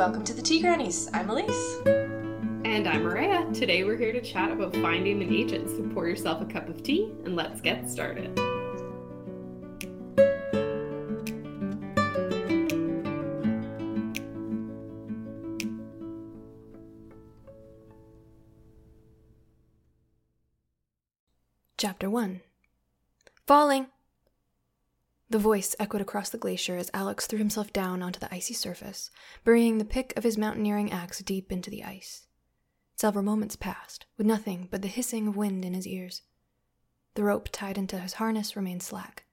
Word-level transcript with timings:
Welcome 0.00 0.24
to 0.24 0.32
the 0.32 0.40
Tea 0.40 0.62
Grannies. 0.62 1.10
I'm 1.12 1.28
Elise. 1.28 1.76
And 1.84 2.88
I'm 2.88 3.02
Maria. 3.02 3.46
Today 3.52 3.84
we're 3.84 3.98
here 3.98 4.14
to 4.14 4.22
chat 4.22 4.50
about 4.50 4.74
finding 4.76 5.22
an 5.22 5.30
agent. 5.30 5.68
So 5.68 5.82
pour 5.92 6.08
yourself 6.08 6.40
a 6.40 6.46
cup 6.46 6.70
of 6.70 6.82
tea 6.82 7.12
and 7.26 7.36
let's 7.36 7.60
get 7.60 7.90
started. 7.90 8.34
Chapter 21.76 22.08
1 22.08 22.40
Falling! 23.46 23.88
The 25.30 25.38
voice 25.38 25.76
echoed 25.78 26.00
across 26.00 26.28
the 26.28 26.38
glacier 26.38 26.76
as 26.76 26.90
Alex 26.92 27.28
threw 27.28 27.38
himself 27.38 27.72
down 27.72 28.02
onto 28.02 28.18
the 28.18 28.32
icy 28.34 28.52
surface, 28.52 29.12
burying 29.44 29.78
the 29.78 29.84
pick 29.84 30.12
of 30.16 30.24
his 30.24 30.36
mountaineering 30.36 30.90
axe 30.90 31.20
deep 31.20 31.52
into 31.52 31.70
the 31.70 31.84
ice. 31.84 32.26
Several 32.96 33.24
moments 33.24 33.54
passed, 33.54 34.06
with 34.18 34.26
nothing 34.26 34.66
but 34.72 34.82
the 34.82 34.88
hissing 34.88 35.28
of 35.28 35.36
wind 35.36 35.64
in 35.64 35.72
his 35.72 35.86
ears. 35.86 36.22
The 37.14 37.22
rope 37.22 37.48
tied 37.52 37.78
into 37.78 37.98
his 37.98 38.14
harness 38.14 38.56
remained 38.56 38.82
slack. 38.82 39.24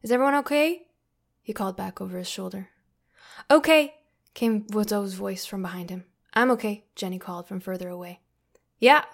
Is 0.00 0.12
everyone 0.12 0.36
okay? 0.36 0.86
He 1.42 1.52
called 1.52 1.76
back 1.76 2.00
over 2.00 2.18
his 2.18 2.28
shoulder. 2.28 2.68
Okay, 3.50 3.94
came 4.32 4.66
Zoe's 4.68 5.14
voice 5.14 5.44
from 5.44 5.62
behind 5.62 5.90
him. 5.90 6.04
I'm 6.34 6.52
okay, 6.52 6.84
Jenny 6.94 7.18
called 7.18 7.48
from 7.48 7.58
further 7.58 7.88
away. 7.88 8.20
Yeah, 8.78 9.04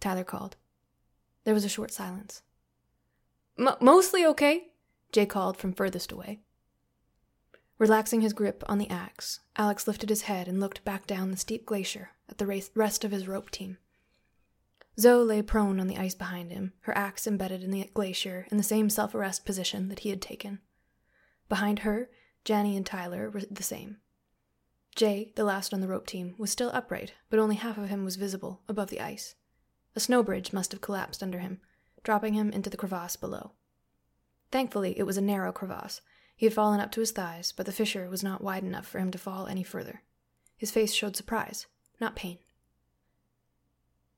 Tyler 0.00 0.24
called. 0.24 0.56
There 1.44 1.54
was 1.54 1.64
a 1.64 1.68
short 1.68 1.92
silence. 1.92 2.42
mostly 3.80 4.26
okay, 4.26 4.69
Jay 5.12 5.26
called 5.26 5.56
from 5.56 5.72
furthest 5.72 6.12
away. 6.12 6.40
Relaxing 7.78 8.20
his 8.20 8.32
grip 8.32 8.62
on 8.68 8.78
the 8.78 8.90
axe, 8.90 9.40
Alex 9.56 9.88
lifted 9.88 10.10
his 10.10 10.22
head 10.22 10.46
and 10.46 10.60
looked 10.60 10.84
back 10.84 11.06
down 11.06 11.30
the 11.30 11.36
steep 11.36 11.64
glacier 11.64 12.10
at 12.28 12.38
the 12.38 12.70
rest 12.74 13.04
of 13.04 13.10
his 13.10 13.26
rope 13.26 13.50
team. 13.50 13.78
Zoe 14.98 15.24
lay 15.24 15.42
prone 15.42 15.80
on 15.80 15.86
the 15.86 15.96
ice 15.96 16.14
behind 16.14 16.50
him, 16.52 16.74
her 16.80 16.96
axe 16.96 17.26
embedded 17.26 17.62
in 17.62 17.70
the 17.70 17.90
glacier 17.94 18.46
in 18.50 18.58
the 18.58 18.62
same 18.62 18.90
self 18.90 19.14
arrest 19.14 19.46
position 19.46 19.88
that 19.88 20.00
he 20.00 20.10
had 20.10 20.20
taken. 20.20 20.60
Behind 21.48 21.80
her, 21.80 22.10
Janny 22.44 22.76
and 22.76 22.84
Tyler 22.84 23.30
were 23.30 23.40
the 23.50 23.62
same. 23.62 23.96
Jay, 24.94 25.32
the 25.36 25.44
last 25.44 25.72
on 25.72 25.80
the 25.80 25.88
rope 25.88 26.06
team, 26.06 26.34
was 26.36 26.50
still 26.50 26.70
upright, 26.74 27.14
but 27.30 27.38
only 27.38 27.56
half 27.56 27.78
of 27.78 27.88
him 27.88 28.04
was 28.04 28.16
visible 28.16 28.60
above 28.68 28.90
the 28.90 29.00
ice. 29.00 29.36
A 29.96 30.00
snow 30.00 30.22
bridge 30.22 30.52
must 30.52 30.72
have 30.72 30.80
collapsed 30.80 31.22
under 31.22 31.38
him, 31.38 31.60
dropping 32.02 32.34
him 32.34 32.50
into 32.50 32.68
the 32.68 32.76
crevasse 32.76 33.16
below. 33.16 33.52
Thankfully, 34.50 34.98
it 34.98 35.04
was 35.04 35.16
a 35.16 35.22
narrow 35.22 35.52
crevasse. 35.52 36.00
He 36.36 36.46
had 36.46 36.54
fallen 36.54 36.80
up 36.80 36.90
to 36.92 37.00
his 37.00 37.10
thighs, 37.10 37.52
but 37.52 37.66
the 37.66 37.72
fissure 37.72 38.08
was 38.08 38.22
not 38.22 38.42
wide 38.42 38.64
enough 38.64 38.86
for 38.86 38.98
him 38.98 39.10
to 39.10 39.18
fall 39.18 39.46
any 39.46 39.62
further. 39.62 40.02
His 40.56 40.70
face 40.70 40.92
showed 40.92 41.16
surprise, 41.16 41.66
not 42.00 42.16
pain. 42.16 42.38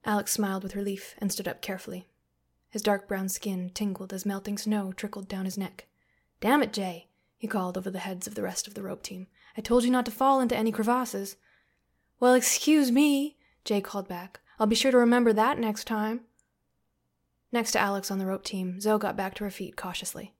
Alex 0.04 0.32
smiled 0.32 0.62
with 0.62 0.76
relief 0.76 1.14
and 1.18 1.30
stood 1.30 1.48
up 1.48 1.62
carefully. 1.62 2.06
His 2.70 2.82
dark 2.82 3.06
brown 3.06 3.28
skin 3.28 3.70
tingled 3.74 4.12
as 4.12 4.24
melting 4.24 4.58
snow 4.58 4.92
trickled 4.92 5.28
down 5.28 5.44
his 5.44 5.58
neck. 5.58 5.86
Damn 6.40 6.62
it, 6.62 6.72
Jay, 6.72 7.08
he 7.38 7.46
called 7.46 7.76
over 7.76 7.90
the 7.90 7.98
heads 7.98 8.26
of 8.26 8.34
the 8.34 8.42
rest 8.42 8.66
of 8.66 8.74
the 8.74 8.82
rope 8.82 9.02
team. 9.02 9.26
I 9.56 9.60
told 9.60 9.84
you 9.84 9.90
not 9.90 10.04
to 10.06 10.10
fall 10.10 10.40
into 10.40 10.56
any 10.56 10.72
crevasses. 10.72 11.36
Well, 12.18 12.34
excuse 12.34 12.90
me, 12.90 13.36
Jay 13.64 13.80
called 13.80 14.08
back. 14.08 14.40
I'll 14.58 14.66
be 14.66 14.76
sure 14.76 14.92
to 14.92 14.98
remember 14.98 15.32
that 15.32 15.58
next 15.58 15.84
time. 15.84 16.22
Next 17.52 17.72
to 17.72 17.78
Alex 17.78 18.10
on 18.10 18.18
the 18.18 18.24
rope 18.24 18.44
team, 18.44 18.80
Zoe 18.80 18.98
got 18.98 19.14
back 19.14 19.34
to 19.34 19.44
her 19.44 19.50
feet 19.50 19.76
cautiously. 19.76 20.32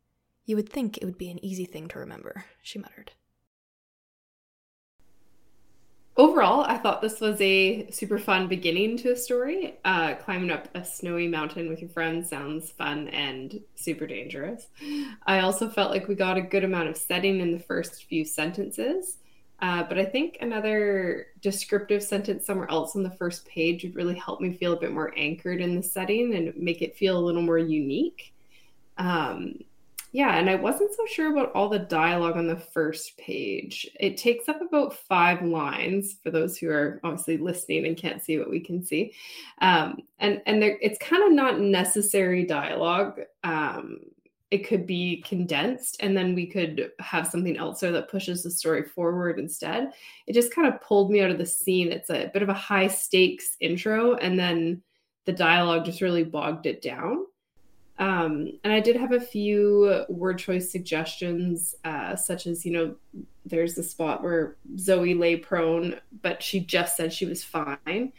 You 0.47 0.57
would 0.57 0.71
think 0.71 0.97
it 0.97 1.05
would 1.05 1.19
be 1.19 1.31
an 1.31 1.45
easy 1.45 1.67
thing 1.67 1.87
to 1.89 1.99
remember, 1.99 2.47
she 2.63 2.79
muttered. 2.79 3.13
Overall, 6.17 6.65
I 6.65 6.77
thought 6.77 7.01
this 7.01 7.21
was 7.21 7.41
a 7.41 7.91
super 7.91 8.19
fun 8.19 8.47
beginning 8.47 8.99
to 8.99 9.13
a 9.13 9.17
story. 9.17 9.79
Uh, 9.85 10.15
climbing 10.15 10.51
up 10.51 10.69
a 10.75 10.85
snowy 10.85 11.27
mountain 11.27 11.69
with 11.69 11.81
your 11.81 11.89
friends 11.91 12.29
sounds 12.29 12.71
fun 12.71 13.09
and 13.09 13.61
super 13.77 14.07
dangerous. 14.07 14.67
I 15.27 15.41
also 15.41 15.69
felt 15.69 15.91
like 15.91 16.09
we 16.09 16.15
got 16.15 16.37
a 16.37 16.43
good 16.43 16.65
amount 16.65 16.89
of 16.89 16.97
setting 16.97 17.41
in 17.41 17.53
the 17.53 17.59
first 17.59 18.05
few 18.05 18.25
sentences. 18.25 19.19
Uh, 19.63 19.85
but 19.85 19.97
I 19.97 20.05
think 20.05 20.39
another 20.41 21.29
descriptive 21.41 22.03
sentence 22.03 22.45
somewhere 22.45 22.69
else 22.69 22.97
on 22.97 23.05
the 23.05 23.13
first 23.13 23.47
page 23.47 23.85
would 23.85 23.95
really 23.95 24.17
help 24.17 24.41
me 24.41 24.57
feel 24.57 24.73
a 24.73 24.81
bit 24.81 24.93
more 24.93 25.15
anchored 25.17 25.61
in 25.61 25.77
the 25.77 25.83
setting 25.83 26.35
and 26.35 26.53
make 26.57 26.83
it 26.83 26.97
feel 26.97 27.17
a 27.17 27.25
little 27.25 27.43
more 27.43 27.59
unique. 27.59 28.35
Um, 28.99 29.61
yeah, 30.11 30.37
and 30.37 30.51
I 30.51 30.57
wasn't 30.57 30.93
so 30.93 31.07
sure 31.07 31.31
about 31.31 31.53
all 31.55 31.69
the 31.69 31.79
dialogue 31.79 32.37
on 32.37 32.49
the 32.49 32.59
first 32.59 33.17
page. 33.17 33.89
It 33.99 34.19
takes 34.19 34.49
up 34.49 34.61
about 34.61 34.95
five 34.95 35.43
lines 35.43 36.17
for 36.23 36.31
those 36.31 36.59
who 36.59 36.69
are 36.69 37.01
obviously 37.05 37.39
listening 37.39 37.87
and 37.87 37.97
can't 37.97 38.23
see 38.23 38.39
what 38.39 38.51
we 38.51 38.61
can 38.61 38.85
see, 38.85 39.15
um, 39.63 40.03
and 40.19 40.43
and 40.45 40.61
there, 40.61 40.77
it's 40.83 40.99
kind 40.99 41.23
of 41.23 41.33
not 41.33 41.61
necessary 41.61 42.45
dialogue. 42.45 43.21
Um, 43.43 44.01
it 44.53 44.69
could 44.69 44.87
be 44.87 45.23
condensed 45.23 45.97
and 46.01 46.15
then 46.15 46.35
we 46.35 46.47
could 46.47 46.93
have 47.01 47.27
something 47.27 47.57
else 47.57 47.81
there 47.81 47.91
that 47.91 48.11
pushes 48.11 48.43
the 48.43 48.51
story 48.51 48.83
forward 48.83 49.39
instead. 49.39 49.91
It 50.27 50.35
just 50.35 50.55
kind 50.55 50.69
of 50.69 50.79
pulled 50.83 51.11
me 51.11 51.23
out 51.23 51.31
of 51.31 51.39
the 51.39 51.47
scene. 51.47 51.91
It's 51.91 52.11
a 52.11 52.31
bit 52.35 52.43
of 52.43 52.51
a 52.51 52.55
high 52.55 52.89
stakes 52.89 53.57
intro 53.61 54.17
and 54.17 54.39
then 54.39 54.83
the 55.25 55.33
dialogue 55.33 55.87
just 55.87 56.03
really 56.03 56.23
bogged 56.23 56.67
it 56.67 56.83
down. 56.83 57.25
Um, 57.99 58.59
and 58.63 58.75
I 58.75 58.81
did 58.81 58.97
have 58.97 59.13
a 59.13 59.21
few 59.21 60.05
word 60.11 60.39
choice 60.39 60.71
suggestions, 60.71 61.75
uh, 61.87 62.15
such 62.15 62.47
as, 62.47 62.67
you 62.67 62.73
know, 62.73 62.95
there's 63.47 63.75
the 63.75 63.83
spot 63.83 64.23
where 64.23 64.57
Zoe 64.77 65.15
lay 65.15 65.37
prone, 65.37 65.99
but 66.21 66.43
she 66.43 66.61
just 66.61 66.95
said 66.95 67.11
she 67.11 67.25
was 67.25 67.43
fine. 67.43 68.13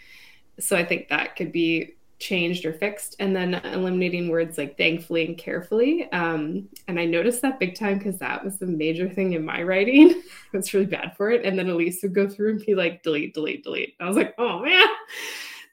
So 0.60 0.76
I 0.76 0.84
think 0.84 1.10
that 1.10 1.36
could 1.36 1.52
be 1.52 1.94
changed 2.23 2.66
or 2.66 2.73
fixed 2.73 3.16
and 3.19 3.35
then 3.35 3.56
eliminating 3.56 4.29
words 4.29 4.57
like 4.57 4.78
thankfully 4.78 5.25
and 5.25 5.38
carefully. 5.38 6.11
Um, 6.11 6.69
and 6.88 7.00
i 7.00 7.06
noticed 7.06 7.41
that 7.41 7.59
big 7.59 7.75
time 7.75 7.97
because 7.97 8.17
that 8.19 8.44
was 8.44 8.57
the 8.57 8.66
major 8.66 9.09
thing 9.09 9.34
in 9.34 9.44
my 9.45 9.61
writing. 9.61 10.09
I 10.53 10.57
was 10.57 10.73
really 10.73 10.85
bad 10.85 11.16
for 11.17 11.29
it. 11.31 11.45
And 11.45 11.59
then 11.59 11.69
elise 11.69 12.01
would 12.01 12.16
go 12.16 12.28
through 12.28 12.51
and 12.51 12.66
be 12.66 12.75
like 12.75 13.03
delete 13.03 13.34
delete 13.34 13.63
delete. 13.63 13.95
I 14.00 14.07
was 14.07 14.17
like 14.17 14.34
oh 14.38 14.59
man. 14.59 14.88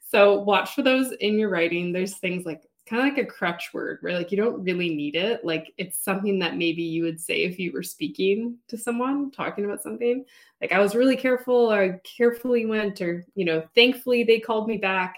So 0.09 0.41
watch 0.41 0.75
for 0.75 0.81
those 0.81 1.13
in 1.13 1.39
your 1.39 1.49
writing. 1.49 1.93
There's 1.93 2.17
things 2.17 2.45
like 2.45 2.61
kind 2.91 3.07
of 3.07 3.15
like 3.15 3.25
a 3.25 3.31
crutch 3.31 3.73
word 3.73 3.97
where 4.01 4.17
like 4.17 4.31
you 4.31 4.37
don't 4.37 4.63
really 4.63 4.93
need 4.93 5.15
it 5.15 5.45
like 5.45 5.73
it's 5.77 5.97
something 5.97 6.39
that 6.39 6.57
maybe 6.57 6.83
you 6.83 7.03
would 7.03 7.19
say 7.19 7.43
if 7.43 7.57
you 7.57 7.71
were 7.71 7.81
speaking 7.81 8.57
to 8.67 8.77
someone 8.77 9.31
talking 9.31 9.63
about 9.63 9.81
something 9.81 10.25
like 10.59 10.73
i 10.73 10.79
was 10.79 10.93
really 10.93 11.15
careful 11.15 11.71
or 11.71 11.81
I 11.81 12.01
carefully 12.03 12.65
went 12.65 13.01
or 13.01 13.25
you 13.33 13.45
know 13.45 13.63
thankfully 13.73 14.25
they 14.25 14.39
called 14.39 14.67
me 14.67 14.77
back 14.77 15.15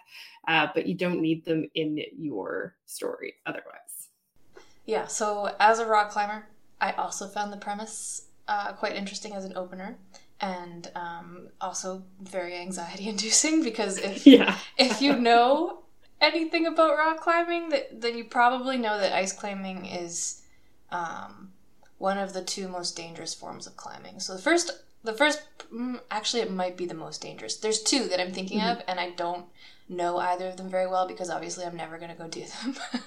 uh, 0.47 0.67
but 0.73 0.85
you 0.88 0.95
don't 0.95 1.22
need 1.22 1.45
them 1.45 1.69
in 1.75 2.00
your 2.17 2.75
story 2.85 3.35
otherwise. 3.45 4.09
Yeah, 4.85 5.07
so 5.07 5.56
as 5.59 5.79
a 5.79 5.85
rock 5.85 6.12
climber, 6.12 6.45
I 6.81 6.91
also 6.94 7.28
found 7.28 7.53
the 7.53 7.57
premise 7.57 8.28
uh, 8.47 8.73
quite 8.73 8.95
interesting 8.95 9.33
as 9.33 9.45
an 9.45 9.53
opener 9.56 9.97
and 10.41 10.91
um, 10.95 11.47
also 11.62 12.03
very 12.22 12.57
anxiety 12.57 13.07
inducing 13.09 13.63
because 13.63 13.97
if 13.97 14.28
yeah. 14.28 14.57
if 14.78 15.01
you 15.01 15.17
know 15.17 15.82
anything 16.23 16.66
about 16.66 16.97
rock 16.97 17.19
climbing, 17.22 17.69
that, 17.69 18.01
then 18.01 18.17
you 18.17 18.23
probably 18.23 18.78
know 18.78 19.00
that 19.00 19.13
ice 19.13 19.34
climbing 19.34 19.85
is 19.85 20.41
um, 20.91 21.51
one 21.97 22.17
of 22.17 22.34
the 22.34 22.44
two 22.44 22.67
most 22.67 22.95
dangerous 22.95 23.34
forms 23.34 23.67
of 23.67 23.78
climbing. 23.78 24.19
So 24.19 24.35
the 24.35 24.41
first, 24.41 24.72
the 25.03 25.13
first, 25.13 25.44
mm, 25.73 26.00
actually, 26.09 26.41
it 26.41 26.51
might 26.51 26.78
be 26.78 26.85
the 26.85 26.94
most 26.94 27.22
dangerous. 27.22 27.57
There's 27.57 27.81
two 27.81 28.07
that 28.07 28.19
I'm 28.19 28.31
thinking 28.31 28.59
mm-hmm. 28.59 28.79
of, 28.79 28.83
and 28.88 29.00
I 29.00 29.12
don't 29.12 29.45
know 29.89 30.17
either 30.17 30.47
of 30.47 30.57
them 30.57 30.69
very 30.69 30.88
well 30.88 31.07
because 31.07 31.29
obviously 31.29 31.66
I'm 31.66 31.75
never 31.75 31.97
going 31.97 32.12
to 32.12 32.17
go 32.17 32.28
do 32.28 32.45
them. 32.45 32.75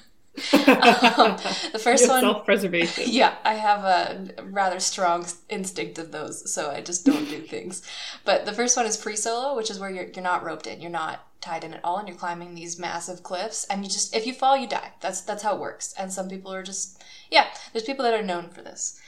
um, 0.53 1.37
the 1.73 1.81
first 1.83 2.09
one 2.09 2.21
self-preservation. 2.21 3.05
Yeah 3.09 3.35
i 3.45 3.55
have 3.55 3.85
a 3.85 4.43
rather 4.45 4.81
strong 4.81 5.27
instinct 5.49 5.99
of 5.99 6.13
those 6.13 6.53
so 6.53 6.71
i 6.71 6.81
just 6.81 7.05
don't 7.07 7.29
do 7.29 7.41
things. 7.55 7.83
But 8.25 8.45
the 8.47 8.53
first 8.53 8.77
one 8.77 8.87
is 8.87 9.01
free 9.01 9.17
solo 9.17 9.57
which 9.57 9.71
is 9.71 9.79
where 9.79 9.91
you're, 9.91 10.07
you're 10.07 10.23
not 10.23 10.45
roped 10.45 10.67
in 10.67 10.81
you're 10.81 10.91
not 10.91 11.27
tied 11.41 11.65
in 11.65 11.75
at 11.75 11.81
all 11.85 11.99
and 11.99 12.09
you're 12.09 12.17
climbing 12.17 12.55
these 12.55 12.79
massive 12.79 13.23
cliffs 13.23 13.65
and 13.71 13.85
you 13.85 13.91
just 13.91 14.15
if 14.15 14.27
you 14.27 14.33
fall 14.35 14.57
you 14.57 14.67
die. 14.67 14.93
That's 15.01 15.21
that's 15.21 15.43
how 15.43 15.55
it 15.55 15.61
works. 15.61 15.95
And 15.99 16.13
some 16.13 16.29
people 16.29 16.53
are 16.53 16.63
just 16.63 17.03
yeah 17.31 17.47
there's 17.73 17.85
people 17.85 18.05
that 18.05 18.15
are 18.15 18.23
known 18.23 18.49
for 18.49 18.63
this. 18.63 19.01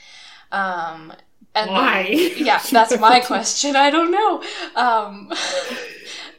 Um 0.52 1.12
and 1.54 1.70
why? 1.70 2.06
yeah 2.36 2.60
that's 2.70 2.98
my 2.98 3.20
question. 3.20 3.76
I 3.76 3.90
don't 3.90 4.12
know. 4.12 4.42
Um 4.76 5.32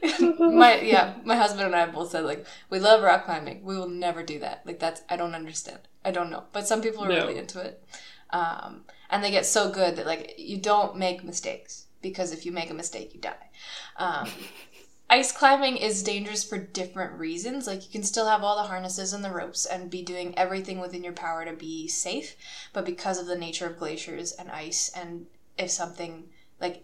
my 0.39 0.79
yeah, 0.81 1.15
my 1.23 1.35
husband 1.35 1.65
and 1.65 1.75
I 1.75 1.85
both 1.85 2.11
said 2.11 2.25
like 2.25 2.45
we 2.69 2.79
love 2.79 3.03
rock 3.03 3.25
climbing. 3.25 3.63
We 3.63 3.77
will 3.77 3.89
never 3.89 4.23
do 4.23 4.39
that. 4.39 4.63
Like 4.65 4.79
that's 4.79 5.01
I 5.09 5.15
don't 5.15 5.35
understand. 5.35 5.79
I 6.03 6.11
don't 6.11 6.29
know. 6.29 6.43
But 6.53 6.67
some 6.67 6.81
people 6.81 7.03
are 7.03 7.09
no. 7.09 7.15
really 7.15 7.37
into 7.37 7.59
it. 7.59 7.83
Um, 8.31 8.85
and 9.09 9.23
they 9.23 9.31
get 9.31 9.45
so 9.45 9.71
good 9.71 9.95
that 9.95 10.05
like 10.05 10.35
you 10.37 10.57
don't 10.57 10.97
make 10.97 11.23
mistakes 11.23 11.85
because 12.01 12.31
if 12.31 12.45
you 12.45 12.51
make 12.51 12.69
a 12.69 12.73
mistake 12.73 13.13
you 13.13 13.19
die. 13.19 13.49
Um, 13.97 14.29
ice 15.09 15.31
climbing 15.31 15.77
is 15.77 16.03
dangerous 16.03 16.43
for 16.43 16.57
different 16.57 17.13
reasons. 17.13 17.67
Like 17.67 17.83
you 17.83 17.91
can 17.91 18.03
still 18.03 18.27
have 18.27 18.43
all 18.43 18.55
the 18.55 18.69
harnesses 18.69 19.13
and 19.13 19.23
the 19.23 19.31
ropes 19.31 19.65
and 19.65 19.89
be 19.89 20.03
doing 20.03 20.37
everything 20.37 20.79
within 20.79 21.03
your 21.03 21.13
power 21.13 21.43
to 21.45 21.53
be 21.53 21.87
safe, 21.87 22.35
but 22.73 22.85
because 22.85 23.19
of 23.19 23.25
the 23.25 23.37
nature 23.37 23.65
of 23.65 23.79
glaciers 23.79 24.31
and 24.33 24.51
ice 24.51 24.91
and 24.95 25.25
if 25.57 25.71
something 25.71 26.29
like 26.61 26.83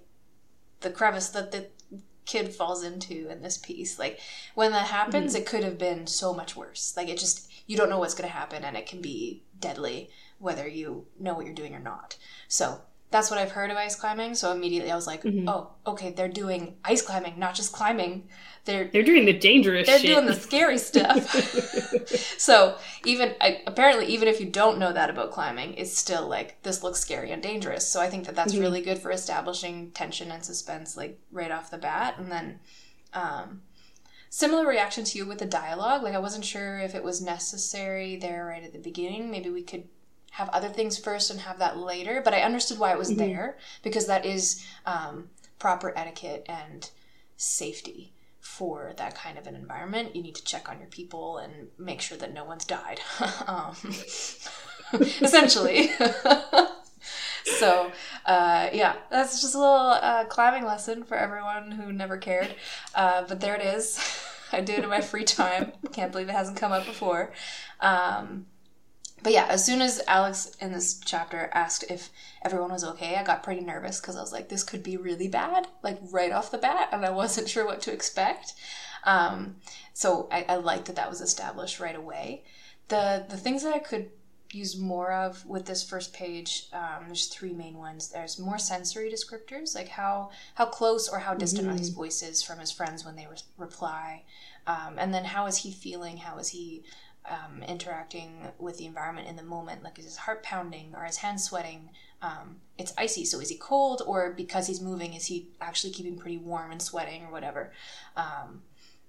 the 0.82 0.90
crevice 0.90 1.30
that 1.30 1.52
the 1.52 1.68
kid 2.26 2.54
falls 2.54 2.84
into 2.84 3.30
in 3.30 3.42
this 3.42 3.58
piece. 3.58 3.98
Like 4.00 4.20
when 4.54 4.72
that 4.72 4.88
happens, 4.88 5.34
mm-hmm. 5.34 5.42
it 5.42 5.48
could 5.48 5.64
have 5.64 5.78
been 5.78 6.08
so 6.08 6.34
much 6.34 6.56
worse. 6.56 6.94
Like 6.96 7.10
it 7.10 7.18
just 7.18 7.52
you 7.68 7.78
don't 7.78 7.90
know 7.90 8.00
what's 8.00 8.16
going 8.16 8.30
to 8.30 8.36
happen, 8.36 8.64
and 8.64 8.78
it 8.78 8.86
can 8.86 9.02
be 9.02 9.44
deadly 9.60 10.10
whether 10.38 10.68
you 10.68 11.08
know 11.20 11.34
what 11.34 11.46
you're 11.46 11.56
doing 11.56 11.74
or 11.74 11.80
not. 11.80 12.18
So 12.48 12.82
that's 13.12 13.30
what 13.30 13.40
I've 13.40 13.52
heard 13.52 13.72
of 13.72 13.78
ice 13.78 13.96
climbing. 13.96 14.36
So 14.36 14.52
immediately 14.52 14.92
I 14.92 14.96
was 14.96 15.08
like, 15.08 15.24
mm-hmm. 15.24 15.48
oh, 15.48 15.70
okay, 15.88 16.12
they're 16.12 16.28
doing 16.28 16.76
ice 16.84 17.02
climbing, 17.02 17.38
not 17.38 17.56
just 17.56 17.72
climbing. 17.72 18.28
They're 18.66 18.86
they're 18.86 19.04
doing 19.04 19.26
the 19.26 19.34
dangerous. 19.34 19.88
They're 19.88 20.00
shit. 20.00 20.16
doing 20.16 20.26
the 20.26 20.34
scary 20.34 20.78
stuff. 20.80 21.30
so 22.38 22.78
even 23.06 23.36
I, 23.40 23.62
apparently, 23.68 24.08
even 24.08 24.28
if 24.28 24.40
you 24.40 24.48
don't 24.48 24.80
know 24.80 24.92
that 24.92 25.10
about 25.10 25.32
climbing, 25.32 25.76
it's 25.76 25.96
still 25.96 26.28
like 26.28 26.62
this 26.64 26.84
looks 26.84 27.00
scary 27.00 27.32
and 27.32 27.44
dangerous. 27.44 27.88
So 27.88 28.02
I 28.02 28.10
think 28.10 28.26
that 28.26 28.36
that's 28.36 28.54
mm-hmm. 28.54 28.62
really 28.62 28.82
good 28.82 28.98
for 28.98 29.12
establishing 29.12 29.92
tension 29.92 30.32
and 30.32 30.44
suspense, 30.44 30.98
like 30.98 31.20
right 31.32 31.52
off 31.52 31.72
the 31.72 31.78
bat, 31.78 32.16
and 32.18 32.32
then. 32.32 32.60
Um, 33.14 33.62
similar 34.30 34.68
reaction 34.68 35.06
to 35.06 35.18
you 35.18 35.26
with 35.26 35.38
the 35.38 35.46
dialogue. 35.46 36.04
Like 36.04 36.14
I 36.14 36.20
wasn't 36.20 36.44
sure 36.44 36.80
if 36.80 36.94
it 36.94 37.06
was 37.06 37.22
necessary 37.22 38.18
there 38.18 38.46
right 38.46 38.64
at 38.64 38.74
the 38.74 38.80
beginning. 38.80 39.32
Maybe 39.32 39.50
we 39.50 39.64
could 39.64 39.88
have 40.36 40.50
other 40.50 40.68
things 40.68 40.98
first 40.98 41.32
and 41.32 41.40
have 41.40 41.60
that 41.60 41.78
later. 41.78 42.22
But 42.22 42.34
I 42.34 42.42
understood 42.42 42.78
why 42.78 42.92
it 42.92 42.98
was 42.98 43.10
mm-hmm. 43.10 43.20
there 43.20 43.58
because 43.84 44.06
that 44.08 44.26
is 44.26 44.66
um, 44.86 45.30
proper 45.60 45.98
etiquette 45.98 46.46
and 46.50 46.90
safety 47.38 48.12
for 48.42 48.92
that 48.98 49.16
kind 49.16 49.38
of 49.38 49.48
an 49.48 49.56
environment. 49.56 50.14
You 50.14 50.22
need 50.22 50.36
to 50.36 50.44
check 50.44 50.70
on 50.70 50.80
your 50.80 50.90
people 50.90 51.38
and 51.38 51.70
make 51.78 52.02
sure 52.02 52.18
that 52.18 52.34
no 52.34 52.44
one's 52.44 52.66
died. 52.66 53.00
um, 53.48 53.76
essentially. 55.22 55.88
so 57.46 57.92
uh, 58.26 58.70
yeah, 58.74 58.96
that's 59.10 59.42
just 59.42 59.56
a 59.56 59.58
little 59.58 59.98
uh, 60.02 60.26
climbing 60.26 60.66
lesson 60.66 61.06
for 61.06 61.16
everyone 61.16 61.72
who 61.72 61.94
never 61.94 62.18
cared. 62.18 62.54
Uh, 62.94 63.24
but 63.26 63.40
there 63.40 63.56
it 63.56 63.62
is. 63.62 63.98
I 64.52 64.60
do 64.60 64.74
it 64.74 64.84
in 64.84 64.90
my 64.90 65.02
free 65.02 65.24
time. 65.24 65.72
Can't 65.94 66.12
believe 66.12 66.28
it 66.28 66.36
hasn't 66.36 66.58
come 66.58 66.74
up 66.74 66.86
before. 66.86 67.32
Um, 67.80 68.48
but 69.26 69.34
yeah, 69.34 69.48
as 69.50 69.66
soon 69.66 69.82
as 69.82 70.04
Alex 70.06 70.56
in 70.62 70.72
this 70.72 71.00
chapter 71.04 71.50
asked 71.52 71.84
if 71.90 72.12
everyone 72.44 72.72
was 72.72 72.84
okay, 72.84 73.16
I 73.16 73.24
got 73.24 73.42
pretty 73.42 73.62
nervous 73.62 74.00
because 74.00 74.16
I 74.16 74.22
was 74.22 74.32
like, 74.32 74.50
this 74.50 74.64
could 74.64 74.84
be 74.84 74.98
really 74.98 75.28
bad, 75.28 75.68
like 75.82 75.98
right 76.12 76.32
off 76.32 76.52
the 76.52 76.60
bat, 76.60 76.90
and 76.92 77.04
I 77.04 77.10
wasn't 77.10 77.50
sure 77.54 77.66
what 77.66 77.82
to 77.82 77.92
expect. 77.92 78.54
Um, 79.04 79.56
so 79.96 80.30
I, 80.32 80.46
I 80.48 80.56
liked 80.58 80.86
that 80.86 80.96
that 80.98 81.10
was 81.10 81.22
established 81.22 81.80
right 81.80 81.96
away. 81.96 82.44
The 82.90 83.26
the 83.28 83.36
things 83.36 83.64
that 83.64 83.74
I 83.74 83.80
could 83.80 84.12
use 84.52 84.78
more 84.78 85.12
of 85.12 85.44
with 85.48 85.66
this 85.66 85.84
first 85.84 86.14
page, 86.14 86.68
um, 86.72 87.06
there's 87.08 87.26
three 87.26 87.52
main 87.52 87.78
ones. 87.80 88.10
There's 88.10 88.38
more 88.38 88.60
sensory 88.60 89.12
descriptors, 89.12 89.74
like 89.74 89.88
how 89.88 90.30
how 90.54 90.68
close 90.68 91.10
or 91.10 91.18
how 91.18 91.34
distant 91.34 91.64
mm-hmm. 91.64 91.74
are 91.74 91.80
these 91.80 91.90
voices 91.90 92.44
from 92.44 92.60
his 92.60 92.72
friends 92.72 93.04
when 93.04 93.16
they 93.16 93.26
re- 93.26 93.38
reply, 93.58 94.22
um, 94.68 95.00
and 95.00 95.12
then 95.12 95.26
how 95.26 95.48
is 95.48 95.58
he 95.58 95.72
feeling? 95.72 96.18
How 96.18 96.38
is 96.38 96.50
he 96.50 96.84
um, 97.30 97.64
interacting 97.64 98.52
with 98.58 98.78
the 98.78 98.86
environment 98.86 99.28
in 99.28 99.36
the 99.36 99.44
moment. 99.44 99.84
Like, 99.84 100.00
is 100.00 100.06
his 100.06 100.18
heart 100.18 100.44
pounding? 100.44 100.94
Or 100.96 101.04
his 101.04 101.18
hands 101.18 101.44
sweating? 101.44 101.90
Um, 102.22 102.58
it's 102.78 102.94
icy, 102.98 103.26
so 103.26 103.40
is 103.40 103.50
he 103.50 103.58
cold? 103.58 104.02
Or 104.06 104.32
because 104.32 104.68
he's 104.68 104.82
moving, 104.82 105.14
is 105.14 105.26
he 105.26 105.50
actually 105.62 105.94
keeping 105.94 106.18
pretty 106.18 106.38
warm 106.38 106.72
and 106.72 106.82
sweating 106.82 107.24
or 107.24 107.32
whatever? 107.32 107.72
Um, 108.16 108.62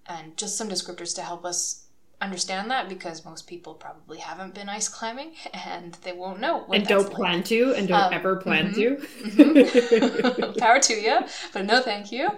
and 0.06 0.36
just 0.36 0.56
some 0.56 0.68
descriptors 0.68 1.14
to 1.16 1.22
help 1.22 1.44
us 1.44 1.86
understand 2.22 2.70
that 2.70 2.88
because 2.88 3.26
most 3.26 3.46
people 3.46 3.74
probably 3.74 4.18
haven't 4.18 4.54
been 4.54 4.70
ice 4.70 4.88
climbing 4.88 5.32
and 5.66 5.94
they 6.02 6.12
won't 6.12 6.40
know 6.40 6.64
and 6.72 6.86
don't 6.86 7.04
like. 7.04 7.12
plan 7.12 7.42
to 7.42 7.74
and 7.74 7.88
don't 7.88 8.04
um, 8.04 8.12
ever 8.12 8.36
plan 8.36 8.72
mm-hmm, 8.72 9.02
to 9.34 9.44
mm-hmm. 9.44 10.52
power 10.58 10.80
to 10.80 10.94
you 10.94 11.18
but 11.52 11.66
no 11.66 11.82
thank 11.82 12.10
you 12.10 12.30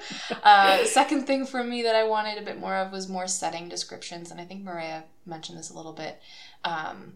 uh, 0.42 0.84
second 0.84 1.26
thing 1.28 1.46
for 1.46 1.62
me 1.62 1.82
that 1.84 1.94
i 1.94 2.02
wanted 2.02 2.38
a 2.38 2.42
bit 2.42 2.58
more 2.58 2.74
of 2.74 2.90
was 2.90 3.08
more 3.08 3.28
setting 3.28 3.68
descriptions 3.68 4.32
and 4.32 4.40
i 4.40 4.44
think 4.44 4.64
maria 4.64 5.04
mentioned 5.28 5.58
this 5.58 5.70
a 5.70 5.76
little 5.76 5.92
bit 5.92 6.20
um, 6.64 7.14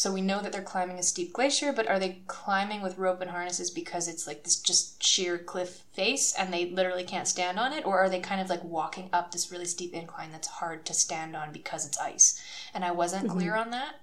so 0.00 0.10
we 0.10 0.22
know 0.22 0.40
that 0.40 0.50
they're 0.50 0.62
climbing 0.62 0.98
a 0.98 1.02
steep 1.02 1.34
glacier, 1.34 1.74
but 1.74 1.86
are 1.86 1.98
they 1.98 2.22
climbing 2.26 2.80
with 2.80 2.96
rope 2.96 3.20
and 3.20 3.30
harnesses 3.30 3.70
because 3.70 4.08
it's 4.08 4.26
like 4.26 4.44
this 4.44 4.56
just 4.56 5.04
sheer 5.04 5.36
cliff 5.36 5.84
face 5.92 6.34
and 6.38 6.50
they 6.50 6.70
literally 6.70 7.04
can't 7.04 7.28
stand 7.28 7.58
on 7.58 7.74
it? 7.74 7.84
Or 7.84 7.98
are 7.98 8.08
they 8.08 8.18
kind 8.18 8.40
of 8.40 8.48
like 8.48 8.64
walking 8.64 9.10
up 9.12 9.30
this 9.30 9.52
really 9.52 9.66
steep 9.66 9.92
incline 9.92 10.32
that's 10.32 10.48
hard 10.48 10.86
to 10.86 10.94
stand 10.94 11.36
on 11.36 11.52
because 11.52 11.84
it's 11.84 11.98
ice? 11.98 12.42
And 12.72 12.82
I 12.82 12.92
wasn't 12.92 13.26
mm-hmm. 13.26 13.36
clear 13.36 13.54
on 13.54 13.72
that. 13.72 13.96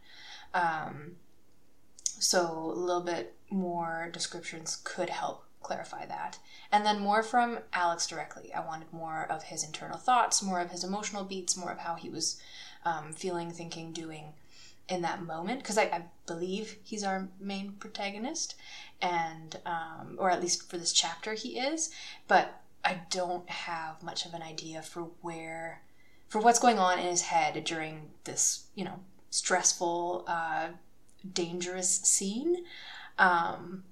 Um, 0.53 1.15
so 2.03 2.71
a 2.75 2.77
little 2.77 3.01
bit 3.01 3.35
more 3.49 4.11
descriptions 4.13 4.79
could 4.83 5.09
help 5.09 5.45
clarify 5.63 6.05
that. 6.05 6.37
And 6.71 6.85
then 6.85 6.99
more 6.99 7.23
from 7.23 7.57
Alex 7.73 8.05
directly. 8.05 8.53
I 8.53 8.63
wanted 8.63 8.93
more 8.93 9.25
of 9.31 9.45
his 9.45 9.63
internal 9.63 9.97
thoughts, 9.97 10.43
more 10.43 10.59
of 10.59 10.69
his 10.69 10.83
emotional 10.83 11.23
beats, 11.23 11.57
more 11.57 11.71
of 11.71 11.79
how 11.79 11.95
he 11.95 12.07
was 12.07 12.39
um, 12.87 13.13
feeling, 13.13 13.51
thinking, 13.51 13.91
doing 13.91 14.33
in 14.89 15.01
that 15.01 15.21
moment 15.21 15.59
because 15.59 15.77
I, 15.77 15.83
I, 15.83 16.03
believe 16.27 16.77
he's 16.83 17.03
our 17.03 17.27
main 17.41 17.73
protagonist 17.73 18.55
and 19.01 19.57
um, 19.65 20.15
or 20.17 20.31
at 20.31 20.41
least 20.41 20.69
for 20.69 20.77
this 20.77 20.93
chapter 20.93 21.33
he 21.33 21.59
is 21.59 21.89
but 22.29 22.61
i 22.85 23.01
don't 23.09 23.49
have 23.49 24.01
much 24.01 24.25
of 24.25 24.33
an 24.33 24.41
idea 24.41 24.81
for 24.81 25.09
where 25.21 25.81
for 26.29 26.39
what's 26.39 26.59
going 26.59 26.79
on 26.79 26.99
in 26.99 27.05
his 27.05 27.23
head 27.23 27.61
during 27.65 28.11
this 28.23 28.67
you 28.75 28.85
know 28.85 28.99
stressful 29.29 30.23
uh, 30.27 30.69
dangerous 31.33 31.89
scene. 31.89 32.65
Um, 33.17 33.83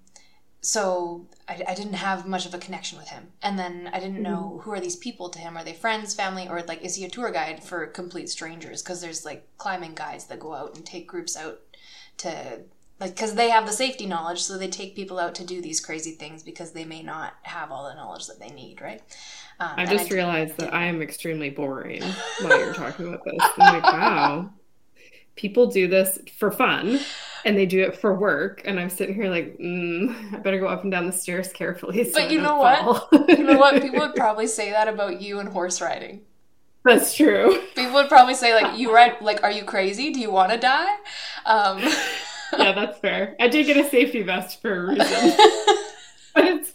so 0.66 1.28
I, 1.48 1.62
I, 1.68 1.76
didn't 1.76 1.94
have 1.94 2.26
much 2.26 2.48
of 2.48 2.54
a 2.56 2.58
connection 2.58 2.98
with 2.98 3.10
him. 3.10 3.28
And 3.44 3.60
then 3.60 3.88
i 3.94 4.00
didn't 4.00 4.20
know 4.20 4.54
mm-hmm. 4.54 4.60
who 4.62 4.72
are 4.72 4.80
these 4.80 4.96
people 4.96 5.30
to 5.30 5.38
him. 5.38 5.56
Are 5.56 5.64
they 5.64 5.74
friends 5.74 6.16
family 6.16 6.48
or 6.50 6.64
like 6.64 6.82
is 6.82 6.96
he 6.96 7.06
a 7.06 7.10
tour 7.10 7.32
guide 7.32 7.64
for 7.64 7.86
complete 7.86 8.30
strangers? 8.30 8.82
Because 8.82 9.00
there's 9.00 9.24
like 9.24 9.48
climbing 9.60 9.94
guides 9.94 10.26
that 10.26 10.40
go 10.40 10.56
out 10.56 10.76
and 10.76 10.84
take 10.84 11.08
groups 11.08 11.38
out 11.38 11.60
to 12.18 12.62
like 13.00 13.14
because 13.14 13.36
they 13.36 13.52
have 13.52 13.68
the 13.68 13.74
safety 13.74 14.08
knowledge 14.08 14.42
so 14.42 14.58
they 14.58 14.68
take 14.68 14.96
people 14.96 15.20
out 15.20 15.36
to 15.36 15.46
do 15.46 15.62
these 15.62 15.80
crazy 15.80 16.14
things 16.14 16.42
because 16.42 16.72
they 16.72 16.86
may 16.86 17.04
not 17.04 17.34
have 17.44 17.72
all 17.72 17.88
the 17.88 17.94
knowledge 17.94 18.26
that 18.26 18.40
they 18.40 18.50
need 18.50 18.82
right? 18.82 19.04
Um, 19.60 19.74
i 19.78 19.86
just 19.86 20.12
I 20.12 20.16
realized 20.16 20.58
that 20.58 20.74
i 20.74 20.86
am 20.86 21.02
extremely 21.04 21.52
boring 21.52 22.02
while 22.42 22.58
you're 22.58 22.74
talking 22.74 23.08
about 23.08 23.24
this. 23.24 23.36
I'm 23.60 23.76
like 23.76 23.84
wow. 23.94 24.50
People 25.36 25.68
do 25.68 25.88
this 25.88 26.18
for 26.38 26.50
fun 26.50 27.00
and 27.46 27.58
they 27.58 27.66
do 27.66 27.82
it 27.82 27.96
for 27.96 28.14
work 28.14 28.62
and 28.66 28.80
i'm 28.80 28.90
sitting 28.90 29.16
here 29.16 29.30
like 29.30 29.58
mm, 29.60 30.34
i 30.34 30.38
better 30.38 30.60
go 30.60 30.68
up 30.68 30.84
and 30.84 30.92
down 30.92 31.06
the 31.06 31.12
stairs 31.12 31.54
carefully 31.54 32.04
so 32.04 32.20
but 32.20 32.32
you 32.32 32.42
know 32.42 32.58
what? 32.58 33.08
you 33.30 33.44
know 33.44 33.58
what? 33.58 33.82
People 33.82 34.00
would 34.00 34.16
probably 34.16 34.48
say 34.48 34.72
that 34.72 34.88
about 34.88 35.22
you 35.22 35.40
and 35.40 35.50
horse 35.50 35.82
riding. 35.82 36.22
That's 36.84 37.16
true. 37.16 37.62
People 37.76 37.94
would 37.94 38.10
probably 38.10 38.36
say 38.36 38.54
like 38.54 38.78
you 38.78 38.94
ride 38.94 39.22
like 39.22 39.44
are 39.44 39.52
you 39.52 39.64
crazy? 39.64 40.12
Do 40.12 40.20
you 40.20 40.32
want 40.32 40.52
to 40.52 40.58
die? 40.58 40.94
Um 41.46 41.80
yeah 42.58 42.72
that's 42.74 43.00
fair. 43.00 43.36
I 43.40 43.48
did 43.48 43.66
get 43.66 43.78
a 43.78 43.90
safety 43.90 44.22
vest 44.24 44.62
for 44.62 44.74
a 44.74 44.96
reason. 44.96 45.38
But 46.36 46.44
it's 46.48 46.74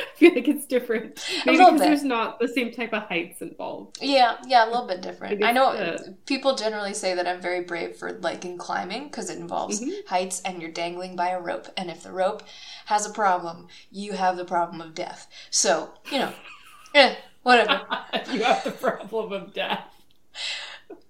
I 0.00 0.04
feel 0.16 0.34
like 0.34 0.48
it's 0.48 0.66
different. 0.66 1.24
Maybe 1.46 1.58
because 1.58 1.80
there's 1.80 2.04
not 2.04 2.38
the 2.38 2.48
same 2.48 2.72
type 2.72 2.92
of 2.92 3.04
heights 3.04 3.40
involved. 3.40 3.98
Yeah, 4.00 4.36
yeah, 4.46 4.64
a 4.64 4.70
little 4.70 4.86
bit 4.86 5.02
different. 5.02 5.44
I 5.44 5.52
know 5.52 5.96
people 6.26 6.54
generally 6.54 6.94
say 6.94 7.14
that 7.14 7.26
I'm 7.26 7.40
very 7.40 7.62
brave 7.62 7.96
for 7.96 8.12
like 8.12 8.44
in 8.44 8.58
climbing 8.58 9.04
because 9.04 9.30
it 9.30 9.38
involves 9.38 9.80
mm-hmm. 9.80 10.06
heights 10.06 10.40
and 10.42 10.60
you're 10.60 10.70
dangling 10.70 11.16
by 11.16 11.30
a 11.30 11.40
rope. 11.40 11.68
And 11.76 11.90
if 11.90 12.02
the 12.02 12.12
rope 12.12 12.42
has 12.86 13.06
a 13.06 13.10
problem, 13.10 13.68
you 13.90 14.12
have 14.12 14.36
the 14.36 14.44
problem 14.44 14.80
of 14.80 14.94
death. 14.94 15.28
So, 15.50 15.90
you 16.10 16.18
know, 16.18 16.32
eh, 16.94 17.14
whatever. 17.42 17.82
you 18.32 18.42
have 18.44 18.64
the 18.64 18.72
problem 18.72 19.32
of 19.32 19.54
death 19.54 19.84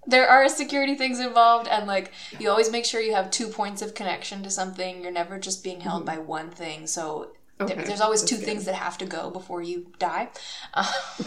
there 0.06 0.28
are 0.28 0.48
security 0.48 0.94
things 0.94 1.20
involved 1.20 1.68
and 1.68 1.86
like 1.86 2.12
you 2.38 2.50
always 2.50 2.70
make 2.70 2.84
sure 2.84 3.00
you 3.00 3.14
have 3.14 3.30
two 3.30 3.48
points 3.48 3.82
of 3.82 3.94
connection 3.94 4.42
to 4.42 4.50
something 4.50 5.02
you're 5.02 5.12
never 5.12 5.38
just 5.38 5.62
being 5.62 5.80
held 5.80 6.04
mm-hmm. 6.04 6.16
by 6.16 6.18
one 6.18 6.50
thing 6.50 6.86
so 6.86 7.32
Okay. 7.60 7.84
There's 7.84 8.00
always 8.00 8.20
That's 8.22 8.30
two 8.30 8.36
good. 8.38 8.46
things 8.46 8.64
that 8.64 8.74
have 8.74 8.98
to 8.98 9.06
go 9.06 9.30
before 9.30 9.62
you 9.62 9.92
die. 9.98 10.30
Uh, 10.72 10.90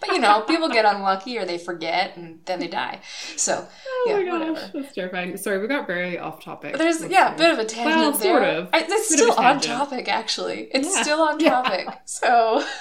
but 0.00 0.10
you 0.10 0.18
know, 0.18 0.42
people 0.42 0.68
get 0.68 0.84
unlucky 0.84 1.38
or 1.38 1.44
they 1.44 1.58
forget 1.58 2.16
and 2.16 2.40
then 2.44 2.58
they 2.60 2.68
die. 2.68 3.00
So, 3.36 3.66
oh 3.86 4.06
yeah, 4.08 4.16
my 4.16 4.24
gosh, 4.24 4.32
whatever. 4.40 4.70
that's 4.74 4.94
terrifying. 4.94 5.36
Sorry, 5.36 5.58
we 5.58 5.68
got 5.68 5.86
very 5.86 6.18
off 6.18 6.42
topic. 6.42 6.76
There's 6.76 7.04
yeah, 7.04 7.34
a 7.34 7.38
bit 7.38 7.52
of 7.52 7.58
a 7.58 7.64
tangent 7.64 7.96
well, 7.96 8.12
there. 8.12 8.32
Sort 8.32 8.42
of. 8.42 8.68
I, 8.72 8.86
it's 8.88 9.14
still 9.14 9.32
on 9.32 9.60
topic, 9.60 10.08
actually. 10.08 10.68
It's 10.72 10.94
yeah. 10.94 11.02
still 11.02 11.20
on 11.20 11.38
topic. 11.38 11.84
Yeah. 11.86 11.96
So. 12.04 12.64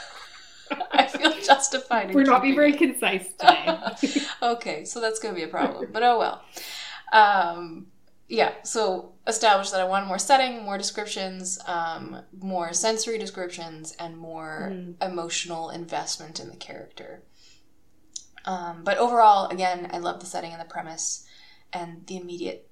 I 0.92 1.06
feel 1.06 1.32
justified. 1.42 2.14
We're 2.14 2.24
not 2.24 2.42
being 2.42 2.56
very 2.56 2.74
concise 2.74 3.32
today. 3.40 3.80
okay, 4.42 4.84
so 4.84 5.00
that's 5.00 5.18
going 5.18 5.34
to 5.34 5.40
be 5.40 5.46
a 5.46 5.48
problem, 5.48 5.90
but 5.94 6.04
oh 6.04 6.20
well. 6.20 6.44
Um, 7.14 7.88
yeah, 8.28 8.54
so 8.64 9.14
established 9.26 9.72
that 9.72 9.80
I 9.80 9.86
wanted 9.86 10.08
more 10.08 10.20
setting, 10.20 10.64
more 10.64 10.78
descriptions, 10.78 11.60
um, 11.66 12.22
more 12.40 12.74
sensory 12.74 13.18
descriptions, 13.18 13.96
and 14.00 14.18
more 14.18 14.72
mm. 14.74 14.96
emotional 15.02 15.70
investment 15.70 16.40
in 16.40 16.50
the 16.50 16.58
character. 16.58 17.24
Um, 18.44 18.84
but 18.84 18.98
overall, 18.98 19.48
again, 19.50 19.90
I 19.94 20.00
love 20.00 20.20
the 20.20 20.26
setting 20.26 20.52
and 20.52 20.62
the 20.62 20.66
premise 20.66 21.26
and 21.72 22.06
the 22.08 22.18
immediate 22.18 22.70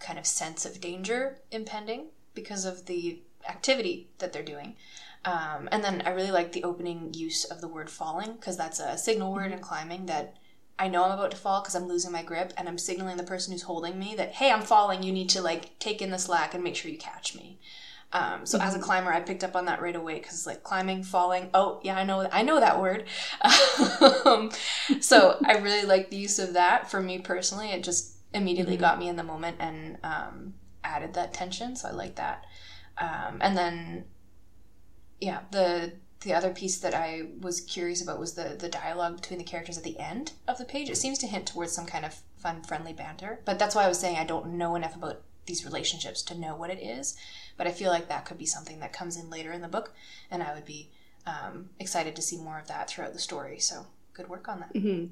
kind 0.00 0.18
of 0.18 0.26
sense 0.26 0.64
of 0.64 0.80
danger 0.80 1.38
impending 1.50 2.06
because 2.34 2.64
of 2.64 2.86
the 2.86 3.22
activity 3.48 4.08
that 4.18 4.32
they're 4.32 4.42
doing. 4.42 4.76
Um, 5.24 5.68
and 5.72 5.82
then 5.82 6.02
I 6.04 6.10
really 6.10 6.30
like 6.30 6.52
the 6.52 6.64
opening 6.64 7.12
use 7.14 7.44
of 7.44 7.60
the 7.60 7.68
word 7.68 7.90
falling 7.90 8.34
because 8.34 8.56
that's 8.56 8.80
a 8.80 8.96
signal 8.96 9.32
word 9.32 9.52
in 9.52 9.58
climbing 9.58 10.06
that 10.06 10.36
I 10.78 10.88
know 10.88 11.04
I'm 11.04 11.12
about 11.12 11.32
to 11.32 11.36
fall 11.36 11.60
because 11.60 11.74
I'm 11.74 11.88
losing 11.88 12.12
my 12.12 12.22
grip 12.22 12.52
and 12.56 12.68
I'm 12.68 12.78
signaling 12.78 13.16
the 13.16 13.24
person 13.24 13.52
who's 13.52 13.62
holding 13.62 13.98
me 13.98 14.14
that, 14.16 14.34
hey, 14.34 14.52
I'm 14.52 14.62
falling. 14.62 15.02
You 15.02 15.12
need 15.12 15.28
to 15.30 15.42
like 15.42 15.78
take 15.78 16.00
in 16.00 16.10
the 16.10 16.18
slack 16.18 16.54
and 16.54 16.62
make 16.62 16.76
sure 16.76 16.90
you 16.90 16.98
catch 16.98 17.34
me. 17.34 17.58
Um, 18.12 18.46
so 18.46 18.56
mm-hmm. 18.56 18.66
as 18.66 18.74
a 18.74 18.78
mm-hmm. 18.78 18.84
climber, 18.86 19.12
I 19.12 19.20
picked 19.20 19.44
up 19.44 19.56
on 19.56 19.66
that 19.66 19.82
right 19.82 19.96
away 19.96 20.14
because 20.14 20.46
like 20.46 20.62
climbing, 20.62 21.02
falling. 21.02 21.50
Oh 21.52 21.80
yeah, 21.82 21.96
I 21.96 22.04
know 22.04 22.28
I 22.32 22.42
know 22.42 22.60
that 22.60 22.80
word. 22.80 23.04
um, 24.24 24.50
so 25.00 25.38
I 25.44 25.58
really 25.58 25.86
like 25.86 26.10
the 26.10 26.16
use 26.16 26.38
of 26.38 26.54
that. 26.54 26.90
For 26.90 27.02
me 27.02 27.18
personally, 27.18 27.70
it 27.70 27.84
just 27.84 28.16
immediately 28.32 28.74
mm-hmm. 28.74 28.82
got 28.82 28.98
me 28.98 29.08
in 29.08 29.16
the 29.16 29.24
moment 29.24 29.56
and 29.58 29.98
um, 30.04 30.54
added 30.84 31.14
that 31.14 31.34
tension. 31.34 31.76
So 31.76 31.88
I 31.88 31.92
like 31.92 32.16
that. 32.16 32.44
Um, 32.96 33.38
and 33.40 33.56
then 33.56 34.04
yeah, 35.20 35.40
the 35.50 35.92
the 36.20 36.34
other 36.34 36.50
piece 36.50 36.78
that 36.78 36.94
I 36.94 37.26
was 37.40 37.60
curious 37.60 38.02
about 38.02 38.18
was 38.18 38.34
the 38.34 38.56
the 38.58 38.68
dialogue 38.68 39.16
between 39.16 39.38
the 39.38 39.44
characters 39.44 39.78
at 39.78 39.84
the 39.84 39.98
end 39.98 40.32
of 40.48 40.58
the 40.58 40.64
page. 40.64 40.90
It 40.90 40.96
seems 40.96 41.18
to 41.18 41.26
hint 41.26 41.46
towards 41.46 41.72
some 41.72 41.86
kind 41.86 42.04
of 42.04 42.22
fun, 42.36 42.62
friendly 42.62 42.92
banter. 42.92 43.40
But 43.44 43.58
that's 43.58 43.74
why 43.74 43.84
I 43.84 43.88
was 43.88 43.98
saying 43.98 44.16
I 44.16 44.24
don't 44.24 44.54
know 44.54 44.74
enough 44.74 44.96
about 44.96 45.22
these 45.46 45.64
relationships 45.64 46.22
to 46.22 46.38
know 46.38 46.56
what 46.56 46.70
it 46.70 46.80
is. 46.80 47.16
But 47.56 47.66
I 47.66 47.72
feel 47.72 47.90
like 47.90 48.08
that 48.08 48.24
could 48.24 48.38
be 48.38 48.46
something 48.46 48.80
that 48.80 48.92
comes 48.92 49.16
in 49.16 49.30
later 49.30 49.52
in 49.52 49.62
the 49.62 49.68
book, 49.68 49.94
and 50.30 50.42
I 50.42 50.54
would 50.54 50.64
be 50.64 50.90
um, 51.26 51.70
excited 51.78 52.16
to 52.16 52.22
see 52.22 52.36
more 52.36 52.58
of 52.58 52.68
that 52.68 52.88
throughout 52.88 53.12
the 53.12 53.18
story. 53.18 53.58
So 53.58 53.86
good 54.12 54.28
work 54.28 54.48
on 54.48 54.60
that. 54.60 54.74
Mm-hmm. 54.74 55.06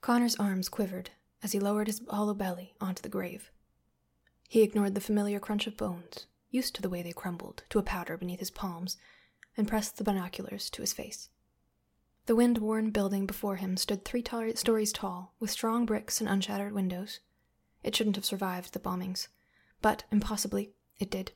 Connor's 0.00 0.34
arms 0.36 0.68
quivered 0.68 1.10
as 1.42 1.52
he 1.52 1.60
lowered 1.60 1.86
his 1.86 2.00
hollow 2.08 2.34
belly 2.34 2.74
onto 2.80 3.02
the 3.02 3.08
grave. 3.08 3.50
He 4.48 4.62
ignored 4.62 4.94
the 4.94 5.00
familiar 5.00 5.40
crunch 5.40 5.66
of 5.66 5.76
bones, 5.76 6.26
used 6.50 6.74
to 6.74 6.82
the 6.82 6.90
way 6.90 7.02
they 7.02 7.12
crumbled 7.12 7.64
to 7.70 7.78
a 7.78 7.82
powder 7.82 8.16
beneath 8.16 8.40
his 8.40 8.50
palms, 8.50 8.96
and 9.56 9.66
pressed 9.68 9.96
the 9.96 10.04
binoculars 10.04 10.70
to 10.70 10.82
his 10.82 10.92
face. 10.92 11.30
The 12.26 12.36
wind 12.36 12.58
worn 12.58 12.90
building 12.90 13.26
before 13.26 13.56
him 13.56 13.76
stood 13.76 14.04
three 14.04 14.24
stories 14.54 14.92
tall, 14.92 15.34
with 15.40 15.50
strong 15.50 15.84
bricks 15.84 16.20
and 16.20 16.28
unshattered 16.28 16.72
windows. 16.72 17.20
It 17.82 17.96
shouldn't 17.96 18.16
have 18.16 18.24
survived 18.24 18.72
the 18.72 18.78
bombings, 18.78 19.28
but 19.80 20.04
impossibly, 20.12 20.72
it 20.98 21.10
did. 21.10 21.32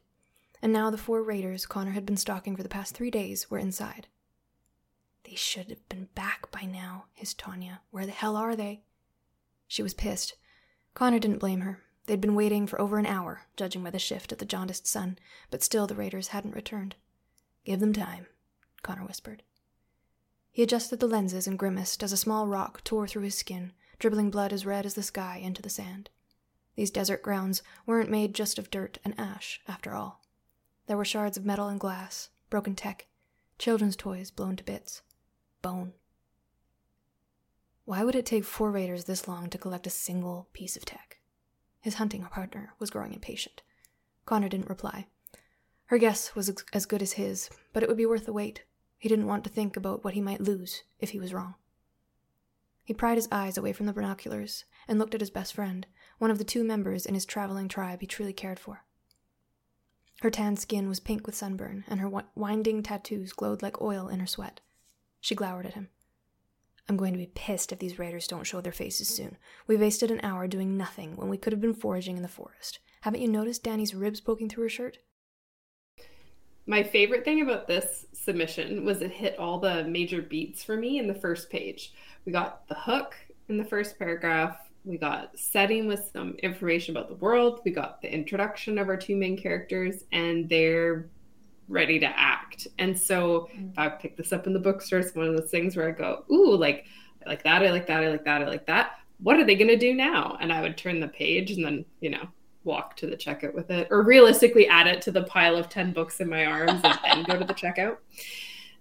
And 0.62 0.72
now 0.72 0.90
the 0.90 0.98
four 0.98 1.22
raiders 1.22 1.66
Connor 1.66 1.90
had 1.90 2.06
been 2.06 2.16
stalking 2.16 2.56
for 2.56 2.62
the 2.62 2.68
past 2.68 2.94
three 2.94 3.10
days 3.10 3.50
were 3.50 3.58
inside. 3.58 4.06
They 5.24 5.34
should 5.34 5.70
have 5.70 5.88
been 5.88 6.08
back 6.14 6.50
by 6.52 6.62
now, 6.62 7.06
hissed 7.14 7.38
Tanya. 7.38 7.80
Where 7.90 8.06
the 8.06 8.12
hell 8.12 8.36
are 8.36 8.54
they? 8.54 8.82
She 9.68 9.82
was 9.82 9.94
pissed. 9.94 10.34
Connor 10.94 11.18
didn't 11.18 11.38
blame 11.38 11.60
her. 11.60 11.82
They'd 12.06 12.20
been 12.20 12.36
waiting 12.36 12.66
for 12.66 12.80
over 12.80 12.98
an 12.98 13.06
hour, 13.06 13.42
judging 13.56 13.82
by 13.82 13.90
the 13.90 13.98
shift 13.98 14.32
at 14.32 14.38
the 14.38 14.44
jaundiced 14.44 14.86
sun, 14.86 15.18
but 15.50 15.62
still 15.62 15.86
the 15.86 15.94
raiders 15.94 16.28
hadn't 16.28 16.54
returned. 16.54 16.94
Give 17.64 17.80
them 17.80 17.92
time, 17.92 18.26
Connor 18.82 19.04
whispered. 19.04 19.42
He 20.52 20.62
adjusted 20.62 21.00
the 21.00 21.08
lenses 21.08 21.46
and 21.46 21.58
grimaced 21.58 22.02
as 22.02 22.12
a 22.12 22.16
small 22.16 22.46
rock 22.46 22.82
tore 22.84 23.08
through 23.08 23.24
his 23.24 23.36
skin, 23.36 23.72
dribbling 23.98 24.30
blood 24.30 24.52
as 24.52 24.64
red 24.64 24.86
as 24.86 24.94
the 24.94 25.02
sky 25.02 25.38
into 25.38 25.60
the 25.60 25.68
sand. 25.68 26.10
These 26.76 26.90
desert 26.90 27.22
grounds 27.22 27.62
weren't 27.86 28.10
made 28.10 28.34
just 28.34 28.58
of 28.58 28.70
dirt 28.70 28.98
and 29.04 29.18
ash, 29.18 29.60
after 29.66 29.94
all. 29.94 30.22
There 30.86 30.96
were 30.96 31.04
shards 31.04 31.36
of 31.36 31.44
metal 31.44 31.68
and 31.68 31.80
glass, 31.80 32.28
broken 32.48 32.76
tech, 32.76 33.06
children's 33.58 33.96
toys 33.96 34.30
blown 34.30 34.56
to 34.56 34.64
bits, 34.64 35.02
bone. 35.60 35.94
Why 37.86 38.02
would 38.02 38.16
it 38.16 38.26
take 38.26 38.44
four 38.44 38.72
raiders 38.72 39.04
this 39.04 39.28
long 39.28 39.48
to 39.48 39.58
collect 39.58 39.86
a 39.86 39.90
single 39.90 40.48
piece 40.52 40.76
of 40.76 40.84
tech? 40.84 41.18
His 41.80 41.94
hunting 41.94 42.24
partner 42.24 42.74
was 42.80 42.90
growing 42.90 43.14
impatient. 43.14 43.62
Connor 44.24 44.48
didn't 44.48 44.68
reply. 44.68 45.06
Her 45.84 45.96
guess 45.96 46.34
was 46.34 46.52
as 46.72 46.84
good 46.84 47.00
as 47.00 47.12
his, 47.12 47.48
but 47.72 47.84
it 47.84 47.88
would 47.88 47.96
be 47.96 48.04
worth 48.04 48.26
the 48.26 48.32
wait. 48.32 48.64
He 48.98 49.08
didn't 49.08 49.28
want 49.28 49.44
to 49.44 49.50
think 49.50 49.76
about 49.76 50.02
what 50.02 50.14
he 50.14 50.20
might 50.20 50.40
lose 50.40 50.82
if 50.98 51.10
he 51.10 51.20
was 51.20 51.32
wrong. 51.32 51.54
He 52.82 52.92
pried 52.92 53.18
his 53.18 53.28
eyes 53.30 53.56
away 53.56 53.72
from 53.72 53.86
the 53.86 53.92
binoculars 53.92 54.64
and 54.88 54.98
looked 54.98 55.14
at 55.14 55.20
his 55.20 55.30
best 55.30 55.54
friend, 55.54 55.86
one 56.18 56.32
of 56.32 56.38
the 56.38 56.44
two 56.44 56.64
members 56.64 57.06
in 57.06 57.14
his 57.14 57.24
traveling 57.24 57.68
tribe 57.68 58.00
he 58.00 58.08
truly 58.08 58.32
cared 58.32 58.58
for. 58.58 58.84
Her 60.22 60.30
tan 60.30 60.56
skin 60.56 60.88
was 60.88 60.98
pink 60.98 61.24
with 61.24 61.36
sunburn, 61.36 61.84
and 61.86 62.00
her 62.00 62.10
winding 62.34 62.82
tattoos 62.82 63.32
glowed 63.32 63.62
like 63.62 63.80
oil 63.80 64.08
in 64.08 64.18
her 64.18 64.26
sweat. 64.26 64.60
She 65.20 65.36
glowered 65.36 65.66
at 65.66 65.74
him. 65.74 65.90
I'm 66.88 66.96
going 66.96 67.12
to 67.12 67.18
be 67.18 67.30
pissed 67.34 67.72
if 67.72 67.80
these 67.80 67.98
raiders 67.98 68.28
don't 68.28 68.44
show 68.44 68.60
their 68.60 68.72
faces 68.72 69.08
soon. 69.08 69.36
We 69.66 69.76
wasted 69.76 70.10
an 70.10 70.20
hour 70.22 70.46
doing 70.46 70.76
nothing 70.76 71.16
when 71.16 71.28
we 71.28 71.36
could 71.36 71.52
have 71.52 71.60
been 71.60 71.74
foraging 71.74 72.16
in 72.16 72.22
the 72.22 72.28
forest. 72.28 72.78
Haven't 73.00 73.22
you 73.22 73.28
noticed 73.28 73.64
Danny's 73.64 73.94
ribs 73.94 74.20
poking 74.20 74.48
through 74.48 74.64
her 74.64 74.68
shirt? 74.68 74.98
My 76.66 76.82
favorite 76.82 77.24
thing 77.24 77.42
about 77.42 77.66
this 77.66 78.06
submission 78.12 78.84
was 78.84 79.02
it 79.02 79.12
hit 79.12 79.38
all 79.38 79.58
the 79.58 79.84
major 79.84 80.22
beats 80.22 80.64
for 80.64 80.76
me 80.76 80.98
in 80.98 81.06
the 81.06 81.14
first 81.14 81.50
page. 81.50 81.92
We 82.24 82.32
got 82.32 82.66
the 82.68 82.74
hook 82.74 83.14
in 83.48 83.56
the 83.56 83.64
first 83.64 83.98
paragraph, 83.98 84.58
we 84.84 84.96
got 84.96 85.36
setting 85.38 85.86
with 85.86 86.10
some 86.12 86.34
information 86.42 86.96
about 86.96 87.08
the 87.08 87.16
world, 87.16 87.60
we 87.64 87.70
got 87.72 88.00
the 88.02 88.12
introduction 88.12 88.78
of 88.78 88.88
our 88.88 88.96
two 88.96 89.16
main 89.16 89.36
characters, 89.36 90.04
and 90.12 90.48
their 90.48 91.08
ready 91.68 91.98
to 91.98 92.06
act. 92.06 92.68
And 92.78 92.98
so 92.98 93.48
mm. 93.54 93.72
if 93.72 93.78
I 93.78 93.88
pick 93.88 94.16
this 94.16 94.32
up 94.32 94.46
in 94.46 94.52
the 94.52 94.58
bookstore, 94.58 95.00
it's 95.00 95.14
one 95.14 95.26
of 95.26 95.36
those 95.36 95.50
things 95.50 95.76
where 95.76 95.88
I 95.88 95.92
go, 95.92 96.24
ooh, 96.30 96.56
like 96.56 96.86
I 97.24 97.28
like 97.28 97.42
that, 97.44 97.62
I 97.62 97.70
like 97.70 97.86
that, 97.86 98.02
I 98.02 98.08
like 98.08 98.24
that, 98.24 98.42
I 98.42 98.46
like 98.46 98.66
that. 98.66 98.98
What 99.18 99.38
are 99.38 99.44
they 99.44 99.56
gonna 99.56 99.76
do 99.76 99.94
now? 99.94 100.36
And 100.40 100.52
I 100.52 100.60
would 100.60 100.76
turn 100.76 101.00
the 101.00 101.08
page 101.08 101.52
and 101.52 101.64
then, 101.64 101.84
you 102.00 102.10
know, 102.10 102.28
walk 102.64 102.96
to 102.96 103.06
the 103.06 103.16
checkout 103.16 103.54
with 103.54 103.70
it. 103.70 103.88
Or 103.90 104.02
realistically 104.02 104.68
add 104.68 104.86
it 104.86 105.00
to 105.02 105.10
the 105.10 105.22
pile 105.24 105.56
of 105.56 105.68
10 105.68 105.92
books 105.92 106.20
in 106.20 106.28
my 106.28 106.44
arms 106.44 106.80
and 106.82 106.98
then 107.04 107.24
go 107.24 107.38
to 107.38 107.44
the 107.44 107.54
checkout. 107.54 107.98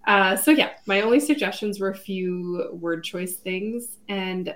Uh, 0.06 0.36
so 0.36 0.52
yeah, 0.52 0.70
my 0.86 1.00
only 1.00 1.18
suggestions 1.18 1.80
were 1.80 1.90
a 1.90 1.96
few 1.96 2.70
word 2.72 3.02
choice 3.02 3.38
things. 3.38 3.98
And 4.08 4.54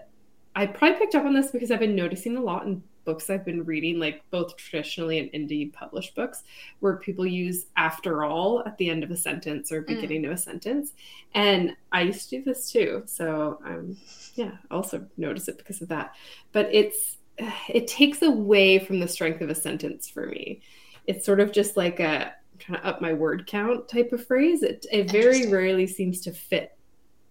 I 0.54 0.66
probably 0.66 0.99
picked 0.99 1.16
up 1.16 1.25
on 1.25 1.34
this 1.34 1.50
because 1.50 1.72
I've 1.72 1.80
been 1.80 1.96
noticing 1.96 2.37
a 2.37 2.40
lot 2.40 2.66
in 2.66 2.82
books 3.11 3.29
I've 3.29 3.45
been 3.45 3.64
reading, 3.64 3.99
like 3.99 4.23
both 4.31 4.57
traditionally 4.57 5.19
and 5.19 5.33
indie 5.33 5.73
published 5.73 6.14
books, 6.14 6.45
where 6.79 6.95
people 6.95 7.26
use 7.26 7.67
after 7.76 8.23
all 8.23 8.62
at 8.64 8.79
the 8.79 8.88
end 8.88 9.02
of 9.02 9.11
a 9.11 9.17
sentence 9.17 9.73
or 9.73 9.83
mm. 9.83 9.88
beginning 9.88 10.23
mm. 10.23 10.26
of 10.26 10.33
a 10.35 10.37
sentence. 10.37 10.93
And 11.35 11.75
I 11.90 12.02
used 12.02 12.31
to 12.31 12.38
do 12.38 12.45
this 12.45 12.71
too. 12.71 13.02
So 13.07 13.61
I'm, 13.64 13.97
yeah, 14.37 14.52
also 14.71 15.05
notice 15.17 15.49
it 15.49 15.59
because 15.59 15.83
of 15.83 15.88
that. 15.88 16.14
But 16.52 16.69
it's, 16.73 17.19
it 17.69 17.88
takes 17.88 18.23
away 18.23 18.79
from 18.79 19.00
the 19.00 19.09
strength 19.09 19.40
of 19.40 19.50
a 19.50 19.55
sentence 19.57 20.09
for 20.09 20.26
me. 20.26 20.61
It's 21.09 21.26
sort 21.26 21.40
of 21.40 21.50
just 21.50 21.76
like 21.76 21.99
a 21.99 22.33
kind 22.61 22.79
of 22.79 22.87
up 22.87 23.00
my 23.00 23.12
word 23.12 23.49
count 23.49 23.88
type 23.88 24.12
of 24.12 24.25
phrase. 24.25 24.62
It, 24.62 24.87
it 24.93 25.11
very 25.11 25.49
rarely 25.49 25.88
seems 25.88 26.21
to 26.21 26.33
fit 26.33 26.76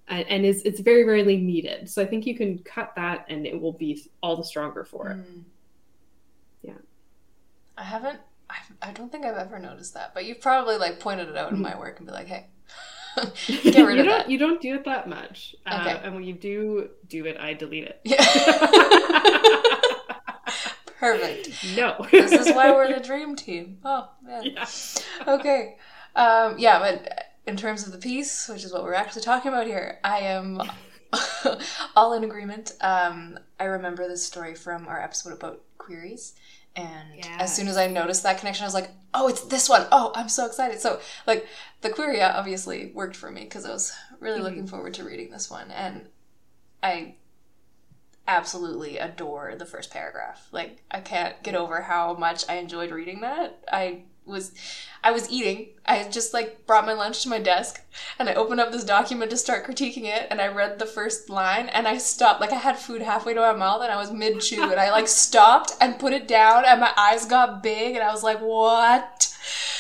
and 0.09 0.45
is 0.45 0.63
it's 0.63 0.79
very 0.79 1.05
rarely 1.05 1.37
needed. 1.37 1.89
So 1.89 2.01
I 2.01 2.05
think 2.05 2.25
you 2.25 2.35
can 2.35 2.57
cut 2.59 2.93
that 2.95 3.25
and 3.29 3.45
it 3.45 3.59
will 3.59 3.73
be 3.73 4.03
all 4.21 4.35
the 4.35 4.43
stronger 4.43 4.83
for 4.83 5.09
it. 5.09 5.17
Mm. 5.17 5.43
I 7.79 7.83
haven't. 7.83 8.19
I, 8.49 8.55
I 8.81 8.91
don't 8.91 9.09
think 9.11 9.25
I've 9.25 9.37
ever 9.37 9.57
noticed 9.57 9.93
that, 9.93 10.13
but 10.13 10.25
you've 10.25 10.41
probably 10.41 10.77
like 10.77 10.99
pointed 10.99 11.29
it 11.29 11.37
out 11.37 11.51
in 11.51 11.61
my 11.61 11.77
work 11.77 11.97
and 11.99 12.07
be 12.07 12.11
like, 12.13 12.27
"Hey, 12.27 12.47
get 13.47 13.85
rid 13.85 13.99
of 14.01 14.05
that." 14.07 14.29
You 14.29 14.37
don't 14.37 14.61
do 14.61 14.75
it 14.75 14.83
that 14.83 15.07
much, 15.07 15.55
uh, 15.65 15.79
okay. 15.81 15.93
Uh, 15.93 15.99
and 16.03 16.13
when 16.15 16.23
you 16.25 16.33
do 16.33 16.89
do 17.07 17.25
it, 17.25 17.37
I 17.39 17.53
delete 17.53 17.85
it. 17.85 18.01
Yeah. 18.03 18.17
Perfect. 20.99 21.65
No. 21.77 22.05
this 22.11 22.33
is 22.33 22.53
why 22.53 22.71
we're 22.71 22.93
the 22.93 22.99
dream 22.99 23.37
team. 23.37 23.77
Oh 23.85 24.09
man. 24.21 24.43
Yeah. 24.43 24.67
Okay. 25.25 25.77
Um, 26.15 26.59
yeah, 26.59 26.79
but 26.79 27.27
in 27.47 27.55
terms 27.55 27.85
of 27.85 27.93
the 27.93 27.97
piece, 27.97 28.49
which 28.49 28.65
is 28.65 28.73
what 28.73 28.83
we're 28.83 28.93
actually 28.93 29.21
talking 29.21 29.53
about 29.53 29.65
here, 29.65 29.99
I 30.03 30.19
am 30.19 30.61
all 31.95 32.11
in 32.13 32.25
agreement. 32.25 32.73
Um, 32.81 33.39
I 33.59 33.63
remember 33.65 34.07
this 34.09 34.25
story 34.25 34.55
from 34.55 34.87
our 34.87 35.01
episode 35.01 35.31
about 35.31 35.61
queries. 35.77 36.33
And 36.75 37.25
as 37.39 37.53
soon 37.55 37.67
as 37.67 37.77
I 37.77 37.87
noticed 37.87 38.23
that 38.23 38.39
connection, 38.39 38.63
I 38.63 38.67
was 38.67 38.73
like, 38.73 38.91
oh, 39.13 39.27
it's 39.27 39.41
this 39.41 39.67
one. 39.67 39.87
Oh, 39.91 40.11
I'm 40.15 40.29
so 40.29 40.45
excited. 40.45 40.79
So, 40.79 40.99
like, 41.27 41.47
the 41.81 41.89
query 41.89 42.21
obviously 42.21 42.91
worked 42.93 43.15
for 43.15 43.31
me 43.31 43.43
because 43.43 43.65
I 43.65 43.71
was 43.71 43.93
really 44.19 44.37
mm-hmm. 44.37 44.43
looking 44.45 44.67
forward 44.67 44.93
to 44.95 45.03
reading 45.03 45.31
this 45.31 45.49
one. 45.49 45.71
And 45.71 46.07
I 46.81 47.15
absolutely 48.27 48.97
adore 48.97 49.55
the 49.55 49.65
first 49.65 49.91
paragraph. 49.91 50.47
Like, 50.51 50.83
I 50.91 51.01
can't 51.01 51.41
get 51.43 51.55
over 51.55 51.81
how 51.81 52.13
much 52.13 52.47
I 52.47 52.55
enjoyed 52.55 52.91
reading 52.91 53.21
that. 53.21 53.63
I 53.71 54.03
was 54.29 54.53
I 55.03 55.11
was 55.11 55.29
eating. 55.31 55.69
I 55.85 56.03
just 56.09 56.33
like 56.33 56.65
brought 56.65 56.85
my 56.85 56.93
lunch 56.93 57.23
to 57.23 57.29
my 57.29 57.39
desk 57.39 57.81
and 58.17 58.29
I 58.29 58.33
opened 58.33 58.59
up 58.59 58.71
this 58.71 58.83
document 58.83 59.31
to 59.31 59.37
start 59.37 59.65
critiquing 59.65 60.03
it 60.03 60.27
and 60.29 60.41
I 60.41 60.47
read 60.47 60.77
the 60.77 60.85
first 60.85 61.29
line 61.29 61.67
and 61.69 61.87
I 61.87 61.97
stopped 61.97 62.41
like 62.41 62.51
I 62.51 62.57
had 62.57 62.77
food 62.77 63.01
halfway 63.01 63.33
to 63.33 63.39
my 63.39 63.53
mouth 63.53 63.81
and 63.81 63.91
I 63.91 63.97
was 63.97 64.11
mid 64.11 64.41
chew 64.41 64.63
and 64.63 64.79
I 64.79 64.91
like 64.91 65.07
stopped 65.25 65.73
and 65.81 65.99
put 65.99 66.13
it 66.13 66.27
down 66.27 66.65
and 66.65 66.79
my 66.79 66.91
eyes 66.97 67.25
got 67.25 67.63
big 67.63 67.95
and 67.95 68.03
I 68.03 68.11
was 68.11 68.23
like, 68.23 68.39
"What?" 68.39 69.23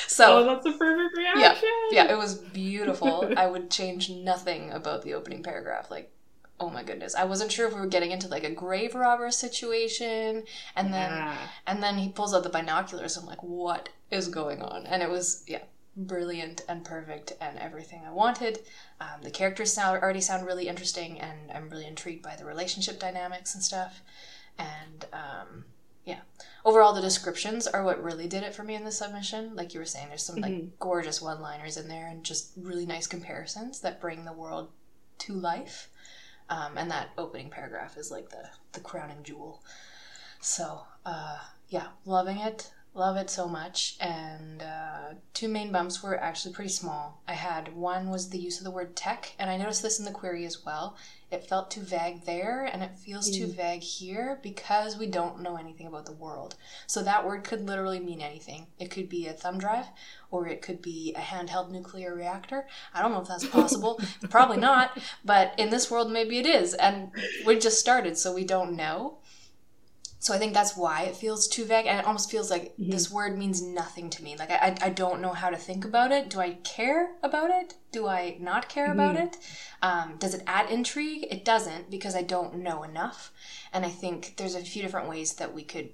So 0.07 0.39
oh, 0.39 0.45
that's 0.45 0.65
a 0.65 0.77
perfect 0.77 1.15
reaction. 1.15 1.69
Yeah, 1.91 2.05
yeah, 2.05 2.11
it 2.11 2.17
was 2.17 2.35
beautiful. 2.35 3.31
I 3.37 3.47
would 3.47 3.69
change 3.69 4.09
nothing 4.09 4.71
about 4.71 5.03
the 5.03 5.13
opening 5.13 5.43
paragraph. 5.43 5.91
Like 5.91 6.11
oh 6.59 6.69
my 6.69 6.83
goodness. 6.83 7.15
I 7.15 7.23
wasn't 7.23 7.51
sure 7.51 7.67
if 7.67 7.73
we 7.73 7.79
were 7.79 7.87
getting 7.87 8.11
into 8.11 8.27
like 8.27 8.43
a 8.43 8.51
grave 8.51 8.95
robber 8.95 9.31
situation. 9.31 10.43
And 10.75 10.93
then 10.93 11.11
yeah. 11.11 11.37
and 11.67 11.81
then 11.81 11.97
he 11.97 12.09
pulls 12.09 12.33
out 12.33 12.43
the 12.43 12.49
binoculars. 12.49 13.17
I'm 13.17 13.25
like 13.25 13.43
what 13.43 13.89
is 14.11 14.27
going 14.27 14.61
on? 14.61 14.85
And 14.85 15.01
it 15.01 15.09
was 15.09 15.43
yeah 15.47 15.63
brilliant 15.97 16.61
and 16.69 16.85
perfect 16.85 17.33
and 17.41 17.57
everything 17.59 18.03
i 18.07 18.11
wanted. 18.11 18.59
Um, 19.01 19.21
the 19.21 19.31
characters 19.31 19.73
sound 19.73 20.01
already 20.01 20.21
sound 20.21 20.45
really 20.45 20.69
interesting 20.69 21.19
and 21.19 21.51
i'm 21.53 21.69
really 21.69 21.85
intrigued 21.85 22.23
by 22.23 22.37
the 22.37 22.45
relationship 22.45 22.99
dynamics 22.99 23.53
and 23.53 23.63
stuff. 23.63 24.01
And 24.57 25.05
um, 25.13 25.65
yeah. 26.05 26.19
Overall 26.65 26.93
the 26.93 27.01
descriptions 27.01 27.67
are 27.67 27.83
what 27.83 28.03
really 28.03 28.27
did 28.27 28.43
it 28.43 28.53
for 28.53 28.63
me 28.63 28.75
in 28.75 28.83
the 28.83 28.91
submission. 28.91 29.55
Like 29.55 29.73
you 29.73 29.79
were 29.79 29.85
saying 29.85 30.09
there's 30.09 30.23
some 30.23 30.37
mm-hmm. 30.37 30.53
like 30.53 30.79
gorgeous 30.79 31.21
one 31.21 31.41
liners 31.41 31.77
in 31.77 31.87
there 31.87 32.07
and 32.07 32.23
just 32.23 32.51
really 32.57 32.85
nice 32.85 33.07
comparisons 33.07 33.81
that 33.81 34.01
bring 34.01 34.25
the 34.25 34.33
world 34.33 34.69
to 35.19 35.33
life 35.33 35.89
um, 36.49 36.77
and 36.77 36.89
that 36.91 37.09
opening 37.17 37.49
paragraph 37.49 37.97
is 37.97 38.11
like 38.11 38.29
the 38.29 38.49
the 38.73 38.79
crowning 38.79 39.23
jewel. 39.23 39.61
So 40.41 40.81
uh, 41.05 41.39
yeah, 41.69 41.87
loving 42.05 42.39
it, 42.39 42.71
love 42.93 43.17
it 43.17 43.29
so 43.29 43.47
much. 43.47 43.95
And 43.99 44.61
uh, 44.61 45.13
two 45.33 45.47
main 45.47 45.71
bumps 45.71 46.01
were 46.03 46.19
actually 46.19 46.53
pretty 46.53 46.71
small. 46.71 47.21
I 47.27 47.33
had 47.33 47.75
one 47.75 48.09
was 48.09 48.29
the 48.29 48.39
use 48.39 48.57
of 48.57 48.63
the 48.63 48.71
word 48.71 48.95
tech, 48.95 49.33
and 49.39 49.49
I 49.49 49.57
noticed 49.57 49.81
this 49.81 49.99
in 49.99 50.05
the 50.05 50.11
query 50.11 50.45
as 50.45 50.65
well. 50.65 50.97
It 51.31 51.47
felt 51.47 51.69
too 51.69 51.81
vague 51.81 52.25
there, 52.25 52.65
and 52.65 52.81
it 52.81 52.97
feels 52.97 53.29
mm. 53.29 53.37
too 53.37 53.47
vague 53.47 53.83
here 53.83 54.39
because 54.41 54.97
we 54.97 55.05
don't 55.05 55.41
know 55.41 55.57
anything 55.57 55.85
about 55.85 56.07
the 56.07 56.11
world. 56.11 56.55
So 56.87 57.03
that 57.03 57.25
word 57.25 57.43
could 57.43 57.67
literally 57.67 57.99
mean 57.99 58.21
anything. 58.21 58.65
It 58.79 58.89
could 58.89 59.09
be 59.09 59.27
a 59.27 59.33
thumb 59.33 59.59
drive, 59.59 59.85
or 60.31 60.47
it 60.47 60.63
could 60.63 60.81
be 60.81 61.13
a 61.15 61.21
handheld 61.21 61.69
nuclear 61.69 62.15
reactor. 62.15 62.65
I 62.95 63.01
don't 63.01 63.11
know 63.11 63.21
if 63.21 63.27
that's 63.27 63.47
possible. 63.59 64.01
Probably 64.31 64.57
not. 64.57 64.97
But 65.23 65.53
in 65.57 65.69
this 65.69 65.91
world, 65.91 66.11
maybe 66.11 66.39
it 66.39 66.47
is. 66.47 66.73
And 66.73 67.11
we 67.45 67.59
just 67.59 67.79
started, 67.79 68.17
so 68.17 68.33
we 68.33 68.43
don't 68.43 68.75
know. 68.75 69.19
So 70.21 70.33
I 70.33 70.37
think 70.37 70.53
that's 70.53 70.75
why 70.75 71.03
it 71.03 71.15
feels 71.15 71.47
too 71.47 71.63
vague, 71.63 71.85
and 71.85 71.97
it 71.97 72.05
almost 72.05 72.29
feels 72.29 72.51
like 72.51 72.73
mm-hmm. 72.73 72.91
this 72.91 73.09
word 73.09 73.37
means 73.37 73.61
nothing 73.61 74.09
to 74.09 74.23
me. 74.23 74.35
Like 74.37 74.51
I, 74.51 74.75
I 74.81 74.89
don't 74.89 75.21
know 75.21 75.31
how 75.31 75.49
to 75.49 75.55
think 75.55 75.85
about 75.85 76.11
it. 76.11 76.29
Do 76.29 76.41
I 76.41 76.55
care 76.65 77.11
about 77.23 77.49
it? 77.49 77.75
Do 77.93 78.07
I 78.07 78.37
not 78.39 78.67
care 78.67 78.89
mm-hmm. 78.89 78.99
about 78.99 79.15
it? 79.15 79.37
Um, 79.81 80.15
does 80.19 80.33
it 80.33 80.43
add 80.45 80.69
intrigue? 80.69 81.25
It 81.31 81.45
doesn't 81.45 81.89
because 81.89 82.15
I 82.15 82.21
don't 82.21 82.57
know 82.57 82.83
enough. 82.83 83.31
And 83.71 83.85
I 83.85 83.89
think 83.89 84.35
there's 84.35 84.55
a 84.55 84.61
few 84.61 84.81
different 84.81 85.07
ways 85.07 85.35
that 85.35 85.53
we 85.53 85.63
could 85.63 85.89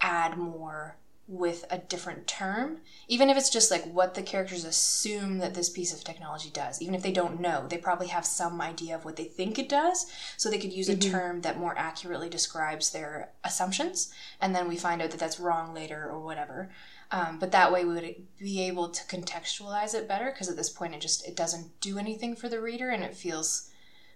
add 0.00 0.36
more 0.36 0.96
with 1.28 1.66
a 1.70 1.76
different 1.76 2.26
term, 2.26 2.78
even 3.06 3.28
if 3.28 3.36
it's 3.36 3.50
just 3.50 3.70
like 3.70 3.84
what 3.84 4.14
the 4.14 4.22
characters 4.22 4.64
assume 4.64 5.38
that 5.38 5.52
this 5.52 5.68
piece 5.68 5.92
of 5.92 6.02
technology 6.02 6.48
does. 6.48 6.80
Even 6.80 6.94
if 6.94 7.02
they 7.02 7.12
don't 7.12 7.38
know, 7.38 7.66
they 7.68 7.76
probably 7.76 8.06
have 8.06 8.24
some 8.24 8.60
idea 8.62 8.94
of 8.94 9.04
what 9.04 9.16
they 9.16 9.24
think 9.24 9.58
it 9.58 9.68
does. 9.68 10.06
So 10.38 10.48
they 10.48 10.58
could 10.58 10.72
use 10.72 10.88
mm-hmm. 10.88 11.06
a 11.06 11.10
term 11.10 11.40
that 11.42 11.58
more 11.58 11.76
accurately 11.76 12.30
describes 12.30 12.90
their 12.90 13.30
assumptions, 13.44 14.12
and 14.40 14.54
then 14.54 14.68
we 14.68 14.76
find 14.76 15.02
out 15.02 15.10
that 15.10 15.20
that's 15.20 15.38
wrong 15.38 15.74
later 15.74 16.08
or 16.08 16.18
whatever. 16.18 16.70
Um, 17.10 17.38
but 17.38 17.52
that 17.52 17.72
way 17.72 17.84
we 17.84 17.94
would 17.94 18.14
be 18.38 18.62
able 18.62 18.88
to 18.88 19.04
contextualize 19.04 19.94
it 19.94 20.08
better 20.08 20.30
because 20.30 20.48
at 20.48 20.56
this 20.56 20.70
point 20.70 20.94
it 20.94 21.00
just 21.00 21.26
it 21.26 21.36
doesn't 21.36 21.80
do 21.80 21.98
anything 21.98 22.36
for 22.36 22.50
the 22.50 22.60
reader 22.60 22.90
and 22.90 23.02
it 23.02 23.16
feels 23.16 23.70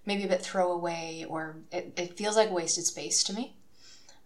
maybe 0.05 0.25
a 0.25 0.29
bit 0.29 0.43
throwaway 0.43 1.25
or 1.27 1.57
it, 1.71 1.95
it 1.97 2.17
feels 2.19 2.37
like 2.37 2.51
wasted 2.51 2.85
space 2.85 3.23
to 3.25 3.33
me. 3.33 3.57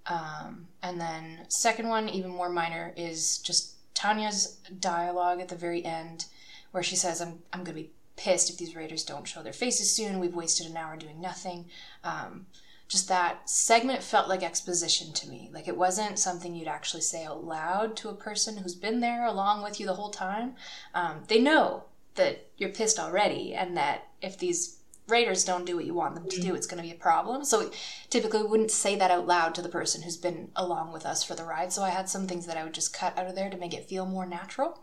Um, 0.08 0.68
and 0.82 1.00
then 1.00 1.46
second 1.48 1.88
one, 1.88 2.08
even 2.08 2.30
more 2.30 2.48
minor, 2.48 2.92
is 2.96 3.38
just 3.38 3.74
Tanya's 3.94 4.58
dialogue 4.78 5.40
at 5.40 5.48
the 5.48 5.56
very 5.56 5.84
end, 5.84 6.26
where 6.70 6.82
she 6.82 6.96
says, 6.96 7.20
"I'm 7.20 7.42
I'm 7.52 7.64
gonna 7.64 7.74
be 7.74 7.90
pissed 8.16 8.50
if 8.50 8.58
these 8.58 8.76
raiders 8.76 9.04
don't 9.04 9.26
show 9.26 9.42
their 9.42 9.52
faces 9.52 9.94
soon. 9.94 10.20
We've 10.20 10.34
wasted 10.34 10.66
an 10.66 10.76
hour 10.76 10.96
doing 10.96 11.20
nothing." 11.20 11.66
Um, 12.04 12.46
just 12.88 13.08
that 13.08 13.50
segment 13.50 14.02
felt 14.02 14.28
like 14.28 14.44
exposition 14.44 15.12
to 15.12 15.28
me. 15.28 15.50
Like 15.52 15.66
it 15.66 15.76
wasn't 15.76 16.18
something 16.20 16.54
you'd 16.54 16.68
actually 16.68 17.00
say 17.00 17.24
out 17.24 17.44
loud 17.44 17.96
to 17.96 18.08
a 18.08 18.14
person 18.14 18.58
who's 18.58 18.76
been 18.76 19.00
there 19.00 19.26
along 19.26 19.62
with 19.62 19.80
you 19.80 19.86
the 19.86 19.94
whole 19.94 20.10
time. 20.10 20.54
Um, 20.94 21.24
they 21.26 21.40
know 21.40 21.84
that 22.14 22.46
you're 22.56 22.70
pissed 22.70 22.98
already, 22.98 23.54
and 23.54 23.76
that 23.76 24.08
if 24.22 24.38
these 24.38 24.75
raiders 25.08 25.44
don't 25.44 25.64
do 25.64 25.76
what 25.76 25.84
you 25.84 25.94
want 25.94 26.14
them 26.14 26.28
to 26.28 26.40
do, 26.40 26.52
mm. 26.52 26.56
it's 26.56 26.66
going 26.66 26.82
to 26.82 26.88
be 26.88 26.94
a 26.94 26.98
problem. 26.98 27.44
So 27.44 27.70
typically 28.10 28.42
we 28.42 28.48
wouldn't 28.48 28.70
say 28.70 28.96
that 28.96 29.10
out 29.10 29.26
loud 29.26 29.54
to 29.54 29.62
the 29.62 29.68
person 29.68 30.02
who's 30.02 30.16
been 30.16 30.50
along 30.56 30.92
with 30.92 31.06
us 31.06 31.22
for 31.22 31.34
the 31.34 31.44
ride. 31.44 31.72
So 31.72 31.82
I 31.82 31.90
had 31.90 32.08
some 32.08 32.26
things 32.26 32.46
that 32.46 32.56
I 32.56 32.64
would 32.64 32.74
just 32.74 32.92
cut 32.92 33.16
out 33.16 33.26
of 33.26 33.34
there 33.34 33.50
to 33.50 33.56
make 33.56 33.74
it 33.74 33.88
feel 33.88 34.06
more 34.06 34.26
natural. 34.26 34.80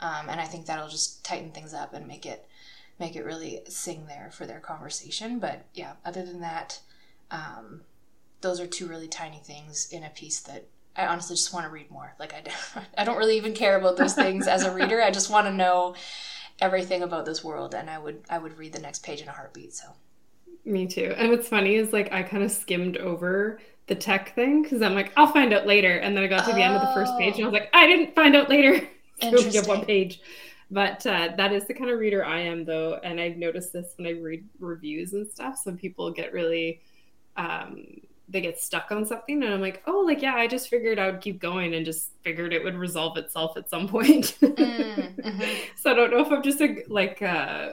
Um, 0.00 0.28
and 0.28 0.40
I 0.40 0.44
think 0.44 0.66
that'll 0.66 0.88
just 0.88 1.24
tighten 1.24 1.50
things 1.50 1.74
up 1.74 1.94
and 1.94 2.06
make 2.06 2.26
it 2.26 2.46
make 2.98 3.16
it 3.16 3.24
really 3.24 3.60
sing 3.68 4.06
there 4.06 4.30
for 4.32 4.46
their 4.46 4.60
conversation. 4.60 5.40
But 5.40 5.64
yeah, 5.74 5.94
other 6.04 6.24
than 6.24 6.40
that, 6.40 6.80
um, 7.30 7.80
those 8.40 8.60
are 8.60 8.66
two 8.66 8.86
really 8.86 9.08
tiny 9.08 9.38
things 9.38 9.88
in 9.90 10.04
a 10.04 10.10
piece 10.10 10.40
that 10.42 10.66
I 10.96 11.06
honestly 11.06 11.34
just 11.34 11.52
want 11.52 11.66
to 11.66 11.72
read 11.72 11.90
more. 11.90 12.14
Like 12.20 12.34
I, 12.34 12.82
I 12.98 13.04
don't 13.04 13.18
really 13.18 13.36
even 13.36 13.54
care 13.54 13.76
about 13.76 13.96
those 13.96 14.14
things 14.14 14.46
as 14.46 14.64
a 14.64 14.72
reader. 14.72 15.02
I 15.02 15.10
just 15.10 15.30
want 15.30 15.46
to 15.46 15.52
know 15.52 15.96
everything 16.60 17.02
about 17.02 17.24
this 17.24 17.42
world 17.42 17.74
and 17.74 17.90
I 17.90 17.98
would 17.98 18.22
I 18.30 18.38
would 18.38 18.56
read 18.56 18.72
the 18.72 18.80
next 18.80 19.02
page 19.04 19.20
in 19.20 19.28
a 19.28 19.32
heartbeat. 19.32 19.74
So 19.74 19.88
me 20.64 20.86
too. 20.86 21.14
And 21.16 21.30
what's 21.30 21.48
funny 21.48 21.74
is 21.74 21.92
like 21.92 22.12
I 22.12 22.22
kind 22.22 22.42
of 22.42 22.50
skimmed 22.50 22.96
over 22.96 23.60
the 23.86 23.94
tech 23.94 24.34
thing 24.34 24.62
because 24.62 24.80
I'm 24.80 24.94
like, 24.94 25.12
I'll 25.16 25.26
find 25.26 25.52
out 25.52 25.66
later. 25.66 25.98
And 25.98 26.16
then 26.16 26.24
I 26.24 26.26
got 26.26 26.46
to 26.46 26.52
the 26.52 26.62
end 26.62 26.74
of 26.74 26.80
the 26.80 26.94
first 26.94 27.12
page 27.18 27.36
and 27.36 27.44
I 27.44 27.48
was 27.48 27.52
like, 27.52 27.70
I 27.74 27.86
didn't 27.86 28.14
find 28.14 28.34
out 28.34 28.48
later. 28.48 28.86
so 29.20 29.62
one 29.62 29.84
page. 29.84 30.20
But 30.70 31.06
uh, 31.06 31.30
that 31.36 31.52
is 31.52 31.66
the 31.66 31.74
kind 31.74 31.90
of 31.90 31.98
reader 31.98 32.24
I 32.24 32.40
am, 32.40 32.64
though. 32.64 32.98
And 33.04 33.20
I've 33.20 33.36
noticed 33.36 33.72
this 33.72 33.92
when 33.96 34.06
I 34.06 34.18
read 34.18 34.44
reviews 34.58 35.12
and 35.12 35.30
stuff. 35.30 35.60
Some 35.62 35.76
people 35.76 36.10
get 36.10 36.32
really 36.32 36.80
um, 37.36 38.00
they 38.28 38.40
get 38.40 38.58
stuck 38.58 38.90
on 38.90 39.04
something 39.04 39.42
and 39.42 39.52
i'm 39.52 39.60
like 39.60 39.82
oh 39.86 40.00
like 40.00 40.22
yeah 40.22 40.34
i 40.34 40.46
just 40.46 40.68
figured 40.68 40.98
i 40.98 41.10
would 41.10 41.20
keep 41.20 41.40
going 41.40 41.74
and 41.74 41.84
just 41.84 42.10
figured 42.22 42.52
it 42.52 42.62
would 42.62 42.74
resolve 42.74 43.16
itself 43.16 43.56
at 43.56 43.68
some 43.68 43.86
point 43.96 44.36
mm, 44.40 45.16
mm-hmm. 45.16 45.42
so 45.76 45.90
i 45.90 45.94
don't 45.94 46.10
know 46.10 46.20
if 46.20 46.30
i'm 46.30 46.42
just 46.42 46.60
a 46.60 46.82
like 46.88 47.20
uh 47.22 47.72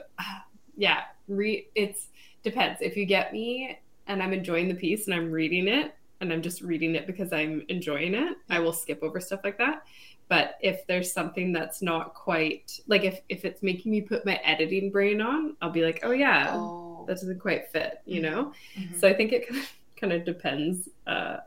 yeah 0.76 1.02
re 1.28 1.66
it's 1.74 2.08
depends 2.42 2.80
if 2.80 2.96
you 2.96 3.04
get 3.06 3.32
me 3.32 3.78
and 4.06 4.22
i'm 4.22 4.32
enjoying 4.32 4.68
the 4.68 4.74
piece 4.74 5.06
and 5.06 5.14
i'm 5.14 5.30
reading 5.30 5.68
it 5.68 5.94
and 6.20 6.32
i'm 6.32 6.42
just 6.42 6.60
reading 6.60 6.94
it 6.94 7.06
because 7.06 7.32
i'm 7.32 7.64
enjoying 7.68 8.14
it 8.14 8.36
i 8.50 8.58
will 8.58 8.72
skip 8.72 9.02
over 9.02 9.20
stuff 9.20 9.40
like 9.44 9.58
that 9.58 9.82
but 10.28 10.56
if 10.60 10.86
there's 10.86 11.12
something 11.12 11.52
that's 11.52 11.82
not 11.82 12.14
quite 12.14 12.80
like 12.86 13.04
if 13.04 13.20
if 13.28 13.44
it's 13.44 13.62
making 13.62 13.92
me 13.92 14.00
put 14.00 14.24
my 14.24 14.36
editing 14.44 14.90
brain 14.90 15.20
on 15.20 15.56
i'll 15.62 15.70
be 15.70 15.84
like 15.84 16.00
oh 16.02 16.10
yeah 16.10 16.52
oh. 16.54 17.04
that 17.06 17.14
doesn't 17.14 17.38
quite 17.38 17.68
fit 17.68 18.00
you 18.06 18.20
mm-hmm. 18.20 18.30
know 18.30 18.52
mm-hmm. 18.76 18.98
so 18.98 19.08
i 19.08 19.12
think 19.12 19.32
it 19.32 19.48
kind 19.48 19.60
of 19.60 19.68
kind 20.02 20.12
of 20.12 20.24
depends. 20.26 20.88
Uh, 21.06 21.38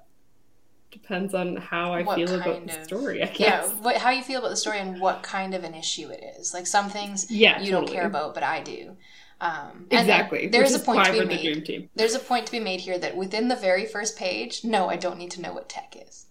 depends 0.89 1.33
on 1.33 1.57
how 1.57 1.91
I 1.91 2.03
what 2.03 2.15
feel 2.15 2.33
about 2.33 2.65
the 2.65 2.83
story. 2.85 3.21
I 3.21 3.25
guess. 3.25 3.37
Yeah, 3.37 3.67
what, 3.81 3.97
how 3.97 4.09
you 4.11 4.23
feel 4.23 4.39
about 4.39 4.49
the 4.49 4.55
story 4.55 4.79
and 4.79 4.99
what 4.99 5.21
kind 5.21 5.53
of 5.53 5.63
an 5.63 5.75
issue 5.75 6.09
it 6.09 6.23
is. 6.39 6.53
Like 6.53 6.65
some 6.65 6.89
things 6.89 7.29
yeah, 7.29 7.59
you 7.59 7.71
totally. 7.71 7.87
don't 7.87 7.95
care 7.95 8.07
about, 8.07 8.33
but 8.33 8.43
I 8.43 8.61
do. 8.63 8.95
Um, 9.41 9.87
exactly. 9.91 10.47
There's 10.47 10.73
a 10.73 10.79
point 10.79 11.05
to 11.05 11.11
be 11.11 11.25
made. 11.25 11.89
There's 11.95 12.15
a 12.15 12.19
point 12.19 12.45
to 12.45 12.51
be 12.51 12.61
made 12.61 12.79
here 12.79 12.97
that 12.97 13.17
within 13.17 13.49
the 13.49 13.57
very 13.57 13.85
first 13.85 14.17
page, 14.17 14.63
no, 14.63 14.89
I 14.89 14.95
don't 14.95 15.17
need 15.17 15.31
to 15.31 15.41
know 15.41 15.53
what 15.53 15.67
tech 15.67 15.95
is. 16.07 16.27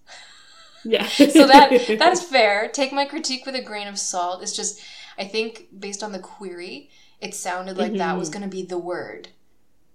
Yeah. 0.83 1.07
so 1.09 1.47
that 1.47 1.71
that's 1.99 2.23
fair. 2.23 2.69
Take 2.69 2.93
my 2.93 3.05
critique 3.05 3.45
with 3.45 3.55
a 3.55 3.63
grain 3.63 3.87
of 3.87 3.99
salt. 3.99 4.43
It's 4.43 4.57
just 4.57 4.81
I 5.19 5.27
think 5.27 5.69
based 5.79 6.03
on 6.03 6.13
the 6.13 6.19
query, 6.19 6.89
it 7.21 7.35
sounded 7.35 7.77
like 7.77 7.89
mm-hmm. 7.89 7.99
that 7.99 8.17
was 8.17 8.31
mm-hmm. 8.31 8.41
going 8.41 8.51
to 8.51 8.57
be 8.57 8.65
the 8.65 8.79
word 8.79 9.29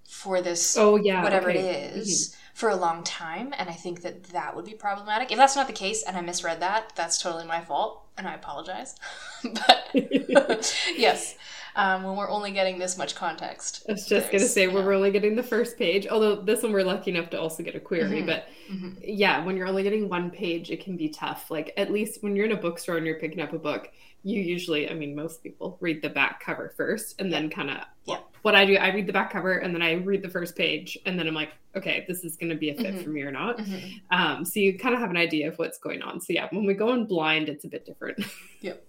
for 0.10 0.42
this 0.42 0.76
oh 0.76 0.96
yeah 0.96 1.22
whatever 1.22 1.52
okay. 1.52 1.60
it 1.60 1.96
is, 1.96 2.30
mm-hmm. 2.30 2.56
for 2.56 2.70
a 2.70 2.76
long 2.76 3.04
time 3.04 3.54
and 3.60 3.70
i 3.70 3.74
think 3.74 4.02
that 4.02 4.24
that 4.24 4.56
would 4.56 4.66
be 4.66 4.74
problematic 4.74 5.32
if 5.32 5.38
that's 5.38 5.56
not 5.56 5.68
the 5.68 5.74
case 5.74 6.02
and 6.02 6.18
i 6.18 6.22
misread 6.22 6.60
that 6.60 6.92
that's 6.96 7.22
totally 7.22 7.46
my 7.46 7.62
fault 7.62 8.08
and 8.18 8.28
i 8.28 8.34
apologize 8.34 8.96
but 9.44 10.76
yes 10.98 11.36
um, 11.76 12.04
when 12.04 12.16
we're 12.16 12.30
only 12.30 12.52
getting 12.52 12.80
this 12.80 12.98
much 12.98 13.14
context 13.14 13.86
i 13.88 13.92
was 13.92 14.08
just 14.08 14.32
going 14.32 14.42
to 14.42 14.50
say 14.50 14.68
we're 14.68 14.92
only 14.92 15.12
getting 15.12 15.36
the 15.36 15.44
first 15.44 15.78
page 15.78 16.08
although 16.08 16.36
this 16.36 16.64
one 16.64 16.74
we're 16.74 16.84
lucky 16.84 17.12
enough 17.12 17.30
to 17.30 17.40
also 17.40 17.62
get 17.62 17.76
a 17.76 17.80
query 17.80 18.18
mm-hmm. 18.18 18.26
but 18.26 18.48
mm-hmm. 18.70 18.90
yeah 19.04 19.46
when 19.46 19.56
you're 19.56 19.68
only 19.68 19.84
getting 19.84 20.10
one 20.10 20.32
page 20.32 20.72
it 20.72 20.84
can 20.84 20.98
be 20.98 21.08
tough 21.08 21.52
like 21.52 21.72
at 21.78 21.92
least 21.92 22.24
when 22.24 22.36
you're 22.36 22.48
in 22.48 22.52
a 22.52 22.58
bookstore 22.58 22.98
and 22.98 23.06
you're 23.06 23.20
picking 23.20 23.42
up 23.42 23.54
a 23.54 23.60
book 23.60 23.92
you 24.24 24.42
usually, 24.42 24.90
I 24.90 24.94
mean, 24.94 25.16
most 25.16 25.44
people 25.44 25.78
read 25.80 26.02
the 26.02 26.10
back 26.10 26.44
cover 26.44 26.74
first 26.76 27.20
and 27.20 27.32
then 27.32 27.50
kind 27.50 27.70
of 27.70 27.78
yeah. 28.06 28.18
What 28.42 28.56
I 28.56 28.66
do, 28.66 28.76
I 28.76 28.94
read 28.94 29.08
the 29.08 29.14
back 29.14 29.32
cover 29.32 29.58
and 29.58 29.74
then 29.74 29.82
I 29.82 29.94
read 29.94 30.22
the 30.22 30.30
first 30.30 30.56
page 30.56 30.98
and 31.06 31.18
then 31.18 31.28
I'm 31.28 31.34
like, 31.34 31.52
okay, 31.76 32.06
this 32.08 32.24
is 32.24 32.36
going 32.36 32.50
to 32.50 32.56
be 32.56 32.70
a 32.70 32.76
fit 32.76 32.96
mm-hmm. 32.96 33.04
for 33.04 33.10
me 33.10 33.22
or 33.22 33.32
not. 33.32 33.58
Mm-hmm. 33.58 33.98
Um, 34.12 34.46
so 34.46 34.60
you 34.60 34.78
kind 34.78 34.96
of 34.96 35.02
have 35.02 35.10
an 35.10 35.18
idea 35.18 35.48
of 35.48 35.58
what's 35.58 35.78
going 35.78 36.02
on. 36.02 36.20
So 36.22 36.34
yeah, 36.34 36.48
when 36.52 36.66
we 36.66 36.74
go 36.74 36.94
in 36.94 37.06
blind, 37.06 37.50
it's 37.50 37.66
a 37.66 37.70
bit 37.70 37.86
different. 37.86 38.24
Yep. 38.62 38.86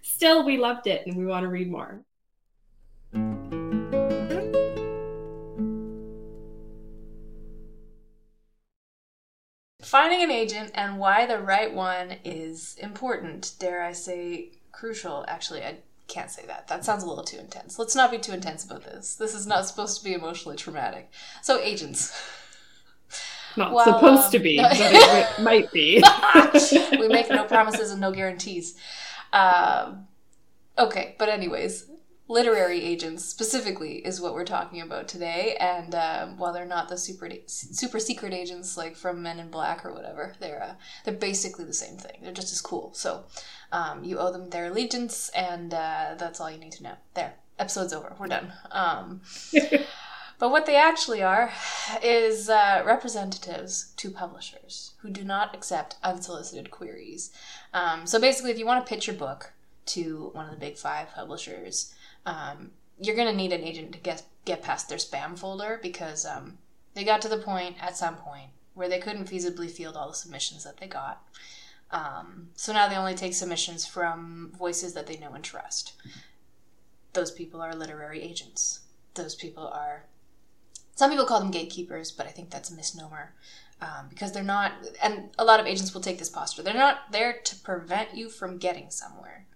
Still, 0.00 0.46
we 0.46 0.56
loved 0.56 0.86
it 0.86 1.06
and 1.06 1.16
we 1.16 1.26
want 1.26 1.42
to 1.42 1.48
read 1.48 1.70
more. 1.70 2.02
Finding 9.82 10.22
an 10.22 10.30
agent 10.30 10.70
and 10.74 10.98
why 10.98 11.26
the 11.26 11.38
right 11.38 11.72
one 11.72 12.16
is 12.24 12.74
important, 12.80 13.52
dare 13.58 13.82
I 13.82 13.92
say 13.92 14.52
crucial. 14.72 15.26
Actually, 15.28 15.62
I 15.62 15.76
can't 16.06 16.30
say 16.30 16.44
that. 16.46 16.68
That 16.68 16.84
sounds 16.84 17.02
a 17.02 17.06
little 17.06 17.24
too 17.24 17.38
intense. 17.38 17.78
Let's 17.78 17.96
not 17.96 18.10
be 18.10 18.18
too 18.18 18.32
intense 18.32 18.64
about 18.64 18.84
this. 18.84 19.14
This 19.14 19.34
is 19.34 19.46
not 19.46 19.66
supposed 19.66 19.98
to 19.98 20.04
be 20.04 20.14
emotionally 20.14 20.56
traumatic. 20.56 21.10
So, 21.42 21.60
agents. 21.60 22.12
Not 23.56 23.72
well, 23.72 23.84
supposed 23.84 24.24
um, 24.24 24.30
to 24.32 24.38
be, 24.40 24.56
but 24.56 24.72
it 24.74 25.42
might 25.42 25.70
be. 25.72 26.02
we 26.98 27.06
make 27.06 27.30
no 27.30 27.44
promises 27.48 27.92
and 27.92 28.00
no 28.00 28.10
guarantees. 28.10 28.76
Um, 29.32 30.08
okay, 30.76 31.14
but 31.18 31.28
anyways, 31.28 31.88
literary 32.26 32.82
agents 32.82 33.24
specifically 33.24 33.96
is 33.98 34.20
what 34.20 34.34
we're 34.34 34.44
talking 34.44 34.80
about 34.80 35.08
today. 35.08 35.56
And 35.60 35.94
um, 35.94 36.38
while 36.38 36.52
they're 36.52 36.64
not 36.64 36.88
the 36.88 36.96
super 36.96 37.30
super 37.46 38.00
secret 38.00 38.32
agents 38.32 38.76
like 38.76 38.96
from 38.96 39.22
Men 39.22 39.38
in 39.38 39.50
Black 39.50 39.84
or 39.84 39.92
whatever, 39.92 40.34
they're 40.40 40.62
uh, 40.62 40.74
they're 41.04 41.14
basically 41.14 41.64
the 41.64 41.72
same 41.72 41.96
thing. 41.96 42.18
They're 42.22 42.32
just 42.32 42.52
as 42.52 42.60
cool. 42.60 42.92
So 42.94 43.24
um, 43.72 44.04
you 44.04 44.18
owe 44.18 44.32
them 44.32 44.50
their 44.50 44.66
allegiance, 44.66 45.30
and 45.30 45.74
uh, 45.74 46.14
that's 46.18 46.40
all 46.40 46.50
you 46.50 46.58
need 46.58 46.72
to 46.72 46.82
know. 46.82 46.94
There, 47.14 47.34
episode's 47.58 47.92
over. 47.92 48.14
We're 48.18 48.28
done. 48.28 48.52
Um, 48.70 49.20
but 50.38 50.50
what 50.50 50.66
they 50.66 50.76
actually 50.76 51.22
are 51.22 51.52
is 52.02 52.48
uh, 52.48 52.82
representatives 52.86 53.92
to 53.96 54.10
publishers 54.10 54.92
who 55.02 55.10
do 55.10 55.24
not 55.24 55.54
accept 55.54 55.96
unsolicited 56.02 56.70
queries. 56.70 57.30
Um, 57.74 58.06
so 58.06 58.18
basically, 58.18 58.50
if 58.50 58.58
you 58.58 58.66
want 58.66 58.84
to 58.84 58.88
pitch 58.88 59.06
your 59.06 59.16
book 59.16 59.52
to 59.86 60.30
one 60.32 60.46
of 60.46 60.50
the 60.50 60.60
big 60.60 60.78
five 60.78 61.12
publishers, 61.14 61.93
um, 62.26 62.70
you're 62.98 63.16
going 63.16 63.28
to 63.28 63.36
need 63.36 63.52
an 63.52 63.62
agent 63.62 63.92
to 63.92 63.98
get 63.98 64.22
get 64.44 64.62
past 64.62 64.88
their 64.88 64.98
spam 64.98 65.38
folder 65.38 65.80
because 65.82 66.26
um, 66.26 66.58
they 66.94 67.04
got 67.04 67.22
to 67.22 67.28
the 67.28 67.38
point 67.38 67.76
at 67.80 67.96
some 67.96 68.14
point 68.16 68.50
where 68.74 68.88
they 68.88 68.98
couldn't 68.98 69.30
feasibly 69.30 69.70
field 69.70 69.96
all 69.96 70.08
the 70.08 70.14
submissions 70.14 70.64
that 70.64 70.76
they 70.78 70.86
got. 70.86 71.22
Um, 71.90 72.48
so 72.56 72.72
now 72.72 72.88
they 72.88 72.96
only 72.96 73.14
take 73.14 73.34
submissions 73.34 73.86
from 73.86 74.52
voices 74.58 74.94
that 74.94 75.06
they 75.06 75.16
know 75.16 75.32
and 75.32 75.44
trust. 75.44 75.92
Those 77.12 77.30
people 77.30 77.62
are 77.62 77.74
literary 77.74 78.20
agents. 78.20 78.80
Those 79.14 79.34
people 79.34 79.68
are. 79.68 80.06
Some 80.96 81.10
people 81.10 81.24
call 81.24 81.40
them 81.40 81.50
gatekeepers, 81.50 82.12
but 82.12 82.26
I 82.26 82.30
think 82.30 82.50
that's 82.50 82.70
a 82.70 82.74
misnomer 82.74 83.32
um, 83.80 84.08
because 84.08 84.32
they're 84.32 84.42
not. 84.42 84.72
And 85.02 85.30
a 85.38 85.44
lot 85.44 85.60
of 85.60 85.66
agents 85.66 85.94
will 85.94 86.00
take 86.00 86.18
this 86.18 86.28
posture. 86.28 86.62
They're 86.62 86.74
not 86.74 87.12
there 87.12 87.40
to 87.44 87.56
prevent 87.56 88.14
you 88.14 88.28
from 88.28 88.58
getting 88.58 88.90
somewhere. 88.90 89.46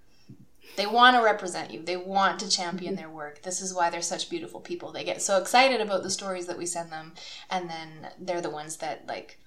They 0.76 0.87
want 0.87 1.16
to 1.16 1.22
represent 1.22 1.72
you. 1.72 1.83
They 1.83 1.96
want 1.96 2.38
to 2.40 2.48
champion 2.48 2.94
mm-hmm. 2.94 3.02
their 3.02 3.11
work. 3.11 3.42
This 3.42 3.61
is 3.61 3.74
why 3.74 3.90
they're 3.90 4.02
such 4.02 4.31
beautiful 4.31 4.61
people. 4.61 4.92
They 4.92 5.04
get 5.04 5.22
so 5.22 5.38
excited 5.38 5.81
about 5.81 6.02
the 6.02 6.11
stories 6.11 6.46
that 6.46 6.59
we 6.59 6.66
send 6.66 6.92
them, 6.92 7.14
and 7.50 7.68
then 7.68 8.09
they're 8.18 8.40
the 8.40 8.50
ones 8.50 8.76
that 8.76 9.07
like 9.07 9.38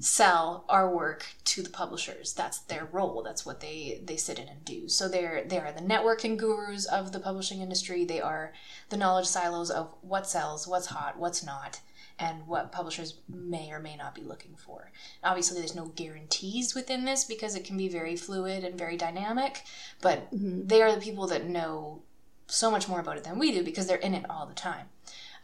sell 0.00 0.64
our 0.68 0.92
work 0.92 1.26
to 1.44 1.62
the 1.62 1.70
publishers. 1.70 2.32
That's 2.32 2.58
their 2.58 2.88
role. 2.90 3.22
That's 3.22 3.46
what 3.46 3.60
they 3.60 4.00
they 4.04 4.16
sit 4.16 4.38
in 4.38 4.48
and 4.48 4.64
do. 4.64 4.88
So 4.88 5.08
they're 5.08 5.44
they 5.44 5.58
are 5.58 5.72
the 5.72 5.80
networking 5.80 6.36
gurus 6.36 6.86
of 6.86 7.12
the 7.12 7.20
publishing 7.20 7.60
industry. 7.60 8.04
They 8.04 8.20
are 8.20 8.52
the 8.90 8.96
knowledge 8.96 9.26
silos 9.26 9.70
of 9.70 9.94
what 10.02 10.26
sells, 10.26 10.66
what's 10.66 10.86
hot, 10.86 11.18
what's 11.18 11.44
not 11.44 11.80
and 12.18 12.46
what 12.46 12.72
publishers 12.72 13.14
may 13.28 13.70
or 13.70 13.78
may 13.78 13.96
not 13.96 14.14
be 14.14 14.22
looking 14.22 14.54
for. 14.56 14.90
Obviously, 15.22 15.58
there's 15.58 15.74
no 15.74 15.86
guarantees 15.86 16.74
within 16.74 17.04
this 17.04 17.24
because 17.24 17.54
it 17.54 17.64
can 17.64 17.76
be 17.76 17.88
very 17.88 18.16
fluid 18.16 18.64
and 18.64 18.78
very 18.78 18.96
dynamic, 18.96 19.62
but 20.00 20.32
mm-hmm. 20.34 20.66
they 20.66 20.82
are 20.82 20.94
the 20.94 21.00
people 21.00 21.26
that 21.26 21.46
know 21.46 22.02
so 22.46 22.70
much 22.70 22.88
more 22.88 23.00
about 23.00 23.16
it 23.16 23.24
than 23.24 23.38
we 23.38 23.52
do 23.52 23.62
because 23.62 23.86
they're 23.86 23.96
in 23.96 24.14
it 24.14 24.24
all 24.30 24.46
the 24.46 24.54
time. 24.54 24.86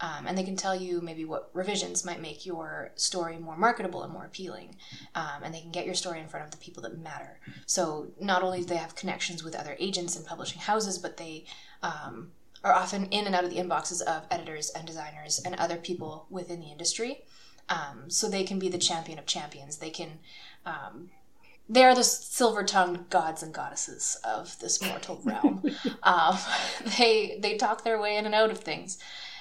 Um, 0.00 0.26
and 0.26 0.36
they 0.36 0.42
can 0.42 0.56
tell 0.56 0.74
you 0.74 1.00
maybe 1.00 1.24
what 1.24 1.50
revisions 1.52 2.04
might 2.04 2.20
make 2.20 2.44
your 2.44 2.90
story 2.96 3.38
more 3.38 3.56
marketable 3.56 4.02
and 4.02 4.12
more 4.12 4.24
appealing. 4.24 4.74
Um, 5.14 5.44
and 5.44 5.54
they 5.54 5.60
can 5.60 5.70
get 5.70 5.86
your 5.86 5.94
story 5.94 6.18
in 6.18 6.26
front 6.26 6.44
of 6.44 6.50
the 6.50 6.56
people 6.56 6.82
that 6.82 6.98
matter. 6.98 7.38
So 7.66 8.08
not 8.20 8.42
only 8.42 8.60
do 8.60 8.64
they 8.64 8.76
have 8.76 8.96
connections 8.96 9.44
with 9.44 9.54
other 9.54 9.76
agents 9.78 10.16
and 10.16 10.26
publishing 10.26 10.60
houses, 10.60 10.98
but 10.98 11.18
they 11.18 11.44
um, 11.84 12.32
are 12.64 12.72
often 12.72 13.06
in 13.06 13.26
and 13.26 13.34
out 13.34 13.44
of 13.44 13.50
the 13.50 13.56
inboxes 13.56 14.00
of 14.02 14.26
editors 14.30 14.70
and 14.70 14.86
designers 14.86 15.40
and 15.44 15.54
other 15.56 15.76
people 15.76 16.26
within 16.30 16.60
the 16.60 16.70
industry. 16.70 17.22
Um, 17.68 18.08
so 18.08 18.28
they 18.28 18.44
can 18.44 18.58
be 18.58 18.68
the 18.68 18.78
champion 18.78 19.18
of 19.18 19.26
champions. 19.26 19.78
They 19.78 19.90
can, 19.90 20.18
um, 20.66 21.10
they 21.68 21.84
are 21.84 21.94
the 21.94 22.04
silver 22.04 22.64
tongued 22.64 23.08
gods 23.08 23.42
and 23.42 23.54
goddesses 23.54 24.18
of 24.24 24.58
this 24.60 24.82
mortal 24.82 25.20
realm. 25.24 25.62
um, 26.02 26.36
they 26.98 27.38
they 27.40 27.56
talk 27.56 27.82
their 27.84 28.00
way 28.00 28.16
in 28.16 28.26
and 28.26 28.34
out 28.34 28.50
of 28.50 28.58
things, 28.58 28.98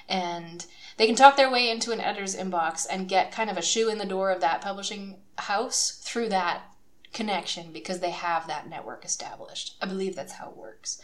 and 0.07 0.65
they 0.97 1.07
can 1.07 1.15
talk 1.15 1.36
their 1.36 1.51
way 1.51 1.69
into 1.69 1.91
an 1.91 1.99
editor's 1.99 2.36
inbox 2.36 2.86
and 2.89 3.10
get 3.10 3.31
kind 3.31 3.49
of 3.49 3.57
a 3.57 3.62
shoe 3.62 3.89
in 3.89 3.97
the 3.97 4.05
door 4.05 4.31
of 4.31 4.41
that 4.41 4.62
publishing 4.62 5.17
house 5.38 5.99
through 6.03 6.29
that 6.29 6.62
connection 7.12 7.71
because 7.73 7.99
they 7.99 8.12
have 8.12 8.47
that 8.47 8.69
network 8.69 9.03
established. 9.03 9.75
I 9.81 9.88
believe 9.88 10.15
that's 10.15 10.34
how 10.34 10.49
it 10.49 10.57
works 10.57 11.01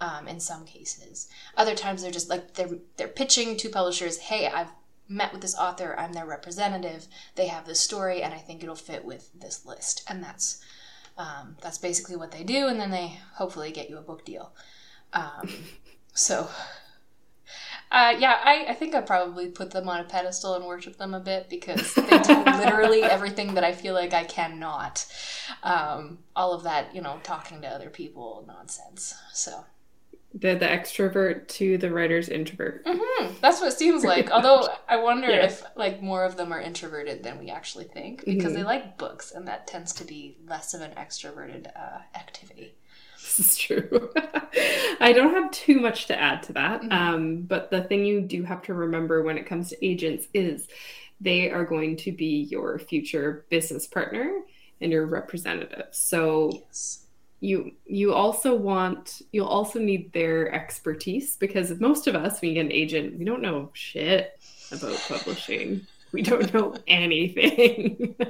um, 0.00 0.28
in 0.28 0.40
some 0.40 0.64
cases. 0.64 1.28
Other 1.56 1.74
times 1.74 2.02
they're 2.02 2.10
just 2.10 2.28
like 2.28 2.54
they're 2.54 2.78
they're 2.96 3.08
pitching 3.08 3.56
to 3.58 3.68
publishers, 3.68 4.18
"Hey, 4.18 4.46
I've 4.46 4.70
met 5.08 5.32
with 5.32 5.42
this 5.42 5.56
author. 5.56 5.94
I'm 5.98 6.12
their 6.12 6.26
representative. 6.26 7.06
They 7.34 7.48
have 7.48 7.66
this 7.66 7.80
story, 7.80 8.22
and 8.22 8.32
I 8.34 8.38
think 8.38 8.62
it'll 8.62 8.74
fit 8.74 9.04
with 9.04 9.30
this 9.38 9.64
list." 9.64 10.04
And 10.08 10.22
that's 10.22 10.60
um, 11.16 11.56
that's 11.60 11.78
basically 11.78 12.16
what 12.16 12.32
they 12.32 12.44
do, 12.44 12.68
and 12.68 12.78
then 12.80 12.90
they 12.90 13.18
hopefully 13.34 13.72
get 13.72 13.90
you 13.90 13.98
a 13.98 14.02
book 14.02 14.24
deal. 14.24 14.52
Um, 15.12 15.52
so. 16.14 16.48
Uh, 17.90 18.14
yeah, 18.18 18.38
I, 18.44 18.66
I 18.68 18.74
think 18.74 18.94
I 18.94 19.00
probably 19.00 19.48
put 19.48 19.70
them 19.70 19.88
on 19.88 20.00
a 20.00 20.04
pedestal 20.04 20.52
and 20.52 20.66
worship 20.66 20.98
them 20.98 21.14
a 21.14 21.20
bit 21.20 21.48
because 21.48 21.94
they 21.94 22.18
do 22.18 22.44
literally 22.46 23.02
everything 23.02 23.54
that 23.54 23.64
I 23.64 23.72
feel 23.72 23.94
like 23.94 24.12
I 24.12 24.24
cannot. 24.24 25.06
Um, 25.62 26.18
all 26.36 26.52
of 26.52 26.64
that, 26.64 26.94
you 26.94 27.00
know, 27.00 27.18
talking 27.22 27.62
to 27.62 27.66
other 27.66 27.88
people 27.88 28.44
nonsense. 28.46 29.14
So 29.32 29.64
the 30.34 30.54
the 30.54 30.66
extrovert 30.66 31.48
to 31.48 31.78
the 31.78 31.90
writer's 31.90 32.28
introvert. 32.28 32.84
Mm-hmm. 32.84 33.34
That's 33.40 33.60
what 33.60 33.72
it 33.72 33.78
seems 33.78 34.04
like. 34.04 34.30
Although 34.32 34.68
I 34.88 34.96
wonder 34.96 35.28
if 35.28 35.62
like 35.74 36.02
more 36.02 36.24
of 36.24 36.36
them 36.36 36.52
are 36.52 36.60
introverted 36.60 37.22
than 37.22 37.38
we 37.38 37.50
actually 37.50 37.86
think 37.86 38.24
because 38.24 38.44
mm-hmm. 38.44 38.54
they 38.54 38.62
like 38.62 38.98
books, 38.98 39.32
and 39.32 39.48
that 39.48 39.66
tends 39.66 39.92
to 39.94 40.04
be 40.04 40.36
less 40.46 40.74
of 40.74 40.82
an 40.82 40.92
extroverted 40.92 41.68
uh, 41.74 42.00
activity. 42.14 42.74
This 43.14 43.40
is 43.40 43.56
true. 43.56 44.10
I 45.00 45.12
don't 45.14 45.34
have 45.34 45.50
too 45.50 45.80
much 45.80 46.06
to 46.06 46.18
add 46.18 46.42
to 46.44 46.52
that, 46.54 46.82
mm-hmm. 46.82 46.92
um, 46.92 47.42
but 47.42 47.70
the 47.70 47.82
thing 47.82 48.04
you 48.04 48.20
do 48.20 48.42
have 48.44 48.62
to 48.62 48.74
remember 48.74 49.22
when 49.22 49.38
it 49.38 49.46
comes 49.46 49.70
to 49.70 49.84
agents 49.84 50.28
is 50.34 50.68
they 51.20 51.50
are 51.50 51.64
going 51.64 51.96
to 51.96 52.12
be 52.12 52.46
your 52.50 52.78
future 52.78 53.44
business 53.48 53.86
partner 53.86 54.42
and 54.80 54.92
your 54.92 55.06
representative. 55.06 55.86
So. 55.92 56.50
Yes 56.52 57.04
you 57.40 57.72
you 57.86 58.12
also 58.12 58.54
want 58.54 59.22
you'll 59.32 59.46
also 59.46 59.78
need 59.78 60.12
their 60.12 60.52
expertise 60.52 61.36
because 61.36 61.78
most 61.78 62.06
of 62.06 62.14
us 62.14 62.40
when 62.40 62.50
you 62.50 62.54
get 62.54 62.66
an 62.66 62.72
agent 62.72 63.18
we 63.18 63.24
don't 63.24 63.42
know 63.42 63.70
shit 63.74 64.40
about 64.72 64.98
publishing. 65.08 65.86
We 66.10 66.22
don't 66.22 66.52
know 66.54 66.74
anything. 66.86 68.14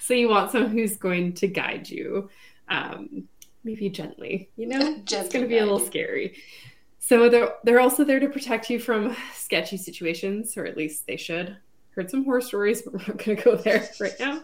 So 0.00 0.14
you 0.14 0.28
want 0.28 0.50
someone 0.50 0.72
who's 0.72 0.96
going 0.96 1.34
to 1.34 1.46
guide 1.46 1.88
you 1.88 2.28
um, 2.68 3.28
maybe 3.64 3.88
gently 3.88 4.50
you 4.56 4.66
know? 4.66 4.78
Gently 4.78 5.16
it's 5.18 5.32
going 5.32 5.44
to 5.44 5.48
be 5.48 5.58
a 5.58 5.62
little 5.62 5.78
scary. 5.78 6.36
So 6.98 7.28
they're 7.28 7.54
they're 7.62 7.80
also 7.80 8.02
there 8.04 8.18
to 8.18 8.28
protect 8.28 8.68
you 8.68 8.78
from 8.78 9.16
sketchy 9.32 9.76
situations 9.76 10.56
or 10.56 10.66
at 10.66 10.76
least 10.76 11.06
they 11.06 11.16
should. 11.16 11.56
Heard 11.94 12.10
some 12.10 12.24
horror 12.24 12.40
stories 12.40 12.82
but 12.82 12.94
we're 12.94 13.06
not 13.06 13.24
going 13.24 13.36
to 13.36 13.42
go 13.42 13.56
there 13.56 13.88
right 14.00 14.14
now. 14.18 14.42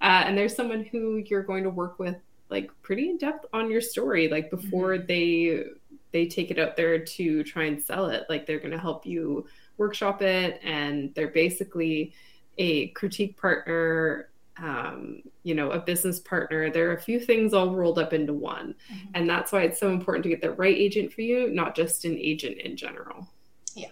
Uh, 0.00 0.22
and 0.24 0.38
there's 0.38 0.54
someone 0.54 0.84
who 0.84 1.16
you're 1.16 1.42
going 1.42 1.64
to 1.64 1.70
work 1.70 1.98
with 1.98 2.16
like 2.52 2.70
pretty 2.82 3.08
in 3.10 3.16
depth 3.16 3.46
on 3.52 3.70
your 3.70 3.80
story 3.80 4.28
like 4.28 4.50
before 4.50 4.90
mm-hmm. 4.90 5.06
they 5.06 5.64
they 6.12 6.26
take 6.26 6.50
it 6.50 6.58
out 6.58 6.76
there 6.76 6.98
to 6.98 7.42
try 7.42 7.64
and 7.64 7.82
sell 7.82 8.06
it. 8.06 8.26
Like 8.28 8.46
they're 8.46 8.58
going 8.58 8.72
to 8.72 8.78
help 8.78 9.06
you 9.06 9.46
workshop 9.78 10.22
it 10.22 10.60
and 10.62 11.12
they're 11.14 11.28
basically 11.28 12.12
a 12.58 12.88
critique 12.88 13.40
partner 13.40 14.28
um, 14.62 15.22
you 15.42 15.54
know 15.54 15.70
a 15.70 15.78
business 15.78 16.20
partner. 16.20 16.70
There 16.70 16.90
are 16.90 16.94
a 16.94 17.00
few 17.00 17.18
things 17.18 17.54
all 17.54 17.74
rolled 17.74 17.98
up 17.98 18.12
into 18.12 18.34
one. 18.34 18.74
Mm-hmm. 18.92 19.08
and 19.14 19.28
that's 19.28 19.50
why 19.50 19.62
it's 19.62 19.80
so 19.80 19.90
important 19.90 20.22
to 20.24 20.28
get 20.28 20.42
the 20.42 20.52
right 20.52 20.76
agent 20.76 21.12
for 21.12 21.22
you 21.22 21.50
not 21.50 21.74
just 21.74 22.04
an 22.04 22.16
agent 22.18 22.58
in 22.58 22.76
general. 22.76 23.26
Yeah. 23.74 23.88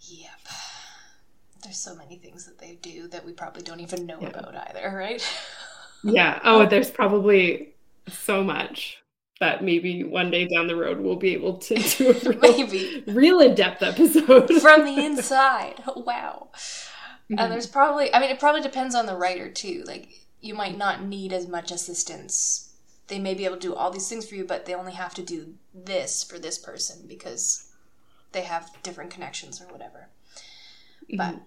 Yep. 0.00 0.30
There's 1.62 1.78
so 1.78 1.94
many 1.94 2.16
things 2.16 2.44
that 2.46 2.58
they 2.58 2.78
do 2.82 3.06
that 3.08 3.24
we 3.24 3.32
probably 3.32 3.62
don't 3.62 3.80
even 3.80 4.04
know 4.04 4.18
yeah. 4.20 4.28
about 4.28 4.54
either 4.68 4.94
right 4.94 5.22
yeah. 6.04 6.40
Oh, 6.44 6.66
there's 6.66 6.90
probably 6.90 7.74
so 8.08 8.44
much 8.44 8.98
that 9.40 9.64
maybe 9.64 10.04
one 10.04 10.30
day 10.30 10.46
down 10.46 10.66
the 10.66 10.76
road 10.76 11.00
we'll 11.00 11.16
be 11.16 11.32
able 11.32 11.58
to 11.58 11.74
do 11.96 12.10
a 12.10 12.12
real, 12.30 12.40
maybe 12.40 13.04
real 13.06 13.40
in-depth 13.40 13.82
episode 13.82 14.48
from 14.60 14.84
the 14.84 15.04
inside. 15.04 15.82
wow. 15.96 16.48
Mm-hmm. 16.54 17.38
And 17.38 17.52
there's 17.52 17.66
probably 17.66 18.12
I 18.14 18.20
mean 18.20 18.30
it 18.30 18.40
probably 18.40 18.60
depends 18.60 18.94
on 18.94 19.06
the 19.06 19.16
writer 19.16 19.50
too. 19.50 19.84
Like 19.86 20.08
you 20.40 20.54
might 20.54 20.76
not 20.76 21.04
need 21.04 21.32
as 21.32 21.48
much 21.48 21.70
assistance. 21.70 22.72
They 23.08 23.18
may 23.18 23.34
be 23.34 23.44
able 23.44 23.56
to 23.56 23.68
do 23.68 23.74
all 23.74 23.90
these 23.90 24.08
things 24.08 24.26
for 24.26 24.34
you, 24.34 24.44
but 24.44 24.64
they 24.64 24.74
only 24.74 24.92
have 24.92 25.14
to 25.14 25.22
do 25.22 25.54
this 25.74 26.24
for 26.24 26.38
this 26.38 26.58
person 26.58 27.04
because 27.06 27.70
they 28.32 28.42
have 28.42 28.70
different 28.82 29.10
connections 29.10 29.60
or 29.60 29.66
whatever. 29.66 30.08
Mm-hmm. 31.12 31.38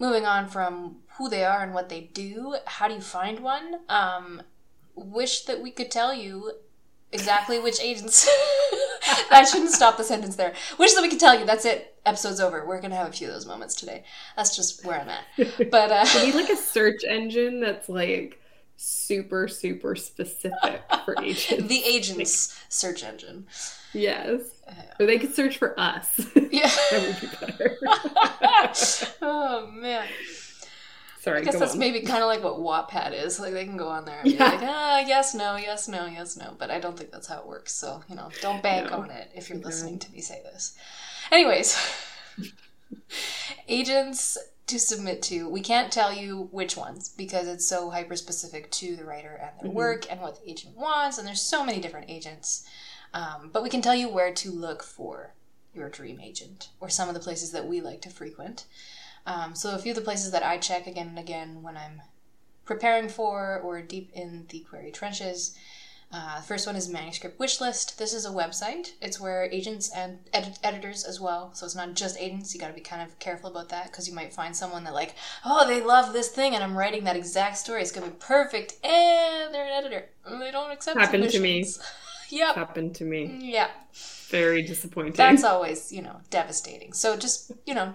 Moving 0.00 0.26
on 0.26 0.48
from 0.48 0.96
who 1.18 1.28
they 1.28 1.44
are 1.44 1.62
and 1.62 1.74
what 1.74 1.88
they 1.90 2.00
do, 2.00 2.56
how 2.66 2.88
do 2.88 2.94
you 2.94 3.00
find 3.00 3.40
one? 3.40 3.80
Um, 3.88 4.42
wish 4.94 5.42
that 5.44 5.60
we 5.60 5.70
could 5.70 5.90
tell 5.90 6.12
you 6.12 6.52
exactly 7.12 7.60
which 7.60 7.80
agents. 7.80 8.26
I 9.30 9.44
shouldn't 9.44 9.70
stop 9.72 9.96
the 9.96 10.04
sentence 10.04 10.36
there. 10.36 10.54
Wish 10.78 10.94
that 10.94 11.02
we 11.02 11.08
could 11.08 11.20
tell 11.20 11.38
you. 11.38 11.44
That's 11.44 11.64
it. 11.64 11.96
Episode's 12.06 12.40
over. 12.40 12.64
We're 12.66 12.80
gonna 12.80 12.96
have 12.96 13.08
a 13.08 13.12
few 13.12 13.28
of 13.28 13.34
those 13.34 13.46
moments 13.46 13.74
today. 13.74 14.04
That's 14.36 14.56
just 14.56 14.84
where 14.84 15.00
I'm 15.00 15.08
at. 15.08 15.24
But 15.70 15.90
uh, 15.90 16.06
we 16.14 16.26
need 16.26 16.34
like 16.34 16.50
a 16.50 16.56
search 16.56 17.04
engine 17.04 17.60
that's 17.60 17.88
like 17.88 18.40
super 18.76 19.46
super 19.48 19.94
specific 19.94 20.82
for 21.04 21.14
agents. 21.22 21.68
the 21.68 21.84
agents 21.84 22.56
like, 22.56 22.72
search 22.72 23.04
engine. 23.04 23.46
Yes. 23.92 24.40
Or 24.98 25.06
they 25.06 25.18
could 25.18 25.34
search 25.34 25.58
for 25.58 25.78
us. 25.78 26.28
Yeah. 26.50 26.68
that 26.90 27.06
would 27.06 27.20
be 27.20 27.46
better. 27.46 27.78
oh 29.22 29.70
man. 29.72 30.04
Sorry, 31.20 31.42
I 31.42 31.44
guess 31.44 31.60
that's 31.60 31.74
on. 31.74 31.78
maybe 31.78 32.00
kind 32.00 32.24
of 32.24 32.26
like 32.26 32.42
what 32.42 32.56
Wattpad 32.56 33.12
is. 33.24 33.38
Like 33.38 33.52
they 33.52 33.64
can 33.64 33.76
go 33.76 33.86
on 33.86 34.04
there 34.04 34.18
and 34.18 34.32
yeah. 34.32 34.50
be 34.50 34.56
like, 34.56 34.68
ah, 34.68 34.98
yes, 35.06 35.32
no, 35.32 35.54
yes, 35.54 35.86
no, 35.86 36.06
yes, 36.06 36.36
no. 36.36 36.56
But 36.58 36.72
I 36.72 36.80
don't 36.80 36.98
think 36.98 37.12
that's 37.12 37.28
how 37.28 37.38
it 37.38 37.46
works. 37.46 37.72
So 37.72 38.02
you 38.08 38.16
know, 38.16 38.30
don't 38.40 38.64
bank 38.64 38.90
no. 38.90 38.98
on 38.98 39.10
it 39.10 39.30
if 39.32 39.48
you're 39.48 39.58
listening 39.58 40.00
to 40.00 40.10
me 40.12 40.20
say 40.20 40.42
this. 40.42 40.76
Anyways, 41.30 41.78
agents 43.68 44.36
to 44.70 44.78
submit 44.78 45.20
to. 45.22 45.48
We 45.48 45.60
can't 45.60 45.92
tell 45.92 46.12
you 46.12 46.48
which 46.52 46.76
ones 46.76 47.08
because 47.08 47.46
it's 47.48 47.66
so 47.66 47.90
hyper 47.90 48.16
specific 48.16 48.70
to 48.72 48.96
the 48.96 49.04
writer 49.04 49.38
and 49.40 49.50
their 49.60 49.68
mm-hmm. 49.68 49.76
work 49.76 50.06
and 50.10 50.20
what 50.20 50.40
the 50.40 50.50
agent 50.50 50.76
wants. 50.76 51.18
And 51.18 51.26
there's 51.26 51.42
so 51.42 51.64
many 51.64 51.80
different 51.80 52.08
agents. 52.08 52.66
Um, 53.12 53.50
but 53.52 53.62
we 53.62 53.70
can 53.70 53.82
tell 53.82 53.94
you 53.94 54.08
where 54.08 54.32
to 54.32 54.50
look 54.50 54.82
for 54.82 55.34
your 55.74 55.88
dream 55.88 56.20
agent 56.20 56.68
or 56.80 56.88
some 56.88 57.08
of 57.08 57.14
the 57.14 57.20
places 57.20 57.52
that 57.52 57.66
we 57.66 57.80
like 57.80 58.00
to 58.02 58.10
frequent. 58.10 58.66
Um, 59.26 59.54
so 59.54 59.74
a 59.74 59.78
few 59.78 59.92
of 59.92 59.96
the 59.96 60.02
places 60.02 60.32
that 60.32 60.42
I 60.42 60.58
check 60.58 60.86
again 60.86 61.08
and 61.08 61.18
again 61.18 61.62
when 61.62 61.76
I'm 61.76 62.02
preparing 62.64 63.08
for 63.08 63.60
or 63.62 63.82
deep 63.82 64.10
in 64.14 64.46
the 64.48 64.60
query 64.60 64.90
trenches. 64.90 65.56
Uh, 66.12 66.40
the 66.40 66.46
first 66.46 66.66
one 66.66 66.74
is 66.74 66.88
Manuscript 66.88 67.38
Wishlist. 67.38 67.96
This 67.96 68.12
is 68.12 68.26
a 68.26 68.30
website. 68.30 68.92
It's 69.00 69.20
where 69.20 69.44
agents 69.44 69.92
and 69.94 70.18
ed- 70.32 70.58
editors 70.64 71.04
as 71.04 71.20
well. 71.20 71.54
So 71.54 71.64
it's 71.64 71.76
not 71.76 71.94
just 71.94 72.18
agents. 72.18 72.52
You 72.52 72.60
got 72.60 72.66
to 72.66 72.74
be 72.74 72.80
kind 72.80 73.00
of 73.00 73.16
careful 73.20 73.48
about 73.48 73.68
that 73.68 73.86
because 73.86 74.08
you 74.08 74.14
might 74.14 74.32
find 74.32 74.56
someone 74.56 74.82
that 74.84 74.94
like, 74.94 75.14
oh, 75.44 75.68
they 75.68 75.80
love 75.80 76.12
this 76.12 76.28
thing, 76.28 76.56
and 76.56 76.64
I'm 76.64 76.76
writing 76.76 77.04
that 77.04 77.14
exact 77.14 77.58
story. 77.58 77.82
It's 77.82 77.92
gonna 77.92 78.08
be 78.08 78.16
perfect, 78.18 78.84
and 78.84 79.54
they're 79.54 79.66
an 79.66 79.84
editor. 79.84 80.08
And 80.26 80.42
they 80.42 80.50
don't 80.50 80.72
accept. 80.72 80.98
Happened 80.98 81.30
to 81.30 81.38
me. 81.38 81.64
yep. 82.32 82.54
Happened 82.54 82.94
to 82.96 83.04
me. 83.04 83.38
Yeah. 83.40 83.68
Very 84.28 84.62
disappointing. 84.62 85.12
That's 85.14 85.44
always 85.44 85.92
you 85.92 86.02
know 86.02 86.20
devastating. 86.30 86.92
So 86.92 87.16
just 87.16 87.52
you 87.66 87.74
know 87.74 87.94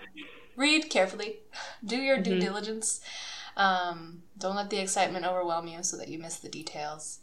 read 0.56 0.89
carefully, 0.89 1.39
do 1.86 1.98
your 1.98 2.19
due 2.19 2.32
mm-hmm. 2.32 2.39
diligence. 2.39 3.02
Um, 3.58 4.24
don't 4.38 4.56
let 4.56 4.69
the 4.69 4.80
excitement 4.80 5.26
overwhelm 5.26 5.67
you 5.67 5.82
so 5.84 5.98
that 5.98 6.10
you 6.10 6.19
miss 6.19 6.38
the 6.38 6.50
details. 6.50 7.19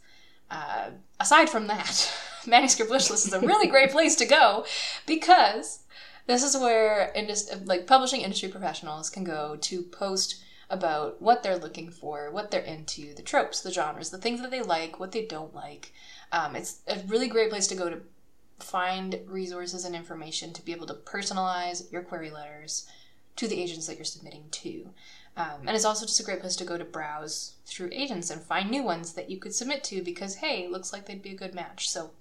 Uh, 0.49 0.91
aside 1.19 1.49
from 1.49 1.67
that, 1.67 2.11
manuscript 2.47 2.91
wishlist 2.91 3.27
is 3.27 3.33
a 3.33 3.39
really 3.39 3.67
great 3.67 3.91
place 3.91 4.15
to 4.15 4.25
go 4.25 4.65
because 5.05 5.83
this 6.27 6.43
is 6.43 6.57
where 6.57 7.11
indus- 7.15 7.51
like 7.65 7.87
publishing 7.87 8.21
industry 8.21 8.49
professionals 8.49 9.09
can 9.09 9.23
go 9.23 9.57
to 9.61 9.83
post 9.83 10.43
about 10.69 11.21
what 11.21 11.43
they're 11.43 11.57
looking 11.57 11.89
for, 11.89 12.31
what 12.31 12.49
they're 12.49 12.61
into, 12.61 13.13
the 13.13 13.21
tropes, 13.21 13.61
the 13.61 13.71
genres, 13.71 14.09
the 14.09 14.17
things 14.17 14.41
that 14.41 14.49
they 14.49 14.61
like, 14.61 14.99
what 14.99 15.11
they 15.11 15.25
don't 15.25 15.53
like. 15.53 15.93
Um, 16.33 16.55
it's 16.55 16.79
a 16.87 16.99
really 17.07 17.27
great 17.27 17.51
place 17.51 17.67
to 17.67 17.75
go 17.75 17.89
to 17.89 18.01
find 18.59 19.19
resources 19.27 19.85
and 19.85 19.95
information 19.95 20.51
to 20.53 20.65
be 20.65 20.71
able 20.71 20.87
to 20.87 20.95
personalize 20.95 21.89
your 21.91 22.01
query 22.01 22.31
letters, 22.31 22.87
to 23.35 23.47
the 23.47 23.61
agents 23.61 23.87
that 23.87 23.95
you're 23.95 24.05
submitting 24.05 24.45
to. 24.51 24.89
Um, 25.35 25.61
and 25.65 25.71
it's 25.71 25.85
also 25.85 26.05
just 26.05 26.19
a 26.19 26.23
great 26.23 26.41
place 26.41 26.55
to 26.57 26.65
go 26.65 26.77
to 26.77 26.85
browse 26.85 27.55
through 27.65 27.89
agents 27.91 28.29
and 28.29 28.41
find 28.41 28.69
new 28.69 28.83
ones 28.83 29.13
that 29.13 29.29
you 29.29 29.37
could 29.37 29.53
submit 29.53 29.83
to 29.85 30.03
because, 30.03 30.35
hey, 30.35 30.67
looks 30.67 30.93
like 30.93 31.05
they'd 31.05 31.21
be 31.21 31.31
a 31.31 31.37
good 31.37 31.55
match. 31.55 31.89
So 31.89 32.11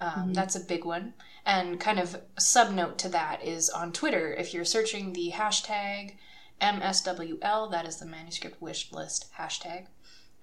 um, 0.00 0.10
mm-hmm. 0.10 0.32
that's 0.32 0.54
a 0.54 0.60
big 0.60 0.84
one. 0.84 1.14
And 1.44 1.80
kind 1.80 1.98
of 1.98 2.16
a 2.36 2.40
sub 2.40 2.72
note 2.72 2.98
to 2.98 3.08
that 3.10 3.44
is 3.44 3.70
on 3.70 3.92
Twitter, 3.92 4.32
if 4.34 4.54
you're 4.54 4.64
searching 4.64 5.12
the 5.12 5.32
hashtag 5.34 6.14
MSWL, 6.60 7.70
that 7.72 7.86
is 7.86 7.98
the 7.98 8.06
manuscript 8.06 8.62
wish 8.62 8.92
list 8.92 9.32
hashtag. 9.38 9.86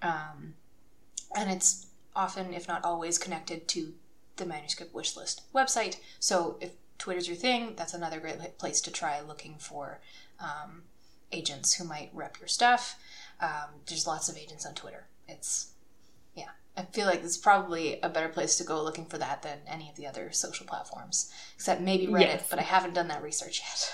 Um, 0.02 0.54
and 1.34 1.50
it's 1.50 1.86
often, 2.14 2.54
if 2.54 2.68
not 2.68 2.84
always, 2.84 3.18
connected 3.18 3.68
to 3.68 3.94
the 4.36 4.46
manuscript 4.46 4.94
wish 4.94 5.16
list 5.16 5.42
website. 5.54 5.96
So 6.18 6.56
if 6.60 6.72
Twitter's 6.98 7.28
your 7.28 7.36
thing, 7.36 7.74
that's 7.76 7.94
another 7.94 8.20
great 8.20 8.58
place 8.58 8.80
to 8.82 8.90
try 8.92 9.20
looking 9.20 9.56
for 9.58 10.00
um, 10.40 10.82
agents 11.32 11.74
who 11.74 11.84
might 11.84 12.10
rep 12.12 12.38
your 12.38 12.48
stuff. 12.48 12.96
Um, 13.40 13.80
there's 13.86 14.06
lots 14.06 14.28
of 14.28 14.36
agents 14.36 14.64
on 14.64 14.74
Twitter. 14.74 15.06
It's, 15.28 15.72
yeah, 16.34 16.50
I 16.76 16.82
feel 16.82 17.06
like 17.06 17.24
it's 17.24 17.36
probably 17.36 18.00
a 18.02 18.08
better 18.08 18.28
place 18.28 18.56
to 18.58 18.64
go 18.64 18.82
looking 18.82 19.06
for 19.06 19.18
that 19.18 19.42
than 19.42 19.58
any 19.66 19.88
of 19.90 19.96
the 19.96 20.06
other 20.06 20.30
social 20.32 20.66
platforms, 20.66 21.32
except 21.54 21.80
maybe 21.80 22.06
Reddit, 22.06 22.20
yes. 22.20 22.46
but 22.48 22.58
I 22.58 22.62
haven't 22.62 22.94
done 22.94 23.08
that 23.08 23.22
research 23.22 23.60
yet. 23.60 23.92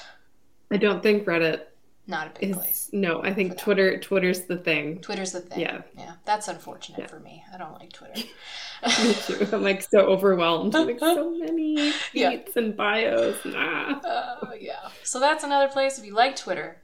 I 0.70 0.76
don't 0.76 1.02
think 1.02 1.24
Reddit 1.24 1.62
not 2.08 2.26
a 2.26 2.40
big 2.40 2.54
place. 2.54 2.88
No, 2.92 3.22
I 3.22 3.34
think 3.34 3.58
Twitter 3.58 3.98
Twitter's 3.98 4.42
the 4.42 4.56
thing. 4.56 5.00
Twitter's 5.00 5.32
the 5.32 5.40
thing. 5.40 5.60
Yeah. 5.60 5.82
Yeah. 5.96 6.14
That's 6.24 6.48
unfortunate 6.48 7.00
yeah. 7.00 7.06
for 7.06 7.20
me. 7.20 7.44
I 7.52 7.58
don't 7.58 7.74
like 7.74 7.92
Twitter. 7.92 8.14
me 9.04 9.14
too. 9.14 9.46
I'm 9.52 9.62
like 9.62 9.82
so 9.82 10.00
overwhelmed. 10.00 10.72
like 10.72 10.98
so 10.98 11.30
many 11.38 11.76
tweets 11.76 11.94
yeah. 12.14 12.38
and 12.56 12.76
bios. 12.76 13.44
Nah. 13.44 14.00
Uh, 14.00 14.52
yeah. 14.58 14.88
So 15.02 15.20
that's 15.20 15.44
another 15.44 15.68
place. 15.68 15.98
If 15.98 16.06
you 16.06 16.14
like 16.14 16.34
Twitter, 16.34 16.78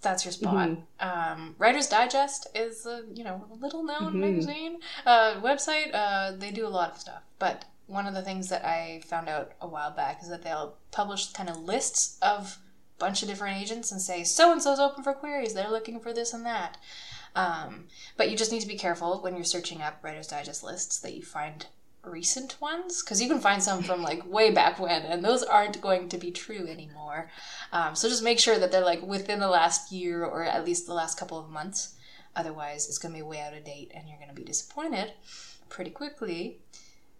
that's 0.00 0.24
your 0.24 0.32
spot. 0.32 0.68
Mm-hmm. 0.68 1.32
Um, 1.40 1.56
Writer's 1.58 1.88
Digest 1.88 2.46
is 2.54 2.86
a 2.86 3.02
you 3.12 3.24
know 3.24 3.44
a 3.50 3.54
little 3.56 3.82
known 3.82 4.12
mm-hmm. 4.12 4.20
magazine 4.20 4.78
uh, 5.04 5.40
website. 5.40 5.92
Uh, 5.92 6.32
they 6.36 6.52
do 6.52 6.64
a 6.64 6.68
lot 6.68 6.92
of 6.92 6.98
stuff, 6.98 7.22
but 7.40 7.64
one 7.86 8.06
of 8.06 8.14
the 8.14 8.22
things 8.22 8.48
that 8.48 8.64
I 8.64 9.02
found 9.04 9.28
out 9.28 9.52
a 9.60 9.66
while 9.66 9.90
back 9.90 10.22
is 10.22 10.28
that 10.28 10.42
they'll 10.42 10.76
publish 10.90 11.32
kind 11.32 11.50
of 11.50 11.58
lists 11.58 12.18
of 12.22 12.58
bunch 13.04 13.22
of 13.22 13.28
different 13.28 13.60
agents 13.60 13.92
and 13.92 14.00
say 14.00 14.24
so 14.24 14.50
and 14.50 14.62
so's 14.62 14.80
open 14.80 15.04
for 15.04 15.12
queries. 15.12 15.52
They're 15.52 15.70
looking 15.70 16.00
for 16.00 16.14
this 16.14 16.32
and 16.32 16.46
that. 16.46 16.78
Um, 17.36 17.84
but 18.16 18.30
you 18.30 18.36
just 18.36 18.50
need 18.50 18.62
to 18.62 18.66
be 18.66 18.78
careful 18.78 19.20
when 19.20 19.34
you're 19.34 19.44
searching 19.44 19.82
up 19.82 20.02
Writers 20.02 20.28
Digest 20.28 20.64
lists 20.64 21.00
that 21.00 21.12
you 21.12 21.22
find 21.22 21.66
recent 22.02 22.58
ones 22.62 23.02
because 23.02 23.20
you 23.20 23.28
can 23.28 23.40
find 23.40 23.62
some 23.62 23.82
from 23.82 24.02
like 24.02 24.26
way 24.26 24.50
back 24.50 24.78
when 24.78 25.02
and 25.02 25.22
those 25.22 25.42
aren't 25.42 25.80
going 25.80 26.06
to 26.06 26.18
be 26.18 26.30
true 26.30 26.66
anymore 26.66 27.30
um, 27.72 27.94
so 27.94 28.10
just 28.10 28.22
make 28.22 28.38
sure 28.38 28.58
that 28.58 28.70
they're 28.70 28.84
like 28.84 29.00
within 29.00 29.40
the 29.40 29.48
last 29.48 29.90
year 29.90 30.22
or 30.22 30.44
at 30.44 30.66
least 30.66 30.86
the 30.86 30.92
last 30.92 31.18
couple 31.18 31.38
of 31.38 31.48
months 31.48 31.94
otherwise 32.36 32.86
it's 32.88 32.98
going 32.98 33.10
to 33.14 33.18
be 33.18 33.22
way 33.22 33.40
out 33.40 33.54
of 33.54 33.64
date 33.64 33.90
and 33.94 34.06
you're 34.06 34.18
going 34.18 34.28
to 34.28 34.34
be 34.34 34.44
disappointed 34.44 35.12
pretty 35.70 35.90
quickly 35.90 36.58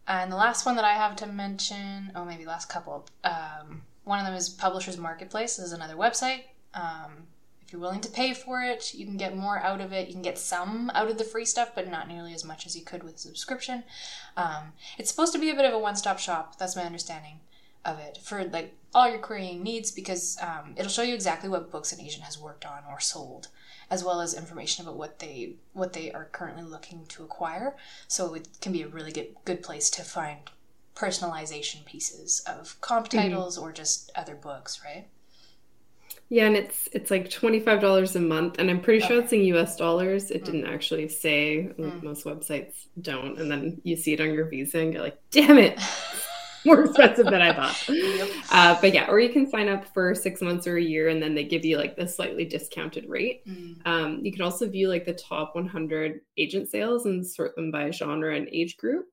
and 0.06 0.30
the 0.30 0.36
last 0.36 0.66
one 0.66 0.76
that 0.76 0.84
i 0.84 0.92
have 0.92 1.16
to 1.16 1.26
mention 1.26 2.12
oh 2.14 2.26
maybe 2.26 2.44
last 2.44 2.68
couple 2.68 3.06
um, 3.24 3.80
one 4.04 4.18
of 4.18 4.26
them 4.26 4.34
is 4.34 4.48
Publishers 4.48 4.98
Marketplace. 4.98 5.56
This 5.56 5.66
is 5.66 5.72
another 5.72 5.96
website. 5.96 6.44
Um, 6.74 7.26
if 7.62 7.72
you're 7.72 7.80
willing 7.80 8.02
to 8.02 8.10
pay 8.10 8.34
for 8.34 8.62
it, 8.62 8.94
you 8.94 9.06
can 9.06 9.16
get 9.16 9.36
more 9.36 9.58
out 9.58 9.80
of 9.80 9.92
it. 9.92 10.08
You 10.08 10.14
can 10.14 10.22
get 10.22 10.38
some 10.38 10.90
out 10.94 11.10
of 11.10 11.18
the 11.18 11.24
free 11.24 11.46
stuff, 11.46 11.72
but 11.74 11.90
not 11.90 12.08
nearly 12.08 12.34
as 12.34 12.44
much 12.44 12.66
as 12.66 12.76
you 12.76 12.82
could 12.82 13.02
with 13.02 13.16
a 13.16 13.18
subscription. 13.18 13.84
Um, 14.36 14.72
it's 14.98 15.10
supposed 15.10 15.32
to 15.32 15.38
be 15.38 15.50
a 15.50 15.54
bit 15.54 15.64
of 15.64 15.72
a 15.72 15.78
one-stop 15.78 16.18
shop. 16.18 16.58
That's 16.58 16.76
my 16.76 16.82
understanding 16.82 17.40
of 17.84 17.98
it 17.98 18.18
for 18.22 18.44
like 18.44 18.74
all 18.94 19.08
your 19.08 19.18
querying 19.18 19.62
needs 19.62 19.90
because 19.90 20.38
um, 20.40 20.74
it'll 20.76 20.90
show 20.90 21.02
you 21.02 21.14
exactly 21.14 21.48
what 21.48 21.70
books 21.70 21.92
an 21.92 22.00
agent 22.00 22.24
has 22.24 22.38
worked 22.38 22.64
on 22.64 22.82
or 22.88 23.00
sold 23.00 23.48
as 23.90 24.02
well 24.02 24.20
as 24.20 24.34
information 24.34 24.84
about 24.84 24.96
what 24.96 25.18
they 25.18 25.54
what 25.72 25.92
they 25.92 26.10
are 26.12 26.26
currently 26.32 26.62
looking 26.62 27.04
to 27.06 27.22
acquire 27.22 27.76
so 28.08 28.34
it 28.34 28.48
can 28.60 28.72
be 28.72 28.82
a 28.82 28.88
really 28.88 29.12
good 29.12 29.28
good 29.44 29.62
place 29.62 29.90
to 29.90 30.02
find 30.02 30.50
personalization 30.94 31.84
pieces 31.84 32.42
of 32.46 32.80
comp 32.80 33.08
mm-hmm. 33.08 33.18
titles 33.18 33.56
mm-hmm. 33.56 33.66
or 33.66 33.72
just 33.72 34.10
other 34.14 34.34
books, 34.34 34.80
right? 34.84 35.08
Yeah, 36.30 36.46
and 36.46 36.56
it's 36.56 36.88
it's 36.92 37.10
like 37.10 37.28
twenty 37.30 37.60
five 37.60 37.80
dollars 37.80 38.16
a 38.16 38.20
month, 38.20 38.58
and 38.58 38.70
I'm 38.70 38.80
pretty 38.80 39.04
okay. 39.04 39.14
sure 39.14 39.22
it's 39.22 39.32
in 39.32 39.40
U.S. 39.42 39.76
dollars. 39.76 40.30
It 40.30 40.42
mm. 40.42 40.46
didn't 40.46 40.66
actually 40.66 41.08
say. 41.08 41.70
Mm. 41.78 42.02
Most 42.02 42.24
websites 42.24 42.86
don't, 43.00 43.38
and 43.38 43.50
then 43.50 43.80
you 43.84 43.94
see 43.94 44.14
it 44.14 44.20
on 44.20 44.32
your 44.32 44.46
visa, 44.46 44.78
and 44.78 44.92
you're 44.92 45.02
like, 45.02 45.18
"Damn 45.30 45.58
it, 45.58 45.78
more 46.64 46.84
expensive 46.84 47.26
than 47.26 47.42
I 47.42 47.52
thought." 47.52 47.88
Yep. 47.94 48.28
Uh, 48.50 48.80
but 48.80 48.94
yeah, 48.94 49.06
or 49.08 49.20
you 49.20 49.28
can 49.30 49.50
sign 49.50 49.68
up 49.68 49.86
for 49.92 50.14
six 50.14 50.40
months 50.40 50.66
or 50.66 50.76
a 50.76 50.82
year, 50.82 51.08
and 51.08 51.22
then 51.22 51.34
they 51.34 51.44
give 51.44 51.64
you 51.64 51.76
like 51.76 51.96
the 51.96 52.08
slightly 52.08 52.44
discounted 52.44 53.08
rate. 53.08 53.46
Mm. 53.46 53.86
Um, 53.86 54.20
you 54.22 54.32
can 54.32 54.42
also 54.42 54.68
view 54.68 54.88
like 54.88 55.04
the 55.04 55.14
top 55.14 55.54
100 55.54 56.20
agent 56.38 56.68
sales 56.68 57.06
and 57.06 57.26
sort 57.26 57.54
them 57.54 57.70
by 57.70 57.90
genre 57.90 58.34
and 58.34 58.48
age 58.50 58.76
group. 58.76 59.06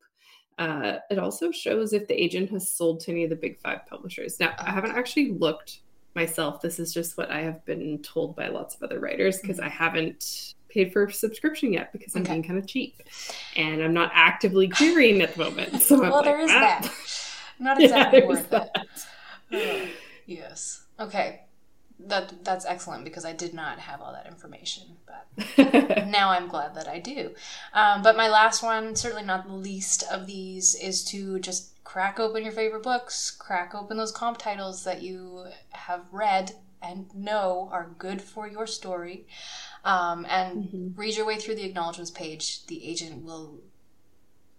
Uh, 0.61 0.99
it 1.09 1.17
also 1.17 1.49
shows 1.49 1.91
if 1.91 2.07
the 2.07 2.13
agent 2.13 2.51
has 2.51 2.71
sold 2.71 2.99
to 2.99 3.09
any 3.11 3.23
of 3.23 3.31
the 3.31 3.35
big 3.35 3.59
five 3.59 3.83
publishers. 3.87 4.39
Now, 4.39 4.53
I 4.59 4.69
haven't 4.69 4.91
actually 4.91 5.31
looked 5.31 5.79
myself. 6.13 6.61
This 6.61 6.77
is 6.77 6.93
just 6.93 7.17
what 7.17 7.31
I 7.31 7.41
have 7.41 7.65
been 7.65 7.97
told 8.03 8.35
by 8.35 8.47
lots 8.47 8.75
of 8.75 8.83
other 8.83 8.99
writers 8.99 9.39
because 9.39 9.57
mm-hmm. 9.57 9.65
I 9.65 9.69
haven't 9.69 10.53
paid 10.69 10.93
for 10.93 11.05
a 11.05 11.11
subscription 11.11 11.73
yet 11.73 11.91
because 11.91 12.15
I'm 12.15 12.21
okay. 12.21 12.33
being 12.33 12.43
kind 12.43 12.59
of 12.59 12.67
cheap 12.67 13.01
and 13.55 13.81
I'm 13.81 13.95
not 13.95 14.11
actively 14.13 14.69
querying 14.69 15.21
at 15.21 15.33
the 15.33 15.45
moment. 15.45 15.81
So 15.81 15.99
well, 15.99 16.17
like, 16.17 16.25
there 16.25 16.39
is 16.39 16.51
ah. 16.51 16.59
that. 16.59 16.93
Not 17.57 17.81
exactly 17.81 18.19
yeah, 18.21 18.25
worth 18.27 18.53
it. 18.53 18.69
Uh, 19.51 19.87
yes. 20.27 20.83
Okay. 20.99 21.41
That 22.07 22.43
that's 22.43 22.65
excellent 22.65 23.03
because 23.03 23.25
I 23.25 23.33
did 23.33 23.53
not 23.53 23.79
have 23.79 24.01
all 24.01 24.13
that 24.13 24.27
information, 24.27 24.83
but 25.05 26.07
now 26.07 26.29
I'm 26.29 26.47
glad 26.47 26.75
that 26.75 26.87
I 26.87 26.99
do. 26.99 27.31
Um, 27.73 28.01
but 28.01 28.17
my 28.17 28.27
last 28.27 28.63
one, 28.63 28.95
certainly 28.95 29.23
not 29.25 29.47
the 29.47 29.53
least 29.53 30.03
of 30.11 30.27
these, 30.27 30.75
is 30.75 31.03
to 31.05 31.39
just 31.39 31.83
crack 31.83 32.19
open 32.19 32.43
your 32.43 32.53
favorite 32.53 32.83
books, 32.83 33.31
crack 33.31 33.73
open 33.75 33.97
those 33.97 34.11
comp 34.11 34.37
titles 34.37 34.83
that 34.83 35.01
you 35.01 35.45
have 35.71 36.05
read 36.11 36.53
and 36.81 37.13
know 37.15 37.69
are 37.71 37.91
good 37.97 38.21
for 38.21 38.47
your 38.47 38.65
story, 38.65 39.27
um, 39.85 40.25
and 40.29 40.63
mm-hmm. 40.63 40.99
read 40.99 41.15
your 41.15 41.25
way 41.25 41.37
through 41.37 41.55
the 41.55 41.65
acknowledgments 41.65 42.11
page. 42.11 42.65
The 42.65 42.83
agent 42.83 43.23
will 43.23 43.59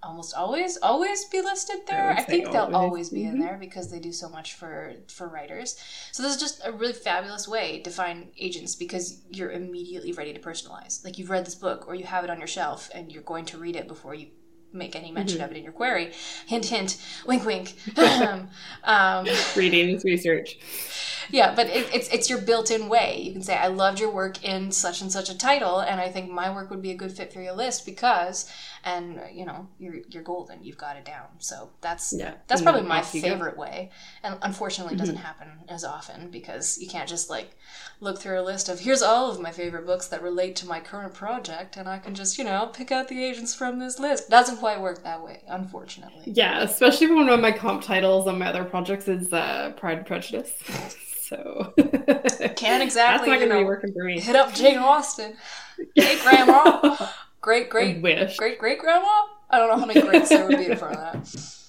almost 0.02 0.34
always 0.34 0.78
always 0.82 1.24
be 1.26 1.40
listed 1.40 1.80
there. 1.86 2.10
I, 2.10 2.16
I 2.16 2.22
think 2.22 2.50
they'll 2.50 2.62
always, 2.62 2.74
always 2.74 3.10
be 3.10 3.20
mm-hmm. 3.20 3.34
in 3.34 3.40
there 3.40 3.56
because 3.58 3.90
they 3.90 3.98
do 3.98 4.12
so 4.12 4.28
much 4.28 4.54
for 4.54 4.94
for 5.08 5.28
writers. 5.28 5.76
So 6.12 6.22
this 6.22 6.34
is 6.34 6.40
just 6.40 6.60
a 6.64 6.72
really 6.72 6.92
fabulous 6.92 7.46
way 7.46 7.80
to 7.80 7.90
find 7.90 8.28
agents 8.38 8.74
because 8.74 9.20
you're 9.30 9.52
immediately 9.52 10.12
ready 10.12 10.32
to 10.32 10.40
personalize. 10.40 11.04
Like 11.04 11.18
you've 11.18 11.30
read 11.30 11.46
this 11.46 11.54
book 11.54 11.86
or 11.86 11.94
you 11.94 12.04
have 12.04 12.24
it 12.24 12.30
on 12.30 12.38
your 12.38 12.48
shelf 12.48 12.90
and 12.94 13.12
you're 13.12 13.22
going 13.22 13.44
to 13.46 13.58
read 13.58 13.76
it 13.76 13.88
before 13.88 14.14
you 14.14 14.28
make 14.72 14.96
any 14.96 15.12
mention 15.12 15.38
mm-hmm. 15.38 15.44
of 15.44 15.50
it 15.52 15.58
in 15.58 15.64
your 15.64 15.72
query. 15.72 16.12
Hint, 16.46 16.66
hint, 16.66 17.00
wink, 17.26 17.44
wink. 17.44 17.74
um, 18.84 19.26
Reading 19.56 20.00
research. 20.04 20.58
Yeah, 21.30 21.54
but 21.54 21.66
it, 21.68 21.88
it's 21.94 22.08
it's 22.08 22.28
your 22.28 22.40
built-in 22.40 22.88
way. 22.88 23.20
You 23.20 23.32
can 23.32 23.42
say, 23.42 23.56
"I 23.56 23.68
loved 23.68 24.00
your 24.00 24.10
work 24.10 24.44
in 24.44 24.72
such 24.72 25.00
and 25.00 25.10
such 25.10 25.30
a 25.30 25.38
title, 25.38 25.78
and 25.80 26.00
I 26.00 26.08
think 26.08 26.30
my 26.30 26.52
work 26.52 26.70
would 26.70 26.82
be 26.82 26.90
a 26.90 26.96
good 26.96 27.12
fit 27.12 27.32
for 27.32 27.40
your 27.40 27.54
list 27.54 27.86
because." 27.86 28.50
And 28.84 29.20
you 29.32 29.44
know 29.44 29.68
you're 29.78 29.96
you're 30.08 30.22
golden 30.22 30.62
you've 30.64 30.78
got 30.78 30.96
it 30.96 31.04
down. 31.04 31.26
So 31.38 31.70
that's 31.80 32.12
yeah. 32.12 32.34
that's 32.46 32.62
probably 32.62 32.82
my 32.82 33.02
favorite 33.02 33.56
way. 33.56 33.90
And 34.22 34.36
unfortunately 34.42 34.94
it 34.94 34.98
doesn't 34.98 35.16
mm-hmm. 35.16 35.24
happen 35.24 35.48
as 35.68 35.84
often 35.84 36.30
because 36.30 36.78
you 36.78 36.88
can't 36.88 37.08
just 37.08 37.30
like 37.30 37.50
look 38.00 38.18
through 38.18 38.40
a 38.40 38.42
list 38.42 38.68
of 38.68 38.80
here's 38.80 39.02
all 39.02 39.30
of 39.30 39.40
my 39.40 39.50
favorite 39.50 39.86
books 39.86 40.08
that 40.08 40.22
relate 40.22 40.56
to 40.56 40.66
my 40.66 40.80
current 40.80 41.14
project 41.14 41.76
and 41.76 41.88
i 41.88 41.98
can 41.98 42.14
just 42.14 42.36
you 42.36 42.44
know 42.44 42.66
pick 42.72 42.90
out 42.90 43.08
the 43.08 43.22
agents 43.22 43.54
from 43.54 43.78
this 43.78 43.98
list. 43.98 44.24
It 44.24 44.30
doesn't 44.30 44.56
quite 44.56 44.80
work 44.80 45.02
that 45.04 45.22
way 45.22 45.42
unfortunately. 45.48 46.24
Yeah 46.26 46.62
especially 46.62 47.08
when 47.08 47.26
one 47.26 47.28
of 47.28 47.40
my 47.40 47.52
comp 47.52 47.82
titles 47.82 48.26
on 48.26 48.38
my 48.38 48.48
other 48.48 48.64
projects 48.64 49.08
is 49.08 49.32
uh, 49.32 49.72
pride 49.76 49.98
and 49.98 50.06
prejudice. 50.06 50.52
So 51.32 51.72
can't 52.56 52.82
exactly 52.82 52.94
that's 52.94 53.26
not 53.26 53.38
gonna 53.38 53.46
know, 53.46 53.58
be 53.60 53.64
working 53.64 53.90
for 53.94 54.04
me. 54.04 54.20
hit 54.20 54.36
up 54.36 54.52
jane 54.52 54.76
austen. 54.76 55.34
Hey 55.94 56.18
grandma 56.22 56.94
great 57.42 57.68
great 57.68 58.00
wish 58.00 58.36
great 58.38 58.58
great 58.58 58.78
grandma. 58.78 59.06
I 59.50 59.58
don't 59.58 59.68
know 59.68 59.76
how 59.76 59.84
many 59.84 60.00
greats 60.00 60.30
there 60.30 60.48
would 60.48 60.56
be 60.56 60.70
in 60.70 60.76
front 60.78 60.96
of 60.96 61.00
that. 61.00 61.58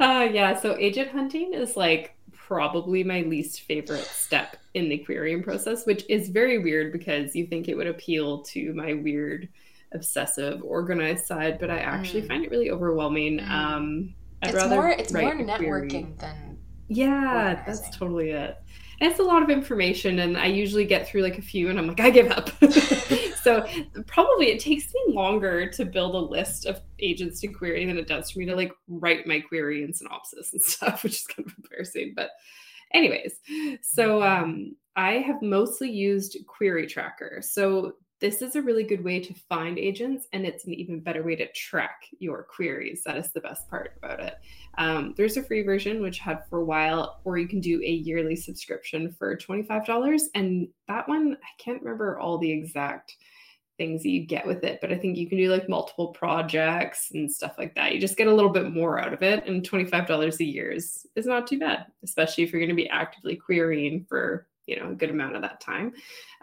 Uh, 0.00 0.26
yeah, 0.32 0.58
so 0.58 0.74
agent 0.78 1.10
hunting 1.10 1.52
is 1.52 1.76
like 1.76 2.16
probably 2.32 3.04
my 3.04 3.20
least 3.22 3.60
favorite 3.62 4.06
step 4.06 4.56
in 4.72 4.88
the 4.88 4.96
querying 4.96 5.42
process, 5.42 5.84
which 5.84 6.02
is 6.08 6.30
very 6.30 6.56
weird 6.56 6.92
because 6.92 7.36
you 7.36 7.46
think 7.46 7.68
it 7.68 7.76
would 7.76 7.86
appeal 7.86 8.42
to 8.42 8.72
my 8.72 8.94
weird, 8.94 9.50
obsessive, 9.92 10.62
organized 10.64 11.26
side, 11.26 11.58
but 11.58 11.68
I 11.68 11.80
actually 11.80 12.22
mm. 12.22 12.28
find 12.28 12.42
it 12.42 12.50
really 12.50 12.70
overwhelming. 12.70 13.40
Mm. 13.40 13.50
Um, 13.50 14.14
I'd 14.42 14.54
it's 14.54 14.66
more 14.66 14.88
it's 14.88 15.12
more 15.12 15.34
networking 15.34 16.18
than 16.18 16.56
yeah, 16.88 17.50
organizing. 17.50 17.64
that's 17.66 17.96
totally 17.96 18.30
it. 18.30 18.56
It's 19.00 19.20
a 19.20 19.22
lot 19.22 19.42
of 19.42 19.50
information, 19.50 20.18
and 20.20 20.36
I 20.36 20.46
usually 20.46 20.84
get 20.84 21.08
through 21.08 21.22
like 21.22 21.38
a 21.38 21.42
few, 21.42 21.70
and 21.70 21.78
I'm 21.78 21.86
like, 21.86 22.00
I 22.00 22.10
give 22.10 22.30
up. 22.30 22.50
so 23.42 23.66
probably 24.06 24.46
it 24.46 24.60
takes 24.60 24.92
me 24.92 25.14
longer 25.14 25.70
to 25.70 25.84
build 25.84 26.14
a 26.14 26.18
list 26.18 26.66
of 26.66 26.80
agents 26.98 27.40
to 27.40 27.48
query 27.48 27.86
than 27.86 27.98
it 27.98 28.08
does 28.08 28.30
for 28.30 28.40
me 28.40 28.46
to 28.46 28.56
like 28.56 28.72
write 28.88 29.26
my 29.26 29.40
query 29.40 29.84
and 29.84 29.94
synopsis 29.94 30.52
and 30.52 30.62
stuff, 30.74 31.04
which 31.04 31.14
is 31.14 31.26
kind 31.26 31.48
of 31.48 31.54
embarrassing. 31.62 32.14
But, 32.16 32.30
anyways, 32.92 33.40
so 33.82 34.22
um, 34.22 34.74
I 34.96 35.12
have 35.18 35.42
mostly 35.42 35.90
used 35.90 36.36
Query 36.46 36.86
Tracker. 36.86 37.40
So 37.40 37.92
this 38.20 38.42
is 38.42 38.56
a 38.56 38.62
really 38.62 38.82
good 38.82 39.04
way 39.04 39.20
to 39.20 39.34
find 39.34 39.78
agents, 39.78 40.26
and 40.32 40.44
it's 40.44 40.64
an 40.64 40.74
even 40.74 41.00
better 41.00 41.22
way 41.22 41.36
to 41.36 41.50
track 41.52 42.06
your 42.18 42.42
queries. 42.42 43.02
That 43.04 43.16
is 43.16 43.30
the 43.30 43.40
best 43.40 43.68
part 43.70 43.92
about 43.96 44.20
it. 44.20 44.38
Um, 44.76 45.14
there's 45.16 45.36
a 45.36 45.42
free 45.42 45.62
version, 45.62 46.02
which 46.02 46.18
had 46.18 46.44
for 46.48 46.58
a 46.58 46.64
while, 46.64 47.20
or 47.24 47.38
you 47.38 47.46
can 47.46 47.60
do 47.60 47.80
a 47.82 47.90
yearly 47.90 48.34
subscription 48.34 49.12
for 49.12 49.36
$25. 49.36 50.22
And 50.34 50.68
that 50.88 51.08
one, 51.08 51.36
I 51.42 51.62
can't 51.62 51.82
remember 51.82 52.18
all 52.18 52.38
the 52.38 52.50
exact 52.50 53.16
things 53.76 54.02
that 54.02 54.08
you 54.08 54.26
get 54.26 54.44
with 54.44 54.64
it, 54.64 54.80
but 54.80 54.92
I 54.92 54.98
think 54.98 55.16
you 55.16 55.28
can 55.28 55.38
do 55.38 55.52
like 55.52 55.68
multiple 55.68 56.08
projects 56.08 57.12
and 57.14 57.30
stuff 57.30 57.54
like 57.56 57.76
that. 57.76 57.94
You 57.94 58.00
just 58.00 58.16
get 58.16 58.26
a 58.26 58.34
little 58.34 58.50
bit 58.50 58.72
more 58.72 58.98
out 58.98 59.12
of 59.12 59.22
it. 59.22 59.46
And 59.46 59.62
$25 59.62 60.40
a 60.40 60.44
year 60.44 60.72
is, 60.72 61.06
is 61.14 61.26
not 61.26 61.46
too 61.46 61.60
bad, 61.60 61.86
especially 62.02 62.42
if 62.42 62.50
you're 62.50 62.60
going 62.60 62.68
to 62.68 62.74
be 62.74 62.88
actively 62.88 63.36
querying 63.36 64.04
for 64.08 64.47
you 64.68 64.78
know 64.78 64.90
a 64.90 64.94
good 64.94 65.10
amount 65.10 65.34
of 65.34 65.42
that 65.42 65.60
time. 65.60 65.92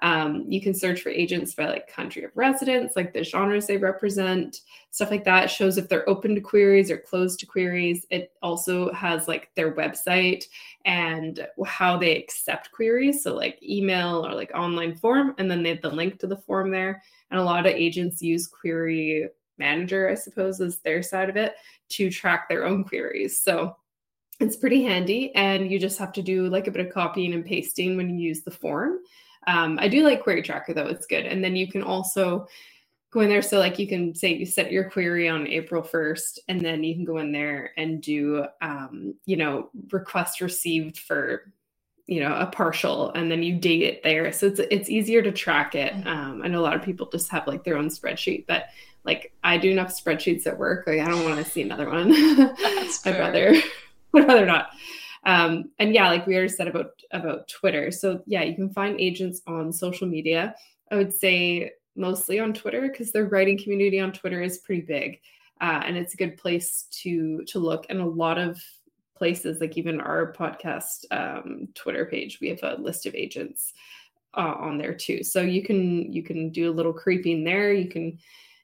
Um, 0.01 0.45
you 0.47 0.59
can 0.59 0.73
search 0.73 1.01
for 1.01 1.09
agents 1.09 1.53
by 1.53 1.67
like 1.67 1.87
country 1.87 2.23
of 2.23 2.31
residence 2.35 2.93
like 2.95 3.13
the 3.13 3.23
genres 3.23 3.67
they 3.67 3.77
represent 3.77 4.61
stuff 4.91 5.11
like 5.11 5.23
that. 5.25 5.45
It 5.45 5.51
shows 5.51 5.77
if 5.77 5.87
they're 5.87 6.09
open 6.09 6.35
to 6.35 6.41
queries 6.41 6.89
or 6.89 6.97
closed 6.97 7.39
to 7.41 7.45
queries. 7.45 8.05
It 8.09 8.31
also 8.41 8.91
has 8.93 9.27
like 9.27 9.51
their 9.55 9.73
website 9.75 10.45
and 10.85 11.45
how 11.65 11.97
they 11.97 12.17
accept 12.17 12.71
queries. 12.71 13.21
So 13.23 13.35
like 13.35 13.61
email 13.61 14.25
or 14.25 14.33
like 14.33 14.51
online 14.55 14.95
form 14.95 15.35
and 15.37 15.49
then 15.49 15.63
they 15.63 15.69
have 15.69 15.81
the 15.81 15.89
link 15.89 16.19
to 16.19 16.27
the 16.27 16.37
form 16.37 16.71
there. 16.71 17.03
And 17.29 17.39
a 17.39 17.43
lot 17.43 17.65
of 17.65 17.73
agents 17.73 18.21
use 18.21 18.47
query 18.47 19.29
manager 19.57 20.09
i 20.09 20.13
suppose 20.13 20.59
is 20.59 20.79
their 20.79 21.01
side 21.01 21.29
of 21.29 21.37
it 21.37 21.55
to 21.87 22.09
track 22.09 22.49
their 22.49 22.65
own 22.65 22.83
queries. 22.83 23.41
So 23.41 23.77
it's 24.39 24.57
pretty 24.57 24.83
handy 24.83 25.33
and 25.35 25.71
you 25.71 25.79
just 25.79 25.97
have 25.99 26.11
to 26.13 26.21
do 26.21 26.47
like 26.49 26.67
a 26.67 26.71
bit 26.71 26.85
of 26.85 26.93
copying 26.93 27.33
and 27.33 27.45
pasting 27.45 27.95
when 27.95 28.09
you 28.09 28.27
use 28.27 28.41
the 28.41 28.51
form. 28.51 28.99
Um, 29.47 29.77
i 29.79 29.87
do 29.87 30.03
like 30.03 30.23
query 30.23 30.41
tracker 30.41 30.73
though 30.73 30.87
it's 30.87 31.05
good. 31.05 31.25
And 31.25 31.43
then 31.43 31.55
you 31.55 31.71
can 31.71 31.83
also 31.83 32.47
go 33.11 33.21
in 33.21 33.29
there 33.29 33.41
so 33.41 33.59
like 33.59 33.79
you 33.79 33.87
can 33.87 34.13
say 34.13 34.33
you 34.33 34.45
set 34.45 34.71
your 34.71 34.89
query 34.89 35.29
on 35.29 35.47
april 35.47 35.81
1st 35.81 36.39
and 36.49 36.59
then 36.59 36.83
you 36.83 36.93
can 36.93 37.05
go 37.05 37.19
in 37.19 37.31
there 37.31 37.71
and 37.77 38.01
do 38.01 38.45
um, 38.61 39.13
you 39.25 39.37
know 39.37 39.69
request 39.91 40.41
received 40.41 40.99
for 40.99 41.53
you 42.07 42.19
know 42.19 42.35
a 42.35 42.45
partial 42.45 43.11
and 43.13 43.31
then 43.31 43.41
you 43.41 43.57
date 43.57 43.81
it 43.83 44.03
there. 44.03 44.31
So 44.31 44.47
it's 44.47 44.59
it's 44.59 44.89
easier 44.89 45.21
to 45.21 45.31
track 45.31 45.75
it. 45.75 45.93
Mm-hmm. 45.93 46.07
um, 46.07 46.41
i 46.43 46.47
know 46.47 46.59
a 46.59 46.65
lot 46.67 46.75
of 46.75 46.83
people 46.83 47.09
just 47.09 47.29
have 47.29 47.47
like 47.47 47.63
their 47.63 47.77
own 47.77 47.89
spreadsheet 47.89 48.45
but 48.47 48.65
like 49.05 49.31
i 49.43 49.57
do 49.57 49.71
enough 49.71 49.95
spreadsheets 49.95 50.45
at 50.45 50.57
work 50.57 50.85
like 50.87 50.99
i 50.99 51.07
don't 51.07 51.23
want 51.23 51.43
to 51.43 51.49
see 51.49 51.61
another 51.61 51.89
one. 51.89 52.11
I'd 52.13 53.17
rather 53.19 53.55
would 54.21 54.27
rather 54.27 54.45
not. 54.45 54.69
Um, 55.25 55.71
and 55.79 55.93
yeah, 55.93 56.07
like 56.09 56.25
we 56.25 56.35
already 56.35 56.49
said 56.49 56.67
about 56.67 57.01
about 57.11 57.47
Twitter. 57.47 57.91
So 57.91 58.21
yeah, 58.25 58.43
you 58.43 58.55
can 58.55 58.69
find 58.69 58.99
agents 58.99 59.41
on 59.47 59.73
social 59.73 60.07
media. 60.07 60.55
I 60.91 60.95
would 60.95 61.13
say 61.13 61.71
mostly 61.95 62.39
on 62.39 62.53
Twitter 62.53 62.81
because 62.81 63.11
the 63.11 63.25
writing 63.25 63.57
community 63.57 63.99
on 63.99 64.11
Twitter 64.11 64.41
is 64.41 64.59
pretty 64.59 64.81
big, 64.81 65.19
uh, 65.61 65.81
and 65.85 65.97
it's 65.97 66.13
a 66.13 66.17
good 66.17 66.37
place 66.37 66.87
to 67.03 67.43
to 67.47 67.59
look. 67.59 67.85
And 67.89 67.99
a 67.99 68.05
lot 68.05 68.37
of 68.37 68.61
places, 69.17 69.59
like 69.59 69.77
even 69.77 69.99
our 69.99 70.31
podcast 70.33 71.05
um, 71.11 71.67
Twitter 71.73 72.05
page, 72.05 72.39
we 72.39 72.49
have 72.49 72.63
a 72.63 72.81
list 72.81 73.05
of 73.05 73.15
agents 73.15 73.73
uh, 74.35 74.55
on 74.59 74.77
there 74.77 74.93
too. 74.93 75.23
So 75.23 75.41
you 75.41 75.63
can 75.63 76.13
you 76.13 76.23
can 76.23 76.51
do 76.51 76.71
a 76.71 76.73
little 76.73 76.93
creeping 76.93 77.43
there. 77.43 77.73
You 77.73 77.89
can, 77.89 78.19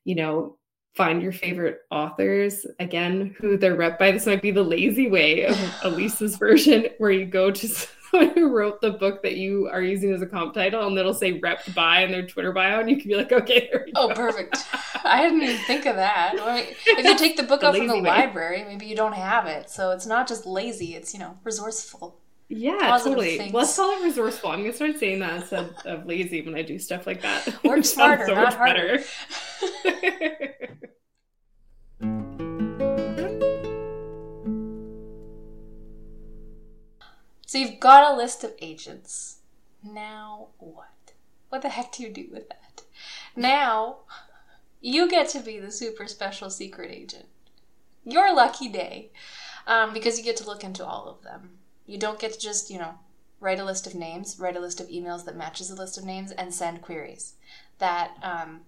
you 0.05 0.15
know, 0.15 0.57
find 0.93 1.21
your 1.21 1.31
favorite 1.31 1.81
authors. 1.89 2.65
Again 2.79 3.35
who 3.37 3.57
they're 3.57 3.75
rep 3.75 3.97
by. 3.97 4.11
This 4.11 4.25
might 4.25 4.41
be 4.41 4.51
the 4.51 4.63
lazy 4.63 5.09
way 5.09 5.45
of 5.45 5.57
elisa's 5.83 6.35
version 6.37 6.87
where 6.97 7.11
you 7.11 7.25
go 7.25 7.51
to 7.51 7.67
someone 8.11 8.33
who 8.35 8.49
wrote 8.49 8.81
the 8.81 8.91
book 8.91 9.23
that 9.23 9.37
you 9.37 9.67
are 9.71 9.81
using 9.81 10.13
as 10.13 10.21
a 10.21 10.25
comp 10.25 10.53
title 10.53 10.85
and 10.85 10.97
it'll 10.97 11.13
say 11.13 11.33
rep 11.39 11.61
by 11.73 12.01
in 12.01 12.11
their 12.11 12.27
twitter 12.27 12.51
bio 12.51 12.81
and 12.81 12.89
you 12.89 12.97
can 12.97 13.07
be 13.07 13.15
like 13.15 13.31
okay 13.31 13.71
oh 13.95 14.09
go. 14.09 14.15
perfect. 14.15 14.57
I 15.03 15.23
didn't 15.23 15.41
even 15.41 15.57
think 15.65 15.85
of 15.85 15.95
that. 15.95 16.33
If 16.35 17.05
you 17.05 17.17
take 17.17 17.37
the 17.37 17.43
book 17.43 17.61
the 17.61 17.67
out 17.67 17.77
from 17.77 17.87
the 17.87 17.95
way. 17.95 18.01
library 18.01 18.65
maybe 18.65 18.85
you 18.85 18.95
don't 18.95 19.13
have 19.13 19.45
it. 19.47 19.69
So 19.69 19.91
it's 19.91 20.05
not 20.05 20.27
just 20.27 20.45
lazy 20.45 20.95
it's 20.95 21.13
you 21.13 21.19
know 21.19 21.37
resourceful 21.43 22.19
yeah, 22.51 22.97
totally. 22.97 23.37
Things. 23.37 23.53
Let's 23.53 23.75
call 23.75 23.97
it 23.97 24.03
resourceful. 24.03 24.49
I'm 24.51 24.59
gonna 24.61 24.73
start 24.73 24.99
saying 24.99 25.19
that 25.19 25.41
instead 25.41 25.73
of 25.85 26.05
lazy 26.05 26.41
when 26.41 26.53
I 26.55 26.61
do 26.63 26.77
stuff 26.77 27.07
like 27.07 27.21
that. 27.21 27.63
Work 27.63 27.85
smarter, 27.85 28.25
so 28.25 28.33
not 28.33 28.53
harder. 28.55 28.99
so 37.45 37.57
you've 37.57 37.79
got 37.79 38.11
a 38.11 38.17
list 38.17 38.43
of 38.43 38.53
agents. 38.61 39.37
Now 39.83 40.49
what? 40.57 40.87
What 41.49 41.61
the 41.61 41.69
heck 41.69 41.93
do 41.93 42.03
you 42.03 42.09
do 42.09 42.27
with 42.31 42.49
that? 42.49 42.81
Now 43.35 43.99
you 44.81 45.09
get 45.09 45.29
to 45.29 45.39
be 45.39 45.57
the 45.59 45.71
super 45.71 46.05
special 46.07 46.49
secret 46.49 46.91
agent. 46.91 47.27
Your 48.03 48.35
lucky 48.35 48.67
day, 48.67 49.11
um, 49.67 49.93
because 49.93 50.17
you 50.17 50.23
get 50.23 50.35
to 50.37 50.45
look 50.45 50.63
into 50.63 50.85
all 50.85 51.07
of 51.07 51.21
them 51.23 51.59
you 51.91 51.97
don't 51.97 52.19
get 52.19 52.33
to 52.33 52.39
just, 52.39 52.69
you 52.69 52.79
know, 52.79 52.95
write 53.41 53.59
a 53.59 53.65
list 53.65 53.85
of 53.85 53.93
names, 53.93 54.39
write 54.39 54.55
a 54.55 54.59
list 54.59 54.79
of 54.79 54.87
emails 54.87 55.25
that 55.25 55.35
matches 55.35 55.69
a 55.69 55.75
list 55.75 55.97
of 55.97 56.05
names, 56.05 56.31
and 56.31 56.53
send 56.53 56.81
queries. 56.81 57.33
That, 57.79 58.11
um, 58.23 58.61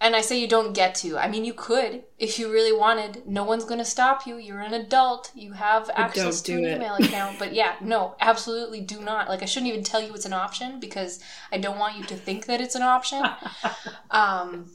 and 0.00 0.16
I 0.16 0.22
say 0.22 0.40
you 0.40 0.48
don't 0.48 0.72
get 0.72 0.96
to. 0.96 1.16
I 1.16 1.28
mean, 1.28 1.44
you 1.44 1.54
could 1.54 2.02
if 2.18 2.38
you 2.38 2.50
really 2.50 2.76
wanted. 2.76 3.24
No 3.26 3.44
one's 3.44 3.64
going 3.64 3.78
to 3.78 3.84
stop 3.84 4.26
you. 4.26 4.36
You're 4.36 4.58
an 4.58 4.74
adult. 4.74 5.30
You 5.36 5.52
have 5.52 5.88
access 5.94 6.40
to 6.42 6.54
an 6.54 6.64
it. 6.64 6.76
email 6.76 6.94
account. 6.96 7.38
But 7.38 7.52
yeah, 7.52 7.76
no, 7.80 8.16
absolutely 8.20 8.80
do 8.80 9.00
not. 9.00 9.28
Like, 9.28 9.42
I 9.42 9.44
shouldn't 9.44 9.70
even 9.70 9.84
tell 9.84 10.02
you 10.02 10.12
it's 10.12 10.26
an 10.26 10.32
option 10.32 10.80
because 10.80 11.20
I 11.52 11.58
don't 11.58 11.78
want 11.78 11.96
you 11.96 12.04
to 12.04 12.16
think 12.16 12.46
that 12.46 12.60
it's 12.60 12.74
an 12.74 12.82
option. 12.82 13.22
um, 14.10 14.70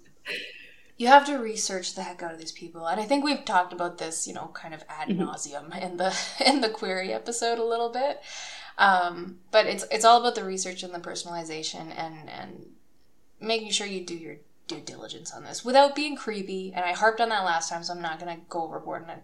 you 0.97 1.07
have 1.07 1.25
to 1.27 1.37
research 1.37 1.93
the 1.93 2.01
heck 2.01 2.23
out 2.23 2.33
of 2.33 2.39
these 2.39 2.51
people, 2.51 2.87
and 2.87 2.99
I 2.99 3.05
think 3.05 3.23
we've 3.23 3.45
talked 3.45 3.71
about 3.71 3.99
this, 3.99 4.27
you 4.27 4.33
know, 4.33 4.49
kind 4.53 4.73
of 4.73 4.83
ad 4.89 5.09
mm-hmm. 5.09 5.21
nauseum 5.21 5.79
in 5.81 5.97
the 5.97 6.17
in 6.45 6.61
the 6.61 6.69
query 6.69 7.13
episode 7.13 7.59
a 7.59 7.63
little 7.63 7.89
bit. 7.89 8.21
Um, 8.77 9.39
but 9.51 9.65
it's 9.67 9.85
it's 9.91 10.05
all 10.05 10.19
about 10.19 10.35
the 10.35 10.43
research 10.43 10.83
and 10.83 10.93
the 10.93 10.99
personalization 10.99 11.91
and 11.97 12.29
and 12.29 12.65
making 13.39 13.71
sure 13.71 13.87
you 13.87 14.03
do 14.03 14.15
your 14.15 14.37
due 14.67 14.81
diligence 14.81 15.31
on 15.33 15.43
this 15.43 15.63
without 15.63 15.95
being 15.95 16.15
creepy. 16.15 16.73
And 16.73 16.83
I 16.83 16.93
harped 16.93 17.21
on 17.21 17.29
that 17.29 17.45
last 17.45 17.69
time, 17.69 17.83
so 17.83 17.93
I'm 17.93 18.01
not 18.01 18.19
gonna 18.19 18.39
go 18.49 18.63
overboard 18.63 19.03
on 19.03 19.09
it 19.11 19.23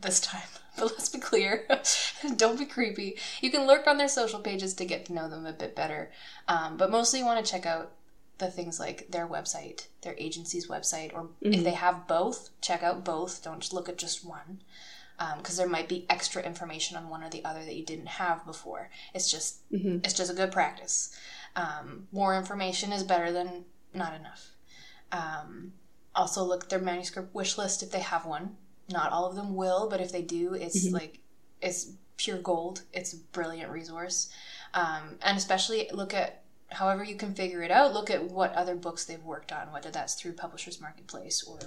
this 0.00 0.20
time. 0.20 0.42
But 0.76 0.92
let's 0.92 1.08
be 1.08 1.18
clear 1.18 1.66
don't 2.36 2.58
be 2.58 2.64
creepy. 2.64 3.18
You 3.42 3.50
can 3.50 3.66
lurk 3.66 3.88
on 3.88 3.98
their 3.98 4.08
social 4.08 4.38
pages 4.38 4.72
to 4.74 4.84
get 4.84 5.04
to 5.06 5.12
know 5.12 5.28
them 5.28 5.44
a 5.44 5.52
bit 5.52 5.74
better. 5.74 6.12
Um, 6.46 6.76
but 6.76 6.92
mostly 6.92 7.18
you 7.18 7.26
want 7.26 7.44
to 7.44 7.52
check 7.52 7.66
out 7.66 7.90
the 8.40 8.50
things 8.50 8.80
like 8.80 9.10
their 9.10 9.26
website, 9.26 9.86
their 10.02 10.16
agency's 10.18 10.66
website, 10.66 11.14
or 11.14 11.22
mm-hmm. 11.22 11.52
if 11.52 11.62
they 11.62 11.72
have 11.72 12.08
both, 12.08 12.50
check 12.60 12.82
out 12.82 13.04
both. 13.04 13.44
Don't 13.44 13.60
just 13.60 13.72
look 13.72 13.88
at 13.88 13.98
just 13.98 14.24
one. 14.24 14.62
Because 15.36 15.60
um, 15.60 15.64
there 15.64 15.70
might 15.70 15.88
be 15.88 16.06
extra 16.08 16.42
information 16.42 16.96
on 16.96 17.10
one 17.10 17.22
or 17.22 17.28
the 17.28 17.44
other 17.44 17.62
that 17.62 17.76
you 17.76 17.84
didn't 17.84 18.08
have 18.08 18.46
before. 18.46 18.88
It's 19.14 19.30
just 19.30 19.70
mm-hmm. 19.70 19.98
it's 20.02 20.14
just 20.14 20.32
a 20.32 20.34
good 20.34 20.50
practice. 20.50 21.14
Um, 21.54 22.08
more 22.10 22.34
information 22.34 22.90
is 22.90 23.04
better 23.04 23.30
than 23.30 23.66
not 23.92 24.14
enough. 24.14 24.48
Um, 25.12 25.74
also, 26.14 26.42
look 26.42 26.64
at 26.64 26.70
their 26.70 26.78
manuscript 26.78 27.34
wish 27.34 27.58
list 27.58 27.82
if 27.82 27.90
they 27.90 28.00
have 28.00 28.24
one. 28.24 28.56
Not 28.90 29.12
all 29.12 29.26
of 29.26 29.36
them 29.36 29.54
will, 29.54 29.88
but 29.88 30.00
if 30.00 30.10
they 30.10 30.22
do, 30.22 30.54
it's 30.54 30.86
mm-hmm. 30.86 30.94
like 30.94 31.18
it's 31.60 31.92
pure 32.16 32.38
gold. 32.38 32.82
It's 32.92 33.12
a 33.12 33.18
brilliant 33.32 33.70
resource, 33.70 34.30
um, 34.74 35.18
and 35.22 35.36
especially 35.36 35.88
look 35.92 36.14
at 36.14 36.39
however 36.72 37.04
you 37.04 37.16
can 37.16 37.34
figure 37.34 37.62
it 37.62 37.70
out. 37.70 37.92
Look 37.92 38.10
at 38.10 38.30
what 38.30 38.54
other 38.54 38.74
books 38.74 39.04
they've 39.04 39.22
worked 39.22 39.52
on, 39.52 39.72
whether 39.72 39.90
that's 39.90 40.14
through 40.14 40.32
Publishers 40.32 40.80
Marketplace 40.80 41.42
or 41.42 41.58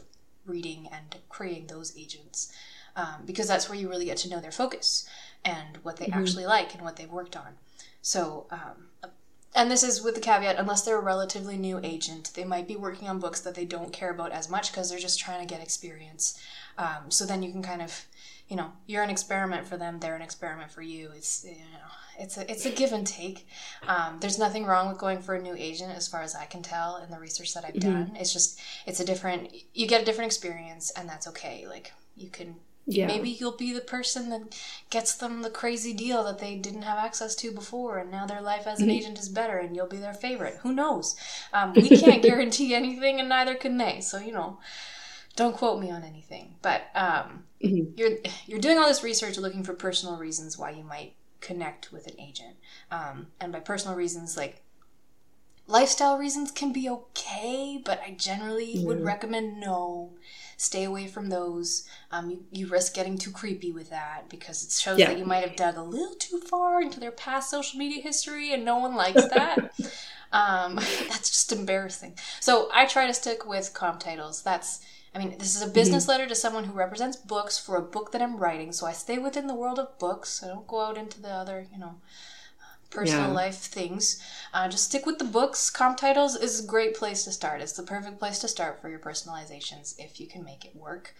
reading 0.46 0.88
and 0.92 1.18
creating 1.30 1.68
those 1.68 1.98
agents, 1.98 2.52
um, 2.96 3.24
because 3.26 3.48
that's 3.48 3.70
where 3.70 3.78
you 3.78 3.90
really 3.90 4.06
get 4.06 4.18
to 4.18 4.30
know 4.30 4.40
their 4.40 4.52
focus 4.52 5.08
and 5.44 5.78
what 5.84 5.98
they 5.98 6.06
mm-hmm. 6.06 6.20
actually 6.20 6.46
like 6.46 6.74
and 6.74 6.84
what 6.84 6.96
they've 6.96 7.12
worked 7.12 7.36
on. 7.36 7.58
So 8.02 8.48
um, 8.52 9.10
and 9.56 9.70
this 9.70 9.84
is 9.84 10.02
with 10.02 10.16
the 10.16 10.22
caveat 10.22 10.58
unless 10.58 10.82
they're 10.82 10.98
a 10.98 11.02
relatively 11.02 11.58
new 11.58 11.80
agent 11.84 12.32
they 12.36 12.44
might 12.44 12.68
be 12.68 12.76
working 12.76 13.08
on 13.08 13.20
books 13.20 13.40
that 13.42 13.56
they 13.56 13.66
don't 13.66 13.94
care 13.94 14.12
about 14.12 14.32
as 14.32 14.50
much 14.50 14.72
because 14.72 14.90
they're 14.90 15.00
just 15.00 15.20
trying 15.20 15.40
to 15.46 15.52
get 15.52 15.62
experience 15.62 16.40
um, 16.78 17.10
so 17.10 17.26
then 17.26 17.44
you 17.44 17.52
can 17.52 17.62
kind 17.62 17.82
of 17.82 18.06
you 18.54 18.58
know 18.58 18.72
you're 18.86 19.02
an 19.02 19.10
experiment 19.10 19.66
for 19.66 19.78
them 19.78 20.00
they're 20.00 20.16
an 20.16 20.22
experiment 20.22 20.70
for 20.70 20.84
you 20.84 21.10
it's 21.16 21.44
you 21.44 21.54
know 21.54 21.92
it's 22.20 22.38
a 22.38 22.52
it's 22.52 22.68
a 22.68 22.70
give 22.70 22.94
and 22.94 23.08
take 23.08 23.48
um, 23.88 24.20
there's 24.20 24.38
nothing 24.38 24.64
wrong 24.64 24.88
with 24.88 25.00
going 25.00 25.20
for 25.20 25.34
a 25.34 25.42
new 25.42 25.56
agent 25.58 25.92
as 25.92 26.08
far 26.08 26.22
as 26.22 26.36
i 26.36 26.46
can 26.46 26.62
tell 26.62 26.98
in 26.98 27.10
the 27.10 27.18
research 27.18 27.52
that 27.56 27.66
i've 27.66 27.74
mm-hmm. 27.74 27.92
done 27.92 28.12
it's 28.16 28.32
just 28.32 28.62
it's 28.86 29.00
a 29.00 29.06
different 29.06 29.52
you 29.74 29.88
get 29.88 30.04
a 30.04 30.06
different 30.06 30.28
experience 30.28 30.92
and 30.92 31.10
that's 31.10 31.28
okay 31.28 31.66
like 31.68 31.94
you 32.16 32.30
can 32.30 32.56
yeah. 32.86 33.08
Maybe 33.08 33.30
you'll 33.30 33.56
be 33.56 33.72
the 33.72 33.80
person 33.80 34.30
that 34.32 34.60
gets 34.90 35.16
them 35.16 35.42
the 35.42 35.50
crazy 35.50 35.94
deal 35.94 36.22
that 36.26 36.40
they 36.40 36.58
didn't 36.58 36.82
have 36.82 36.98
access 36.98 37.34
to 37.36 37.50
before, 37.54 37.98
and 37.98 38.12
now 38.12 38.26
their 38.26 38.42
life 38.42 38.68
as 38.68 38.82
an 38.82 38.88
mm-hmm. 38.88 38.98
agent 38.98 39.20
is 39.20 39.30
better, 39.30 39.58
and 39.58 39.74
you'll 39.74 39.88
be 39.88 39.96
their 39.96 40.14
favorite. 40.14 40.58
Who 40.64 40.74
knows? 40.74 41.16
Um, 41.54 41.72
we 41.72 41.88
can't 41.88 42.22
guarantee 42.30 42.76
anything, 42.76 43.22
and 43.22 43.30
neither 43.30 43.56
can 43.56 43.78
they. 43.78 44.02
So 44.02 44.18
you 44.18 44.34
know, 44.34 44.60
don't 45.36 45.56
quote 45.56 45.80
me 45.80 45.92
on 45.92 46.04
anything. 46.04 46.56
But 46.62 46.84
um, 46.94 47.46
mm-hmm. 47.64 47.94
you're 47.96 48.18
you're 48.46 48.60
doing 48.60 48.78
all 48.78 48.88
this 48.88 49.04
research, 49.04 49.38
looking 49.38 49.64
for 49.64 49.74
personal 49.74 50.18
reasons 50.18 50.58
why 50.58 50.72
you 50.72 50.84
might 50.84 51.16
connect 51.42 51.92
with 51.92 52.08
an 52.08 52.20
agent, 52.20 52.56
um, 52.92 53.28
and 53.40 53.52
by 53.52 53.60
personal 53.60 53.96
reasons, 53.96 54.38
like 54.38 54.62
lifestyle 55.68 56.18
reasons 56.18 56.52
can 56.52 56.74
be 56.74 56.90
okay, 56.90 57.82
but 57.84 58.02
I 58.06 58.12
generally 58.12 58.78
yeah. 58.78 58.86
would 58.86 59.04
recommend 59.04 59.60
no 59.60 60.12
stay 60.58 60.84
away 60.84 61.08
from 61.08 61.30
those. 61.30 61.88
Um, 62.12 62.30
you, 62.30 62.46
you 62.52 62.68
risk 62.68 62.94
getting 62.94 63.18
too 63.18 63.32
creepy 63.32 63.72
with 63.72 63.90
that 63.90 64.30
because 64.30 64.64
it 64.64 64.72
shows 64.72 65.00
yeah. 65.00 65.08
that 65.08 65.20
you 65.20 65.26
might 65.26 65.46
have 65.48 65.56
dug 65.56 65.78
a 65.78 65.82
little 65.82 66.16
too 66.16 66.40
far 66.40 66.82
into 66.82 67.00
their 67.00 67.12
past 67.12 67.50
social 67.50 67.78
media 67.78 68.02
history 68.02 68.54
and 68.54 68.64
no 68.64 68.78
one 68.78 68.96
likes 68.96 69.28
that. 69.30 69.58
um, 70.32 70.76
that's 71.10 71.30
just 71.30 71.52
embarrassing. 71.52 72.18
So 72.40 72.70
I 72.74 72.86
try 72.86 73.08
to 73.08 73.14
stick 73.14 73.46
with 73.46 73.74
comp 73.74 74.00
titles. 74.00 74.42
That's 74.42 74.80
I 75.16 75.20
mean, 75.20 75.38
this 75.38 75.56
is 75.56 75.62
a 75.62 75.68
business 75.68 76.04
mm-hmm. 76.04 76.12
letter 76.12 76.28
to 76.28 76.36
someone 76.36 76.64
who 76.64 76.74
represents 76.74 77.18
books 77.18 77.60
for 77.60 77.76
a 77.76 77.82
book 77.82 78.12
that 78.12 78.22
I'm 78.22 78.38
writing, 78.38 78.72
so 78.72 78.88
I 78.88 78.94
stay 78.94 79.20
within 79.20 79.48
the 79.48 79.54
world 79.54 79.78
of 79.78 80.00
books. 80.00 80.42
I 80.44 80.48
don't 80.48 80.68
go 80.68 80.82
out 80.82 80.98
into 80.98 81.22
the 81.22 81.30
other, 81.30 81.68
you 81.72 81.78
know, 81.78 81.98
personal 82.90 83.28
yeah. 83.28 83.34
life 83.34 83.58
things. 83.58 84.22
Uh, 84.54 84.68
just 84.68 84.86
stick 84.86 85.06
with 85.06 85.20
the 85.20 85.26
books. 85.26 85.70
Comp 85.70 85.98
titles 85.98 86.36
is 86.36 86.64
a 86.64 86.68
great 86.68 86.96
place 86.96 87.24
to 87.26 87.32
start. 87.32 87.62
It's 87.62 87.74
the 87.74 87.84
perfect 87.84 88.20
place 88.20 88.40
to 88.40 88.48
start 88.48 88.82
for 88.82 88.90
your 88.90 89.00
personalizations 89.00 89.96
if 89.98 90.20
you 90.20 90.28
can 90.28 90.44
make 90.44 90.66
it 90.66 90.76
work. 90.76 91.16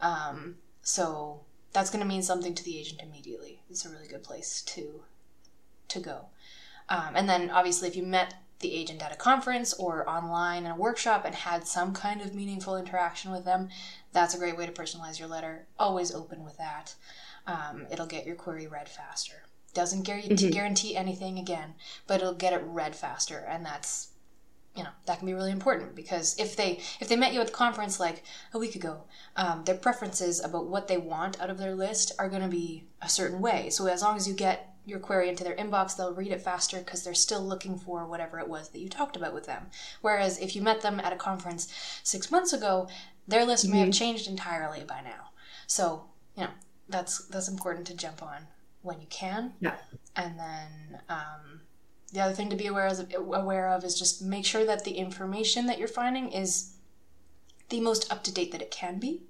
Um, 0.00 0.56
so 0.82 1.40
that's 1.72 1.90
going 1.90 2.02
to 2.02 2.08
mean 2.08 2.22
something 2.22 2.54
to 2.54 2.64
the 2.64 2.78
agent 2.78 3.00
immediately. 3.02 3.62
It's 3.70 3.84
a 3.84 3.90
really 3.90 4.08
good 4.08 4.22
place 4.22 4.62
to 4.62 5.02
to 5.88 6.00
go. 6.00 6.26
Um, 6.88 7.14
and 7.14 7.28
then 7.28 7.50
obviously, 7.50 7.88
if 7.88 7.96
you 7.96 8.02
met 8.02 8.34
the 8.64 8.74
agent 8.74 9.02
at 9.02 9.12
a 9.12 9.16
conference 9.16 9.72
or 9.74 10.08
online 10.08 10.64
in 10.64 10.72
a 10.72 10.76
workshop 10.76 11.24
and 11.24 11.34
had 11.34 11.68
some 11.68 11.92
kind 11.92 12.20
of 12.20 12.34
meaningful 12.34 12.76
interaction 12.76 13.30
with 13.30 13.44
them, 13.44 13.68
that's 14.12 14.34
a 14.34 14.38
great 14.38 14.56
way 14.56 14.66
to 14.66 14.72
personalize 14.72 15.20
your 15.20 15.28
letter. 15.28 15.66
Always 15.78 16.12
open 16.12 16.42
with 16.42 16.56
that. 16.58 16.94
Um, 17.46 17.86
it'll 17.92 18.06
get 18.06 18.26
your 18.26 18.36
query 18.36 18.66
read 18.66 18.88
faster 18.88 19.44
doesn't 19.74 20.02
guarantee, 20.02 20.46
mm-hmm. 20.46 20.50
guarantee 20.50 20.96
anything 20.96 21.38
again, 21.38 21.74
but 22.06 22.20
it'll 22.20 22.32
get 22.32 22.52
it 22.52 22.62
read 22.64 22.94
faster, 22.94 23.44
and 23.48 23.66
that's 23.66 24.10
you 24.74 24.82
know 24.82 24.90
that 25.06 25.18
can 25.18 25.26
be 25.26 25.34
really 25.34 25.52
important 25.52 25.94
because 25.94 26.36
if 26.38 26.56
they 26.56 26.80
if 27.00 27.08
they 27.08 27.16
met 27.16 27.32
you 27.32 27.40
at 27.40 27.46
the 27.46 27.52
conference 27.52 28.00
like 28.00 28.24
a 28.52 28.58
week 28.58 28.74
ago 28.74 29.04
um, 29.36 29.62
their 29.64 29.76
preferences 29.76 30.42
about 30.44 30.66
what 30.66 30.88
they 30.88 30.98
want 30.98 31.40
out 31.40 31.48
of 31.48 31.58
their 31.58 31.76
list 31.76 32.10
are 32.18 32.28
going 32.28 32.42
to 32.42 32.48
be 32.48 32.82
a 33.00 33.08
certain 33.08 33.40
way 33.40 33.70
so 33.70 33.86
as 33.86 34.02
long 34.02 34.16
as 34.16 34.26
you 34.26 34.34
get 34.34 34.73
your 34.86 34.98
query 34.98 35.28
into 35.28 35.44
their 35.44 35.56
inbox 35.56 35.96
they'll 35.96 36.14
read 36.14 36.32
it 36.32 36.42
faster 36.42 36.78
because 36.78 37.02
they're 37.02 37.14
still 37.14 37.42
looking 37.42 37.78
for 37.78 38.06
whatever 38.06 38.38
it 38.38 38.48
was 38.48 38.68
that 38.70 38.80
you 38.80 38.88
talked 38.88 39.16
about 39.16 39.34
with 39.34 39.46
them 39.46 39.66
whereas 40.00 40.38
if 40.38 40.54
you 40.54 40.62
met 40.62 40.80
them 40.82 41.00
at 41.00 41.12
a 41.12 41.16
conference 41.16 41.72
six 42.02 42.30
months 42.30 42.52
ago 42.52 42.88
their 43.26 43.44
list 43.44 43.64
mm-hmm. 43.64 43.72
may 43.72 43.78
have 43.80 43.88
mm-hmm. 43.88 43.98
changed 43.98 44.28
entirely 44.28 44.84
by 44.84 45.00
now 45.00 45.30
so 45.66 46.04
you 46.36 46.44
know 46.44 46.50
that's 46.88 47.26
that's 47.28 47.48
important 47.48 47.86
to 47.86 47.96
jump 47.96 48.22
on 48.22 48.46
when 48.84 49.00
you 49.00 49.06
can. 49.08 49.54
Yeah. 49.60 49.76
And 50.14 50.38
then 50.38 51.00
um, 51.08 51.60
the 52.12 52.20
other 52.20 52.34
thing 52.34 52.50
to 52.50 52.56
be 52.56 52.66
aware 52.66 52.86
of, 52.86 53.12
aware 53.14 53.68
of 53.70 53.82
is 53.82 53.98
just 53.98 54.22
make 54.22 54.44
sure 54.44 54.64
that 54.64 54.84
the 54.84 54.92
information 54.92 55.66
that 55.66 55.78
you're 55.78 55.88
finding 55.88 56.30
is 56.30 56.74
the 57.70 57.80
most 57.80 58.12
up 58.12 58.22
to 58.24 58.32
date 58.32 58.52
that 58.52 58.62
it 58.62 58.70
can 58.70 59.00
be. 59.00 59.22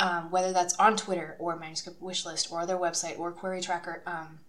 Um, 0.00 0.32
whether 0.32 0.52
that's 0.52 0.74
on 0.74 0.96
Twitter 0.96 1.36
or 1.38 1.56
Manuscript 1.56 2.02
Wishlist 2.02 2.50
or 2.50 2.66
their 2.66 2.76
website 2.76 3.16
or 3.16 3.30
Query 3.30 3.60
Tracker, 3.60 4.02
um, 4.06 4.40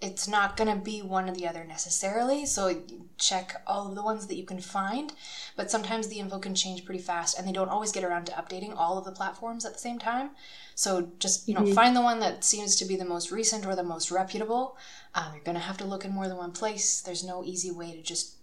it's 0.00 0.28
not 0.28 0.56
going 0.56 0.70
to 0.70 0.82
be 0.82 1.02
one 1.02 1.28
or 1.28 1.34
the 1.34 1.46
other 1.46 1.64
necessarily. 1.64 2.46
So 2.46 2.82
check 3.16 3.60
all 3.66 3.88
of 3.88 3.96
the 3.96 4.02
ones 4.02 4.28
that 4.28 4.36
you 4.36 4.44
can 4.44 4.60
find. 4.60 5.12
But 5.56 5.70
sometimes 5.70 6.06
the 6.06 6.20
info 6.20 6.38
can 6.38 6.54
change 6.54 6.84
pretty 6.84 7.00
fast 7.00 7.36
and 7.36 7.46
they 7.46 7.52
don't 7.52 7.68
always 7.68 7.90
get 7.90 8.04
around 8.04 8.26
to 8.26 8.32
updating 8.32 8.74
all 8.76 8.96
of 8.96 9.04
the 9.04 9.12
platforms 9.12 9.64
at 9.64 9.72
the 9.72 9.78
same 9.78 9.98
time. 9.98 10.30
So 10.76 11.10
just, 11.18 11.48
you 11.48 11.54
know, 11.54 11.62
mm-hmm. 11.62 11.74
find 11.74 11.96
the 11.96 12.02
one 12.02 12.20
that 12.20 12.44
seems 12.44 12.76
to 12.76 12.84
be 12.84 12.94
the 12.94 13.04
most 13.04 13.32
recent 13.32 13.66
or 13.66 13.74
the 13.74 13.82
most 13.82 14.12
reputable. 14.12 14.76
Um, 15.16 15.34
you're 15.34 15.42
going 15.42 15.56
to 15.56 15.60
have 15.60 15.78
to 15.78 15.84
look 15.84 16.04
in 16.04 16.12
more 16.12 16.28
than 16.28 16.36
one 16.36 16.52
place. 16.52 17.00
There's 17.00 17.24
no 17.24 17.42
easy 17.44 17.72
way 17.72 17.92
to 17.92 18.02
just 18.02 18.37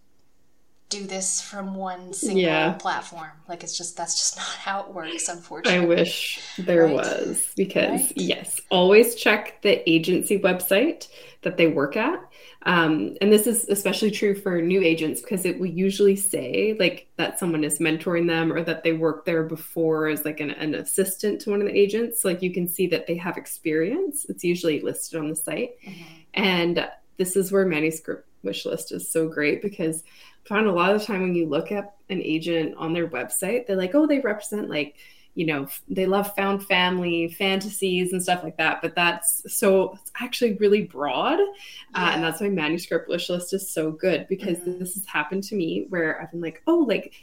do 0.90 1.04
this 1.04 1.42
from 1.42 1.76
one 1.76 2.14
single 2.14 2.44
yeah. 2.44 2.74
platform. 2.74 3.32
Like 3.50 3.64
it's 3.64 3.78
just 3.78 3.98
that's 3.98 4.16
just 4.16 4.38
not 4.38 4.46
how 4.46 4.82
it 4.82 4.94
works, 4.94 5.28
unfortunately. 5.28 5.84
I 5.84 5.86
wish 5.86 6.40
there 6.58 6.86
right? 6.86 6.94
was 6.94 7.52
because 7.56 8.02
right? 8.02 8.14
yes, 8.16 8.60
always 8.70 9.16
check 9.16 9.62
the 9.62 9.88
agency 9.90 10.40
website 10.40 11.08
that 11.42 11.58
they 11.58 11.68
work 11.68 11.96
at. 11.98 12.20
Um, 12.68 13.16
and 13.22 13.32
this 13.32 13.46
is 13.46 13.70
especially 13.70 14.10
true 14.10 14.34
for 14.34 14.60
new 14.60 14.82
agents 14.82 15.22
because 15.22 15.46
it 15.46 15.60
will 15.60 15.68
usually 15.68 16.16
say 16.16 16.76
like 16.80 17.08
that 17.18 17.38
someone 17.38 17.64
is 17.64 17.78
mentoring 17.78 18.28
them 18.28 18.52
or 18.52 18.64
that 18.64 18.84
they 18.84 18.94
worked 18.94 19.28
there 19.28 19.44
before 19.44 20.08
as 20.08 20.26
like 20.26 20.40
an, 20.40 20.50
an 20.50 20.74
assistant 20.74 21.42
to 21.42 21.52
one 21.52 21.62
of 21.62 21.68
the 21.68 21.78
agents. 21.78 22.26
Like 22.26 22.42
you 22.42 22.52
can 22.52 22.68
see 22.68 22.88
that 22.88 23.06
they 23.06 23.18
have 23.18 23.38
experience. 23.38 24.26
It's 24.30 24.44
usually 24.44 24.82
listed 24.82 25.20
on 25.20 25.30
the 25.30 25.36
site. 25.36 25.80
Mm-hmm. 25.86 26.04
And 26.34 26.88
this 27.18 27.36
is 27.36 27.52
where 27.52 27.66
manuscript 27.66 28.28
wish 28.42 28.66
list 28.66 28.92
is 28.92 29.10
so 29.10 29.28
great 29.28 29.62
because 29.62 30.04
found 30.46 30.68
a 30.68 30.72
lot 30.72 30.94
of 30.94 31.00
the 31.00 31.06
time 31.06 31.22
when 31.22 31.36
you 31.36 31.48
look 31.48 31.72
at 31.72 31.96
an 32.10 32.22
agent 32.22 32.76
on 32.78 32.94
their 32.94 33.08
website, 33.08 33.66
they're 33.66 33.76
like, 33.76 33.96
oh, 33.96 34.08
they 34.08 34.20
represent 34.20 34.70
like 34.70 34.96
you 35.34 35.46
know 35.46 35.68
they 35.90 36.06
love 36.06 36.34
found 36.34 36.66
family 36.66 37.28
fantasies 37.28 38.14
and 38.14 38.24
stuff 38.24 38.42
like 38.42 38.56
that 38.56 38.82
but 38.82 38.96
that's 38.96 39.44
so 39.54 39.92
it's 40.00 40.10
actually 40.22 40.54
really 40.54 40.84
broad 40.84 41.40
yeah. 41.40 42.06
uh, 42.06 42.12
and 42.12 42.24
that's 42.24 42.40
why 42.40 42.48
manuscript 42.48 43.10
wish 43.10 43.30
list 43.30 43.54
is 43.54 43.70
so 43.70 43.92
good 43.92 44.26
because 44.30 44.60
mm-hmm. 44.60 44.80
this 44.80 44.94
has 44.94 45.06
happened 45.06 45.44
to 45.44 45.54
me 45.54 45.88
where 45.90 46.22
i've 46.22 46.32
been 46.32 46.40
like 46.40 46.64
oh 46.68 46.78
like 46.78 47.14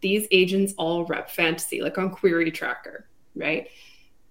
these 0.00 0.26
agents 0.30 0.74
all 0.76 1.04
rep 1.06 1.30
fantasy, 1.30 1.80
like 1.80 1.98
on 1.98 2.10
Query 2.10 2.50
Tracker, 2.50 3.06
right? 3.34 3.68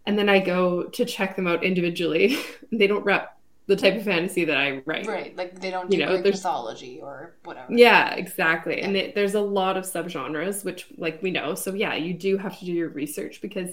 And 0.06 0.18
then 0.18 0.30
I 0.30 0.39
go 0.39 0.84
to 0.84 1.06
check 1.06 1.36
them 1.36 1.48
out 1.48 1.64
individually. 1.64 2.39
they 2.72 2.88
don't 2.88 3.04
rep 3.04 3.38
the 3.72 3.78
type 3.78 3.95
of 3.95 4.03
fantasy 4.03 4.43
that 4.43 4.57
I 4.57 4.82
write. 4.86 5.07
Right. 5.07 5.34
Like 5.34 5.61
they 5.61 5.72
don't 5.72 5.89
do 5.89 5.95
you 5.95 6.05
know, 6.05 6.22
Greek 6.22 6.34
mythology 6.34 6.99
or 7.01 7.36
whatever. 7.45 7.72
Yeah, 7.72 8.13
exactly. 8.15 8.80
Yeah. 8.80 8.86
And 8.86 8.97
it, 8.97 9.15
there's 9.15 9.34
a 9.34 9.39
lot 9.39 9.78
of 9.78 9.86
subgenres, 9.86 10.65
which 10.65 10.88
like 10.97 11.24
we 11.24 11.32
know. 11.32 11.55
So 11.55 11.74
yeah, 11.74 11.95
you 11.95 12.13
do 12.13 12.38
have 12.38 12.59
to 12.59 12.65
do 12.65 12.74
your 12.74 12.89
research 12.89 13.39
because 13.41 13.69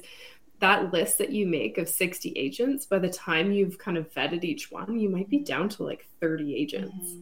that 0.61 0.93
list 0.93 1.19
that 1.19 1.33
you 1.33 1.47
make 1.47 1.79
of 1.79 1.89
60 1.89 2.33
agents, 2.37 2.87
by 2.87 3.01
the 3.01 3.09
time 3.09 3.51
you've 3.51 3.77
kind 3.79 3.97
of 3.97 4.13
vetted 4.15 4.45
each 4.45 4.71
one, 4.71 5.01
you 5.01 5.09
might 5.09 5.29
be 5.29 5.39
down 5.39 5.69
to 5.71 5.83
like 5.83 6.07
30 6.21 6.55
agents. 6.55 6.95
Mm-hmm. 6.95 7.21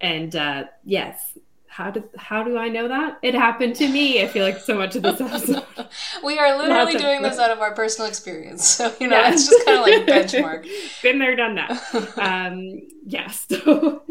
And 0.00 0.34
uh, 0.34 0.64
yes, 0.84 1.38
how 1.72 1.90
did 1.90 2.04
how 2.18 2.44
do 2.44 2.58
I 2.58 2.68
know 2.68 2.86
that? 2.88 3.18
It 3.22 3.34
happened 3.34 3.76
to 3.76 3.88
me. 3.88 4.22
I 4.22 4.28
feel 4.28 4.44
like 4.44 4.58
so 4.58 4.74
much 4.76 4.94
of 4.94 5.02
this 5.02 5.18
episode. 5.22 5.64
we 6.22 6.38
are 6.38 6.58
literally 6.58 6.98
doing 6.98 7.22
this 7.22 7.38
out 7.38 7.50
of 7.50 7.60
our 7.60 7.74
personal 7.74 8.10
experience, 8.10 8.68
so 8.68 8.94
you 9.00 9.08
know 9.08 9.18
yeah. 9.18 9.32
it's 9.32 9.48
just 9.48 9.64
kind 9.64 9.78
of 9.78 9.86
like 9.86 10.06
benchmark. 10.06 10.68
Been 11.02 11.18
there, 11.18 11.34
done 11.34 11.54
that. 11.54 12.18
um, 12.18 12.82
yeah, 13.06 13.30
so 13.30 14.02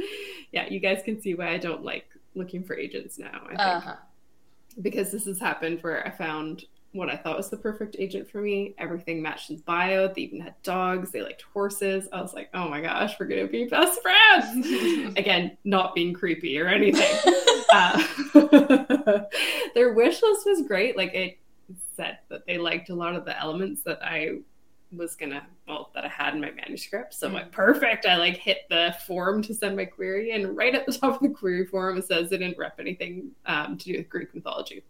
yeah, 0.52 0.68
you 0.70 0.80
guys 0.80 1.04
can 1.06 1.22
see 1.22 1.36
why 1.36 1.50
I 1.50 1.60
don't 1.60 1.84
like 1.84 2.08
looking 2.34 2.64
for 2.64 2.76
agents 2.76 3.20
now. 3.20 3.44
I 3.44 3.50
think 3.50 3.60
uh-huh. 3.60 3.96
because 4.82 5.12
this 5.12 5.26
has 5.26 5.40
happened 5.40 5.82
where 5.82 6.04
I 6.06 6.10
found 6.10 6.66
what 6.94 7.10
I 7.10 7.16
thought 7.16 7.38
was 7.38 7.50
the 7.50 7.58
perfect 7.58 7.96
agent 8.00 8.30
for 8.30 8.42
me. 8.42 8.76
Everything 8.78 9.22
matched 9.22 9.48
his 9.48 9.62
bio. 9.62 10.08
They 10.08 10.22
even 10.24 10.42
had 10.42 10.56
dogs. 10.62 11.12
They 11.12 11.22
liked 11.22 11.44
horses. 11.54 12.08
I 12.12 12.22
was 12.22 12.34
like, 12.34 12.50
oh 12.54 12.70
my 12.70 12.82
gosh, 12.82 13.16
we're 13.20 13.28
gonna 13.28 13.48
be 13.48 13.66
best 13.66 14.02
friends. 14.02 14.68
Again, 15.18 15.58
not 15.64 15.96
being 15.96 16.14
creepy 16.14 16.60
or 16.60 16.68
anything. 16.68 17.18
uh, 17.74 18.04
their 19.74 19.94
wish 19.94 20.22
list 20.22 20.46
was 20.46 20.64
great. 20.68 20.98
Like 20.98 21.14
it 21.14 21.38
said 21.96 22.20
that 22.30 22.46
they 22.46 22.58
liked 22.58 22.90
a 22.90 22.96
lot 22.96 23.16
of 23.16 23.24
the 23.26 23.40
elements 23.40 23.84
that 23.84 24.04
I 24.04 24.40
was 24.96 25.16
gonna 25.16 25.46
well 25.68 25.92
that 25.94 26.04
I 26.06 26.10
had 26.10 26.34
in 26.34 26.42
my 26.42 26.52
manuscript. 26.52 27.14
So 27.14 27.28
I'm 27.28 27.34
like, 27.34 27.48
mm. 27.48 27.52
perfect. 27.52 28.06
I 28.06 28.18
like 28.18 28.38
hit 28.38 28.60
the 28.70 28.96
form 29.08 29.42
to 29.44 29.54
send 29.54 29.76
my 29.76 29.86
query, 29.86 30.32
and 30.32 30.56
right 30.56 30.76
at 30.76 30.86
the 30.86 30.94
top 30.98 31.16
of 31.16 31.22
the 31.22 31.30
query 31.30 31.66
form 31.66 31.98
it 31.98 32.06
says 32.06 32.32
it 32.32 32.38
didn't 32.40 32.58
rep 32.58 32.80
anything 32.80 33.32
um, 33.46 33.78
to 33.78 33.86
do 33.86 33.98
with 33.98 34.10
Greek 34.10 34.34
mythology. 34.36 34.84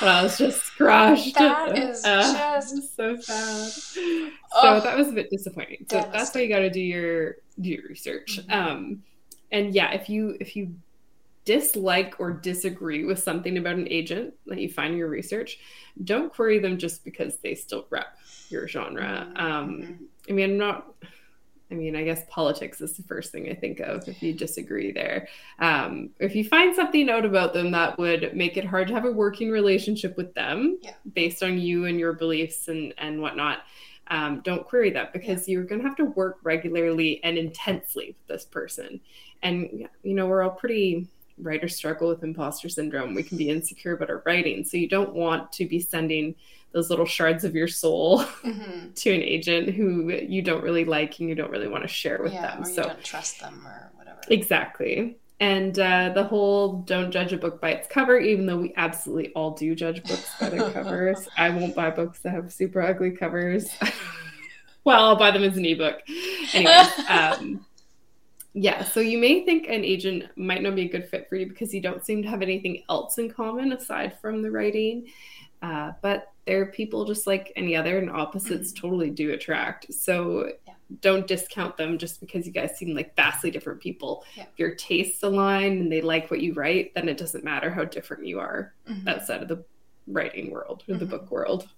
But 0.00 0.08
I 0.08 0.22
was 0.22 0.36
just 0.38 0.62
crushed. 0.76 1.34
That 1.34 1.76
is 1.78 2.04
uh, 2.04 2.60
just 2.60 2.96
so 2.96 3.16
sad. 3.16 3.70
So 3.72 4.80
that 4.80 4.96
was 4.96 5.08
a 5.08 5.12
bit 5.12 5.30
disappointing. 5.30 5.86
So 5.90 6.08
that's 6.12 6.34
why 6.34 6.42
you 6.42 6.48
got 6.48 6.60
to 6.60 6.70
do 6.70 6.80
your 6.80 7.36
do 7.60 7.70
your 7.70 7.88
research. 7.88 8.40
Mm-hmm. 8.40 8.52
Um, 8.52 9.02
and 9.52 9.74
yeah, 9.74 9.92
if 9.92 10.08
you 10.08 10.36
if 10.40 10.56
you 10.56 10.74
dislike 11.44 12.16
or 12.18 12.32
disagree 12.32 13.04
with 13.04 13.20
something 13.20 13.56
about 13.56 13.76
an 13.76 13.86
agent 13.88 14.34
that 14.46 14.58
you 14.58 14.68
find 14.68 14.92
in 14.92 14.98
your 14.98 15.08
research, 15.08 15.60
don't 16.04 16.32
query 16.32 16.58
them 16.58 16.76
just 16.76 17.04
because 17.04 17.36
they 17.36 17.54
still 17.54 17.86
rep 17.88 18.18
your 18.50 18.68
genre. 18.68 19.26
Mm-hmm. 19.30 19.46
Um, 19.46 20.08
I 20.28 20.32
mean, 20.32 20.50
I'm 20.50 20.58
not. 20.58 20.86
I 21.68 21.74
mean, 21.74 21.96
I 21.96 22.04
guess 22.04 22.22
politics 22.30 22.80
is 22.80 22.96
the 22.96 23.02
first 23.02 23.32
thing 23.32 23.48
I 23.50 23.54
think 23.54 23.80
of 23.80 24.06
if 24.06 24.22
you 24.22 24.32
disagree 24.32 24.92
there. 24.92 25.26
Um, 25.58 26.10
if 26.20 26.36
you 26.36 26.44
find 26.44 26.72
something 26.76 27.10
out 27.10 27.24
about 27.24 27.54
them 27.54 27.72
that 27.72 27.98
would 27.98 28.36
make 28.36 28.56
it 28.56 28.64
hard 28.64 28.86
to 28.86 28.94
have 28.94 29.04
a 29.04 29.10
working 29.10 29.50
relationship 29.50 30.16
with 30.16 30.32
them 30.34 30.78
yeah. 30.80 30.92
based 31.14 31.42
on 31.42 31.58
you 31.58 31.86
and 31.86 31.98
your 31.98 32.12
beliefs 32.12 32.68
and, 32.68 32.94
and 32.98 33.20
whatnot, 33.20 33.64
um, 34.08 34.42
don't 34.44 34.64
query 34.64 34.90
that 34.90 35.12
because 35.12 35.48
yeah. 35.48 35.54
you're 35.54 35.64
going 35.64 35.80
to 35.80 35.88
have 35.88 35.96
to 35.96 36.04
work 36.04 36.38
regularly 36.44 37.20
and 37.24 37.36
intensely 37.36 38.16
with 38.16 38.26
this 38.28 38.44
person. 38.44 39.00
And, 39.42 39.88
you 40.04 40.14
know, 40.14 40.28
we're 40.28 40.42
all 40.42 40.50
pretty 40.50 41.08
writers 41.38 41.74
struggle 41.74 42.08
with 42.08 42.22
imposter 42.22 42.68
syndrome. 42.68 43.14
We 43.14 43.22
can 43.22 43.36
be 43.36 43.50
insecure 43.50 43.94
about 43.94 44.10
our 44.10 44.22
writing. 44.24 44.64
So 44.64 44.76
you 44.76 44.88
don't 44.88 45.14
want 45.14 45.52
to 45.52 45.66
be 45.66 45.80
sending 45.80 46.34
those 46.72 46.90
little 46.90 47.06
shards 47.06 47.44
of 47.44 47.54
your 47.54 47.68
soul 47.68 48.20
mm-hmm. 48.20 48.90
to 48.94 49.14
an 49.14 49.22
agent 49.22 49.70
who 49.70 50.10
you 50.12 50.42
don't 50.42 50.62
really 50.62 50.84
like 50.84 51.18
and 51.20 51.28
you 51.28 51.34
don't 51.34 51.50
really 51.50 51.68
want 51.68 51.82
to 51.82 51.88
share 51.88 52.22
with 52.22 52.32
yeah, 52.32 52.54
them. 52.54 52.64
So 52.64 52.82
don't 52.82 53.02
trust 53.02 53.40
them 53.40 53.66
or 53.66 53.90
whatever. 53.96 54.20
Exactly. 54.28 55.18
And 55.38 55.78
uh, 55.78 56.12
the 56.14 56.24
whole 56.24 56.80
don't 56.82 57.10
judge 57.10 57.32
a 57.32 57.36
book 57.36 57.60
by 57.60 57.70
its 57.70 57.88
cover, 57.88 58.18
even 58.18 58.46
though 58.46 58.56
we 58.56 58.72
absolutely 58.76 59.32
all 59.34 59.50
do 59.50 59.74
judge 59.74 60.02
books 60.02 60.30
by 60.40 60.48
their 60.48 60.70
covers. 60.70 61.28
I 61.36 61.50
won't 61.50 61.74
buy 61.74 61.90
books 61.90 62.20
that 62.20 62.30
have 62.30 62.52
super 62.52 62.80
ugly 62.80 63.10
covers. 63.10 63.68
well, 64.84 65.04
I'll 65.04 65.16
buy 65.16 65.30
them 65.30 65.44
as 65.44 65.58
an 65.58 65.66
ebook. 65.66 66.00
Anyway. 66.54 66.72
um, 67.10 67.66
yeah, 68.54 68.84
so 68.84 69.00
you 69.00 69.18
may 69.18 69.44
think 69.44 69.68
an 69.68 69.84
agent 69.84 70.24
might 70.36 70.62
not 70.62 70.74
be 70.74 70.86
a 70.86 70.88
good 70.88 71.06
fit 71.10 71.28
for 71.28 71.36
you 71.36 71.46
because 71.46 71.74
you 71.74 71.82
don't 71.82 72.02
seem 72.02 72.22
to 72.22 72.28
have 72.30 72.40
anything 72.40 72.84
else 72.88 73.18
in 73.18 73.30
common 73.30 73.72
aside 73.72 74.18
from 74.22 74.40
the 74.40 74.50
writing. 74.50 75.08
Uh, 75.62 75.92
but 76.02 76.32
there 76.46 76.60
are 76.60 76.66
people 76.66 77.04
just 77.04 77.26
like 77.26 77.52
any 77.56 77.76
other, 77.76 77.98
and 77.98 78.10
opposites 78.10 78.72
mm-hmm. 78.72 78.80
totally 78.80 79.10
do 79.10 79.32
attract. 79.32 79.92
So 79.92 80.52
yeah. 80.66 80.74
don't 81.00 81.26
discount 81.26 81.76
them 81.76 81.98
just 81.98 82.20
because 82.20 82.46
you 82.46 82.52
guys 82.52 82.76
seem 82.76 82.94
like 82.94 83.16
vastly 83.16 83.50
different 83.50 83.80
people. 83.80 84.24
Yeah. 84.36 84.44
If 84.44 84.58
your 84.58 84.74
tastes 84.74 85.22
align 85.22 85.72
and 85.78 85.92
they 85.92 86.00
like 86.02 86.30
what 86.30 86.40
you 86.40 86.52
write, 86.54 86.94
then 86.94 87.08
it 87.08 87.18
doesn't 87.18 87.44
matter 87.44 87.70
how 87.70 87.84
different 87.84 88.26
you 88.26 88.38
are 88.38 88.74
mm-hmm. 88.88 89.08
outside 89.08 89.42
of 89.42 89.48
the 89.48 89.64
writing 90.06 90.50
world 90.50 90.84
or 90.88 90.92
mm-hmm. 90.92 91.00
the 91.00 91.06
book 91.06 91.30
world. 91.30 91.68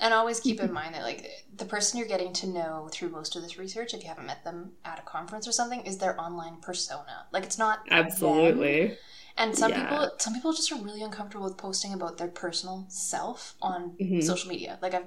And 0.00 0.12
always 0.12 0.40
keep 0.40 0.60
in 0.60 0.72
mind 0.80 0.94
that 0.94 1.02
like 1.02 1.30
the 1.56 1.64
person 1.64 1.98
you're 1.98 2.08
getting 2.08 2.32
to 2.34 2.48
know 2.48 2.88
through 2.92 3.10
most 3.10 3.36
of 3.36 3.42
this 3.42 3.58
research, 3.58 3.94
if 3.94 4.02
you 4.02 4.08
haven't 4.08 4.26
met 4.26 4.44
them 4.44 4.72
at 4.84 4.98
a 4.98 5.02
conference 5.02 5.46
or 5.46 5.52
something, 5.52 5.82
is 5.82 5.98
their 5.98 6.20
online 6.20 6.56
persona. 6.60 7.26
Like 7.32 7.44
it's 7.44 7.58
not 7.58 7.80
absolutely. 7.90 8.88
Them. 8.88 8.96
And 9.38 9.56
some 9.56 9.70
yeah. 9.70 9.82
people, 9.82 10.10
some 10.18 10.34
people 10.34 10.52
just 10.52 10.72
are 10.72 10.76
really 10.76 11.02
uncomfortable 11.02 11.44
with 11.44 11.58
posting 11.58 11.92
about 11.92 12.16
their 12.16 12.28
personal 12.28 12.86
self 12.88 13.54
on 13.60 13.92
mm-hmm. 14.00 14.20
social 14.20 14.48
media. 14.48 14.78
Like 14.80 14.94
I've 14.94 15.06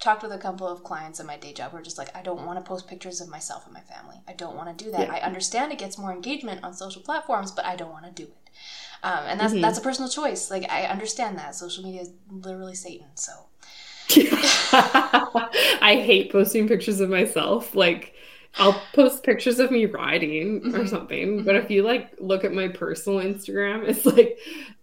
talked 0.00 0.22
with 0.22 0.32
a 0.32 0.38
couple 0.38 0.66
of 0.66 0.84
clients 0.84 1.20
in 1.20 1.26
my 1.26 1.36
day 1.36 1.52
job 1.52 1.72
who 1.72 1.78
are 1.78 1.82
just 1.82 1.98
like, 1.98 2.14
I 2.16 2.22
don't 2.22 2.46
want 2.46 2.58
to 2.58 2.66
post 2.66 2.88
pictures 2.88 3.20
of 3.20 3.28
myself 3.28 3.64
and 3.66 3.74
my 3.74 3.80
family. 3.80 4.16
I 4.26 4.32
don't 4.32 4.56
want 4.56 4.76
to 4.76 4.84
do 4.84 4.90
that. 4.92 5.00
Yeah. 5.00 5.14
I 5.14 5.20
understand 5.20 5.72
it 5.72 5.78
gets 5.78 5.98
more 5.98 6.12
engagement 6.12 6.64
on 6.64 6.72
social 6.72 7.02
platforms, 7.02 7.50
but 7.50 7.66
I 7.66 7.76
don't 7.76 7.90
want 7.90 8.06
to 8.06 8.12
do 8.12 8.24
it. 8.24 8.50
Um, 9.02 9.20
and 9.26 9.40
that's 9.40 9.52
mm-hmm. 9.52 9.62
that's 9.62 9.78
a 9.78 9.82
personal 9.82 10.10
choice. 10.10 10.50
Like 10.50 10.70
I 10.70 10.84
understand 10.84 11.38
that 11.38 11.54
social 11.54 11.84
media 11.84 12.02
is 12.02 12.10
literally 12.30 12.74
Satan. 12.74 13.06
So 13.14 13.32
I 14.72 16.02
hate 16.04 16.32
posting 16.32 16.66
pictures 16.66 17.00
of 17.00 17.10
myself. 17.10 17.74
Like 17.74 18.14
I'll 18.56 18.80
post 18.92 19.22
pictures 19.22 19.58
of 19.58 19.70
me 19.70 19.86
riding 19.86 20.56
or 20.56 20.70
mm-hmm. 20.70 20.86
something. 20.86 21.44
But 21.44 21.54
if 21.56 21.70
you 21.70 21.82
like 21.82 22.10
look 22.18 22.44
at 22.44 22.52
my 22.52 22.68
personal 22.68 23.20
Instagram, 23.20 23.88
it's 23.88 24.04
like 24.04 24.38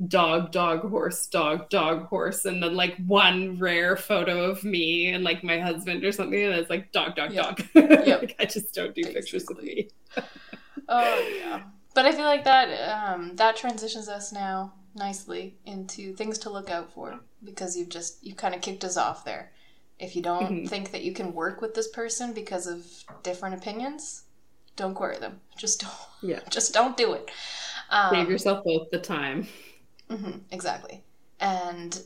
dog, 0.08 0.52
dog, 0.52 0.90
horse, 0.90 1.28
dog, 1.28 1.70
dog, 1.70 2.08
horse, 2.08 2.46
and 2.46 2.64
then 2.64 2.76
like 2.76 2.96
one 3.06 3.60
rare 3.60 3.98
photo 3.98 4.46
of 4.46 4.64
me 4.64 5.10
and 5.10 5.24
like 5.24 5.44
my 5.44 5.60
husband 5.60 6.04
or 6.04 6.12
something, 6.12 6.42
and 6.42 6.54
it's 6.54 6.70
like 6.70 6.92
dog, 6.92 7.16
dog, 7.16 7.34
yep. 7.34 7.58
dog. 7.58 7.66
Yep. 8.06 8.22
like 8.22 8.36
I 8.40 8.46
just 8.46 8.74
don't 8.74 8.94
do 8.94 9.04
Basically. 9.04 9.14
pictures 9.14 9.50
of 9.50 9.64
me. 9.64 9.90
oh 10.88 11.32
yeah, 11.40 11.64
but 11.94 12.06
I 12.06 12.12
feel 12.12 12.26
like 12.26 12.44
that 12.46 12.68
um, 12.90 13.36
that 13.36 13.58
transitions 13.58 14.08
us 14.08 14.32
now 14.32 14.74
nicely 14.96 15.58
into 15.66 16.14
things 16.14 16.38
to 16.40 16.50
look 16.50 16.70
out 16.70 16.94
for 16.94 17.20
because 17.44 17.76
you've 17.76 17.90
just 17.90 18.24
you've 18.26 18.38
kind 18.38 18.56
of 18.56 18.62
kicked 18.62 18.84
us 18.84 18.96
off 18.96 19.26
there. 19.26 19.52
If 20.00 20.16
you 20.16 20.22
don't 20.22 20.44
mm-hmm. 20.44 20.66
think 20.66 20.92
that 20.92 21.04
you 21.04 21.14
can 21.14 21.34
work 21.34 21.62
with 21.62 21.74
this 21.74 21.88
person 21.88 22.34
because 22.34 22.68
of 22.68 22.86
different 23.24 23.56
opinions, 23.56 24.24
don't 24.76 24.94
query 24.94 25.18
them. 25.18 25.40
Just 25.58 25.82
don't. 25.82 25.94
Yeah. 26.22 26.40
Just 26.50 26.74
don't 26.74 26.98
do 26.98 27.14
it. 27.14 27.32
Um, 27.90 28.10
Save 28.12 28.30
yourself 28.30 28.64
both 28.66 28.90
the 28.92 29.00
time. 29.00 29.48
Mm-hmm, 30.10 30.40
exactly. 30.52 31.02
And 31.40 32.02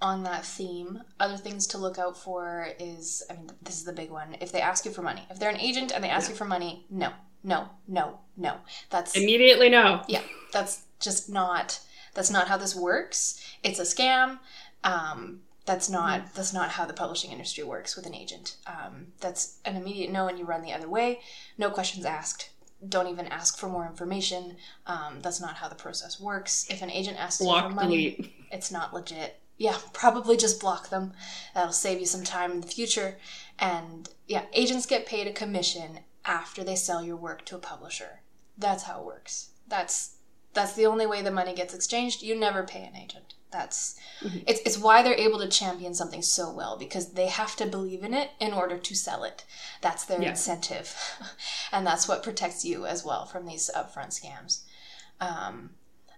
on 0.00 0.22
that 0.24 0.44
theme, 0.44 1.02
other 1.18 1.36
things 1.36 1.66
to 1.68 1.78
look 1.78 1.98
out 1.98 2.16
for 2.16 2.68
is 2.78 3.22
I 3.30 3.34
mean, 3.34 3.50
this 3.62 3.76
is 3.76 3.84
the 3.84 3.92
big 3.92 4.10
one. 4.10 4.36
If 4.40 4.52
they 4.52 4.60
ask 4.60 4.84
you 4.84 4.90
for 4.90 5.02
money, 5.02 5.22
if 5.30 5.38
they're 5.38 5.50
an 5.50 5.60
agent 5.60 5.92
and 5.92 6.04
they 6.04 6.10
ask 6.10 6.28
yeah. 6.28 6.32
you 6.32 6.36
for 6.36 6.44
money, 6.44 6.86
no, 6.90 7.10
no, 7.42 7.68
no, 7.88 8.18
no. 8.36 8.58
That's 8.90 9.16
immediately 9.16 9.68
no. 9.68 10.02
Yeah, 10.08 10.22
that's 10.52 10.84
just 11.00 11.30
not. 11.30 11.80
That's 12.14 12.30
not 12.30 12.48
how 12.48 12.56
this 12.56 12.76
works. 12.76 13.40
It's 13.62 13.78
a 13.78 13.82
scam. 13.82 14.38
Um, 14.84 15.40
that's 15.64 15.88
not 15.88 16.20
mm 16.20 16.34
that's 16.34 16.52
not 16.52 16.70
how 16.70 16.84
the 16.84 16.92
publishing 16.92 17.30
industry 17.30 17.64
works 17.64 17.96
with 17.96 18.06
an 18.06 18.14
agent. 18.14 18.56
Um, 18.66 19.08
that's 19.20 19.58
an 19.64 19.76
immediate 19.76 20.10
no, 20.10 20.26
and 20.26 20.38
you 20.38 20.44
run 20.44 20.62
the 20.62 20.72
other 20.72 20.88
way. 20.88 21.20
No 21.58 21.70
questions 21.70 22.04
asked. 22.04 22.50
Don't 22.86 23.06
even 23.06 23.26
ask 23.28 23.56
for 23.56 23.68
more 23.68 23.86
information. 23.86 24.56
Um, 24.86 25.20
that's 25.22 25.40
not 25.40 25.54
how 25.56 25.68
the 25.68 25.74
process 25.74 26.20
works. 26.20 26.66
If 26.68 26.82
an 26.82 26.90
agent 26.90 27.18
asks 27.18 27.42
block, 27.42 27.64
you 27.64 27.70
for 27.70 27.74
money, 27.76 28.10
delete. 28.10 28.32
it's 28.52 28.70
not 28.70 28.92
legit. 28.92 29.40
Yeah, 29.56 29.76
probably 29.92 30.36
just 30.36 30.60
block 30.60 30.90
them. 30.90 31.12
That'll 31.54 31.72
save 31.72 32.00
you 32.00 32.06
some 32.06 32.24
time 32.24 32.50
in 32.50 32.60
the 32.60 32.66
future. 32.66 33.16
And 33.58 34.08
yeah, 34.26 34.44
agents 34.52 34.86
get 34.86 35.06
paid 35.06 35.28
a 35.28 35.32
commission 35.32 36.00
after 36.24 36.64
they 36.64 36.76
sell 36.76 37.04
your 37.04 37.16
work 37.16 37.44
to 37.46 37.56
a 37.56 37.60
publisher. 37.60 38.22
That's 38.58 38.84
how 38.84 39.00
it 39.00 39.06
works. 39.06 39.50
That's 39.68 40.16
that's 40.52 40.74
the 40.74 40.86
only 40.86 41.06
way 41.06 41.22
the 41.22 41.30
money 41.30 41.54
gets 41.54 41.74
exchanged. 41.74 42.22
You 42.22 42.34
never 42.34 42.62
pay 42.62 42.84
an 42.84 42.96
agent. 42.96 43.34
That's 43.54 43.96
mm-hmm. 44.20 44.38
it's 44.48 44.60
it's 44.66 44.78
why 44.78 45.02
they're 45.02 45.14
able 45.14 45.38
to 45.38 45.48
champion 45.48 45.94
something 45.94 46.22
so 46.22 46.52
well 46.52 46.76
because 46.76 47.12
they 47.12 47.28
have 47.28 47.54
to 47.56 47.66
believe 47.66 48.02
in 48.02 48.12
it 48.12 48.30
in 48.40 48.52
order 48.52 48.76
to 48.76 48.94
sell 48.96 49.22
it. 49.22 49.44
That's 49.80 50.04
their 50.04 50.20
yeah. 50.20 50.30
incentive, 50.30 50.92
and 51.72 51.86
that's 51.86 52.08
what 52.08 52.24
protects 52.24 52.64
you 52.64 52.84
as 52.84 53.04
well 53.04 53.26
from 53.26 53.46
these 53.46 53.70
upfront 53.76 54.10
scams. 54.20 54.62
Um, 55.20 55.70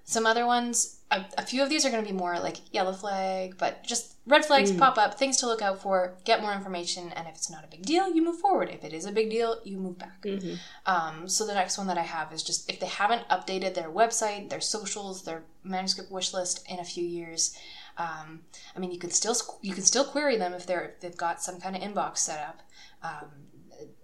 some 0.04 0.24
other 0.24 0.46
ones, 0.46 0.95
a, 1.10 1.24
a 1.38 1.42
few 1.42 1.62
of 1.62 1.68
these 1.68 1.86
are 1.86 1.90
going 1.90 2.04
to 2.04 2.10
be 2.10 2.16
more 2.16 2.38
like 2.40 2.56
yellow 2.72 2.92
flag, 2.92 3.56
but 3.58 3.84
just 3.84 4.16
red 4.26 4.44
flags 4.44 4.72
mm. 4.72 4.78
pop 4.78 4.98
up, 4.98 5.18
things 5.18 5.36
to 5.38 5.46
look 5.46 5.62
out 5.62 5.80
for, 5.80 6.16
get 6.24 6.42
more 6.42 6.52
information, 6.52 7.12
and 7.12 7.28
if 7.28 7.34
it's 7.34 7.50
not 7.50 7.64
a 7.64 7.68
big 7.68 7.82
deal, 7.82 8.12
you 8.12 8.24
move 8.24 8.40
forward. 8.40 8.68
If 8.70 8.82
it 8.82 8.92
is 8.92 9.06
a 9.06 9.12
big 9.12 9.30
deal, 9.30 9.60
you 9.64 9.78
move 9.78 9.98
back. 9.98 10.22
Mm-hmm. 10.22 10.54
Um, 10.86 11.28
so 11.28 11.46
the 11.46 11.54
next 11.54 11.78
one 11.78 11.86
that 11.86 11.98
I 11.98 12.02
have 12.02 12.32
is 12.32 12.42
just 12.42 12.68
if 12.68 12.80
they 12.80 12.86
haven't 12.86 13.28
updated 13.28 13.74
their 13.74 13.90
website, 13.90 14.50
their 14.50 14.60
socials, 14.60 15.22
their 15.22 15.44
manuscript 15.62 16.10
wish 16.10 16.34
list 16.34 16.66
in 16.68 16.80
a 16.80 16.84
few 16.84 17.04
years. 17.04 17.56
Um, 17.98 18.42
I 18.74 18.80
mean, 18.80 18.90
you 18.90 18.98
can 18.98 19.10
still 19.10 19.36
you 19.62 19.74
can 19.74 19.84
still 19.84 20.04
query 20.04 20.36
them 20.36 20.52
if 20.52 20.66
they're 20.66 20.84
if 20.84 21.00
they've 21.00 21.16
got 21.16 21.40
some 21.40 21.60
kind 21.60 21.76
of 21.76 21.82
inbox 21.82 22.18
set 22.18 22.40
up. 22.40 22.62
Um, 23.02 23.30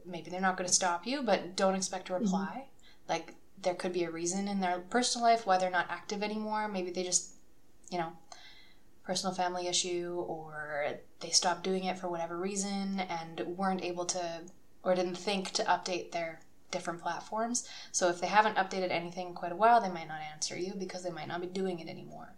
maybe 0.07 0.31
they're 0.31 0.41
not 0.41 0.57
going 0.57 0.69
to 0.69 0.75
stop 0.75 1.07
you, 1.07 1.23
but 1.23 1.57
don't 1.57 1.75
expect 1.75 2.11
a 2.11 2.15
reply. 2.15 2.49
Mm-hmm. 2.53 3.13
Like 3.13 3.35
there 3.63 3.75
could 3.75 3.93
be 3.93 4.05
a 4.05 4.11
reason 4.11 4.49
in 4.49 4.61
their 4.61 4.79
personal 4.79 5.27
life 5.27 5.47
why 5.47 5.59
they're 5.59 5.71
not 5.71 5.87
active 5.89 6.23
anymore. 6.23 6.69
Maybe 6.69 6.91
they 6.91 7.03
just, 7.03 7.33
you 7.91 7.99
know, 7.99 8.13
personal 9.05 9.35
family 9.35 9.67
issue 9.67 10.25
or 10.27 10.99
they 11.21 11.31
stopped 11.31 11.65
doing 11.65 11.85
it 11.85 11.99
for 11.99 12.09
whatever 12.09 12.37
reason 12.37 13.01
and 13.01 13.41
weren't 13.57 13.83
able 13.83 14.05
to 14.07 14.43
or 14.83 14.95
didn't 14.95 15.17
think 15.17 15.51
to 15.53 15.65
update 15.65 16.13
their 16.13 16.41
different 16.71 17.01
platforms. 17.01 17.69
So 17.93 18.09
if 18.09 18.21
they 18.21 18.27
haven't 18.27 18.57
updated 18.57 18.91
anything 18.91 19.29
in 19.29 19.35
quite 19.35 19.53
a 19.53 19.57
while, 19.57 19.81
they 19.81 19.91
might 19.91 20.09
not 20.09 20.21
answer 20.33 20.57
you 20.57 20.75
because 20.77 21.05
they 21.05 21.11
might 21.11 21.29
not 21.29 21.41
be 21.41 21.47
doing 21.47 21.79
it 21.79 21.89
anymore. 21.89 22.35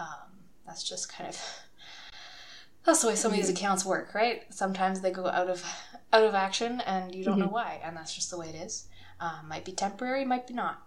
Um, 0.00 0.40
that's 0.66 0.82
just 0.82 1.12
kind 1.12 1.28
of 1.28 1.40
that's 2.84 3.02
the 3.02 3.08
way 3.08 3.14
some 3.14 3.32
of 3.32 3.36
these 3.36 3.50
accounts 3.50 3.84
work, 3.84 4.14
right? 4.14 4.42
Sometimes 4.50 5.00
they 5.00 5.10
go 5.10 5.26
out 5.26 5.48
of 5.48 5.64
out 6.12 6.24
of 6.24 6.34
action 6.34 6.80
and 6.86 7.14
you 7.14 7.24
don't 7.24 7.34
mm-hmm. 7.34 7.42
know 7.42 7.52
why, 7.52 7.80
and 7.84 7.96
that's 7.96 8.14
just 8.14 8.30
the 8.30 8.38
way 8.38 8.48
it 8.48 8.56
is. 8.56 8.86
Um, 9.20 9.48
might 9.48 9.64
be 9.64 9.72
temporary, 9.72 10.24
might 10.24 10.46
be 10.46 10.54
not. 10.54 10.82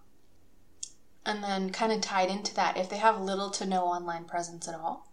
And 1.25 1.43
then, 1.43 1.71
kind 1.71 1.91
of 1.91 2.01
tied 2.01 2.30
into 2.30 2.53
that, 2.55 2.77
if 2.77 2.89
they 2.89 2.97
have 2.97 3.19
little 3.19 3.49
to 3.51 3.65
no 3.65 3.84
online 3.84 4.25
presence 4.25 4.67
at 4.67 4.75
all, 4.75 5.11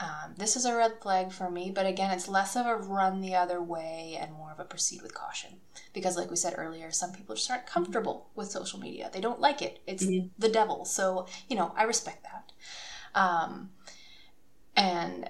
um, 0.00 0.34
this 0.36 0.54
is 0.54 0.64
a 0.64 0.76
red 0.76 1.00
flag 1.00 1.32
for 1.32 1.50
me. 1.50 1.70
But 1.74 1.86
again, 1.86 2.10
it's 2.10 2.28
less 2.28 2.54
of 2.54 2.66
a 2.66 2.76
run 2.76 3.20
the 3.20 3.34
other 3.34 3.60
way 3.60 4.16
and 4.20 4.32
more 4.32 4.52
of 4.52 4.60
a 4.60 4.64
proceed 4.64 5.02
with 5.02 5.14
caution. 5.14 5.60
Because, 5.92 6.16
like 6.16 6.30
we 6.30 6.36
said 6.36 6.54
earlier, 6.56 6.90
some 6.92 7.12
people 7.12 7.34
just 7.34 7.50
aren't 7.50 7.66
comfortable 7.66 8.28
with 8.34 8.50
social 8.50 8.78
media. 8.78 9.10
They 9.12 9.20
don't 9.20 9.40
like 9.40 9.62
it. 9.62 9.80
It's 9.86 10.04
mm-hmm. 10.04 10.28
the 10.38 10.48
devil. 10.48 10.84
So, 10.84 11.26
you 11.48 11.56
know, 11.56 11.72
I 11.76 11.84
respect 11.84 12.24
that. 12.24 12.52
Um, 13.14 13.70
and 14.76 15.28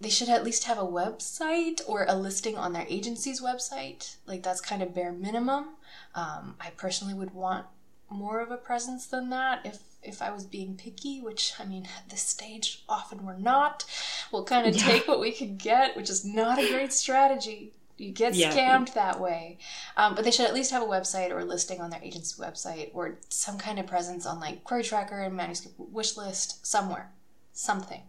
they 0.00 0.10
should 0.10 0.28
at 0.28 0.44
least 0.44 0.64
have 0.64 0.78
a 0.78 0.82
website 0.82 1.80
or 1.86 2.04
a 2.08 2.14
listing 2.14 2.56
on 2.56 2.72
their 2.72 2.86
agency's 2.88 3.40
website. 3.40 4.16
Like 4.26 4.42
that's 4.42 4.60
kind 4.60 4.82
of 4.82 4.94
bare 4.94 5.12
minimum. 5.12 5.76
Um, 6.14 6.56
I 6.60 6.70
personally 6.76 7.14
would 7.14 7.34
want 7.34 7.66
more 8.08 8.40
of 8.40 8.50
a 8.50 8.56
presence 8.56 9.06
than 9.06 9.30
that 9.30 9.64
if 9.64 9.78
if 10.02 10.22
I 10.22 10.30
was 10.30 10.44
being 10.44 10.76
picky, 10.76 11.20
which 11.20 11.52
I 11.58 11.64
mean 11.64 11.86
at 11.96 12.08
this 12.08 12.22
stage 12.22 12.84
often 12.88 13.24
we're 13.24 13.36
not. 13.36 13.84
We'll 14.32 14.44
kind 14.44 14.66
of 14.66 14.74
yeah. 14.74 14.84
take 14.84 15.08
what 15.08 15.20
we 15.20 15.30
can 15.32 15.56
get, 15.56 15.96
which 15.96 16.10
is 16.10 16.24
not 16.24 16.58
a 16.58 16.70
great 16.70 16.92
strategy. 16.92 17.72
You 17.98 18.12
get 18.12 18.34
yeah. 18.34 18.50
scammed 18.50 18.94
that 18.94 19.20
way. 19.20 19.58
Um, 19.98 20.14
but 20.14 20.24
they 20.24 20.30
should 20.30 20.46
at 20.46 20.54
least 20.54 20.70
have 20.70 20.82
a 20.82 20.86
website 20.86 21.30
or 21.30 21.40
a 21.40 21.44
listing 21.44 21.82
on 21.82 21.90
their 21.90 22.02
agency 22.02 22.40
website 22.40 22.90
or 22.94 23.18
some 23.28 23.58
kind 23.58 23.78
of 23.78 23.86
presence 23.86 24.24
on 24.24 24.40
like 24.40 24.64
Query 24.64 24.84
Tracker 24.84 25.20
and 25.20 25.36
Manuscript 25.36 25.78
Wish 25.78 26.16
List 26.16 26.66
somewhere. 26.66 27.12
Something. 27.52 28.00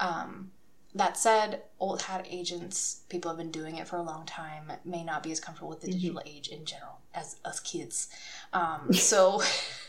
Um, 0.00 0.52
that 0.94 1.16
said, 1.16 1.62
old 1.78 2.02
hat 2.02 2.26
agents, 2.28 3.02
people 3.08 3.30
have 3.30 3.38
been 3.38 3.50
doing 3.50 3.76
it 3.76 3.86
for 3.86 3.96
a 3.96 4.02
long 4.02 4.24
time, 4.24 4.72
may 4.84 5.04
not 5.04 5.22
be 5.22 5.30
as 5.30 5.40
comfortable 5.40 5.68
with 5.68 5.80
the 5.80 5.88
mm-hmm. 5.88 5.98
digital 5.98 6.22
age 6.24 6.48
in 6.48 6.64
general 6.64 7.00
as 7.14 7.36
us 7.44 7.60
kids. 7.60 8.08
Um, 8.52 8.92
so 8.92 9.42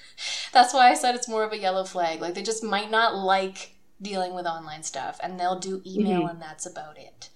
that's 0.54 0.74
why 0.74 0.90
I 0.90 0.96
said 0.96 1.16
it's 1.16 1.30
more 1.30 1.44
of 1.44 1.54
a 1.54 1.58
yellow 1.58 1.86
flag. 1.86 2.22
Like 2.22 2.34
they 2.34 2.44
just 2.44 2.64
might 2.64 2.92
not 2.92 3.16
like 3.16 3.76
dealing 4.02 4.34
with 4.34 4.46
online 4.46 4.84
stuff, 4.84 5.20
and 5.22 5.40
they'll 5.40 5.60
do 5.60 5.82
email, 5.86 6.22
mm-hmm. 6.22 6.30
and 6.30 6.42
that's 6.42 6.66
about 6.66 6.98
it. 6.98 7.30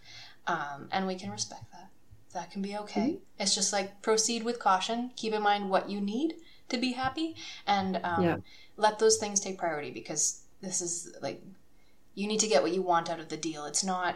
Um, 0.48 0.90
and 0.92 1.08
we 1.08 1.16
can 1.16 1.32
respect 1.32 1.72
that. 1.72 1.90
That 2.34 2.52
can 2.52 2.62
be 2.62 2.78
okay. 2.78 3.02
Mm-hmm. 3.02 3.42
It's 3.42 3.56
just 3.56 3.72
like 3.72 4.02
proceed 4.02 4.44
with 4.44 4.60
caution. 4.60 5.12
Keep 5.16 5.34
in 5.34 5.42
mind 5.42 5.70
what 5.70 5.90
you 5.90 6.02
need 6.02 6.36
to 6.70 6.78
be 6.78 6.94
happy, 6.94 7.36
and 7.66 8.00
um, 8.04 8.24
yeah. 8.24 8.38
let 8.76 9.00
those 9.00 9.18
things 9.18 9.40
take 9.40 9.58
priority 9.58 9.92
because 9.92 10.42
this 10.62 10.82
is 10.82 11.16
like 11.22 11.42
you 12.16 12.28
need 12.28 12.40
to 12.40 12.48
get 12.48 12.62
what 12.62 12.74
you 12.74 12.82
want 12.82 13.10
out 13.10 13.20
of 13.20 13.30
the 13.30 13.38
deal. 13.38 13.66
It's 13.66 13.84
not 13.84 14.16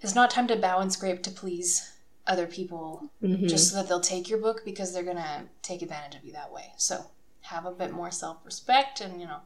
it's 0.00 0.14
not 0.14 0.30
time 0.30 0.46
to 0.48 0.56
bow 0.56 0.80
and 0.80 0.92
scrape 0.92 1.22
to 1.24 1.30
please 1.30 1.92
other 2.26 2.46
people 2.46 3.10
mm-hmm. 3.22 3.46
just 3.46 3.70
so 3.70 3.76
that 3.76 3.88
they'll 3.88 4.00
take 4.00 4.28
your 4.28 4.38
book 4.38 4.62
because 4.64 4.92
they're 4.92 5.02
gonna 5.02 5.46
take 5.62 5.82
advantage 5.82 6.18
of 6.18 6.24
you 6.24 6.32
that 6.32 6.52
way. 6.52 6.72
So 6.76 7.06
have 7.42 7.64
a 7.64 7.70
bit 7.70 7.92
more 7.92 8.10
self 8.10 8.38
respect 8.44 9.00
and 9.00 9.20
you 9.20 9.26
know 9.26 9.40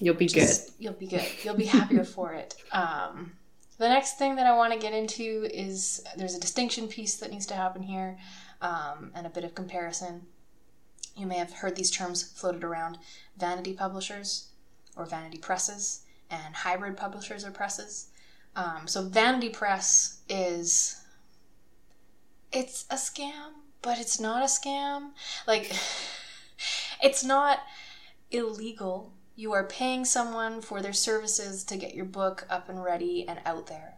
You'll 0.00 0.14
be 0.14 0.26
just, 0.26 0.66
good. 0.66 0.84
You'll 0.84 0.92
be 0.94 1.06
good. 1.06 1.26
You'll 1.42 1.54
be 1.54 1.66
happier 1.66 2.04
for 2.04 2.32
it. 2.32 2.54
Um, 2.72 3.32
the 3.78 3.88
next 3.88 4.18
thing 4.18 4.36
that 4.36 4.46
I 4.46 4.56
want 4.56 4.72
to 4.72 4.78
get 4.78 4.94
into 4.94 5.46
is 5.52 6.02
there's 6.16 6.34
a 6.34 6.40
distinction 6.40 6.88
piece 6.88 7.16
that 7.16 7.30
needs 7.30 7.46
to 7.46 7.54
happen 7.54 7.82
here 7.82 8.18
um, 8.62 9.12
and 9.14 9.26
a 9.26 9.30
bit 9.30 9.44
of 9.44 9.54
comparison. 9.54 10.22
You 11.16 11.26
may 11.26 11.36
have 11.36 11.52
heard 11.52 11.76
these 11.76 11.90
terms 11.90 12.22
floated 12.22 12.64
around 12.64 12.98
vanity 13.36 13.74
publishers 13.74 14.48
or 14.96 15.04
vanity 15.04 15.38
presses 15.38 16.02
and 16.30 16.54
hybrid 16.54 16.96
publishers 16.96 17.44
or 17.44 17.50
presses. 17.50 18.08
Um, 18.56 18.86
so 18.86 19.02
Vanity 19.02 19.48
Press 19.48 20.20
is 20.28 21.02
it's 22.52 22.84
a 22.90 22.96
scam, 22.96 23.52
but 23.82 23.98
it's 23.98 24.18
not 24.18 24.42
a 24.42 24.46
scam. 24.46 25.10
Like 25.46 25.72
it's 27.02 27.24
not 27.24 27.60
illegal. 28.30 29.12
You 29.36 29.52
are 29.52 29.64
paying 29.64 30.04
someone 30.04 30.60
for 30.60 30.82
their 30.82 30.92
services 30.92 31.64
to 31.64 31.76
get 31.76 31.94
your 31.94 32.04
book 32.04 32.46
up 32.50 32.68
and 32.68 32.82
ready 32.82 33.26
and 33.26 33.40
out 33.46 33.68
there. 33.68 33.94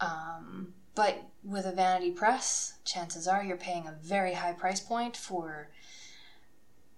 Um, 0.00 0.74
but 0.94 1.22
with 1.44 1.66
a 1.66 1.72
vanity 1.72 2.10
press, 2.10 2.74
chances 2.84 3.28
are 3.28 3.42
you're 3.42 3.56
paying 3.56 3.86
a 3.86 3.96
very 4.02 4.34
high 4.34 4.52
price 4.52 4.80
point 4.80 5.16
for 5.16 5.68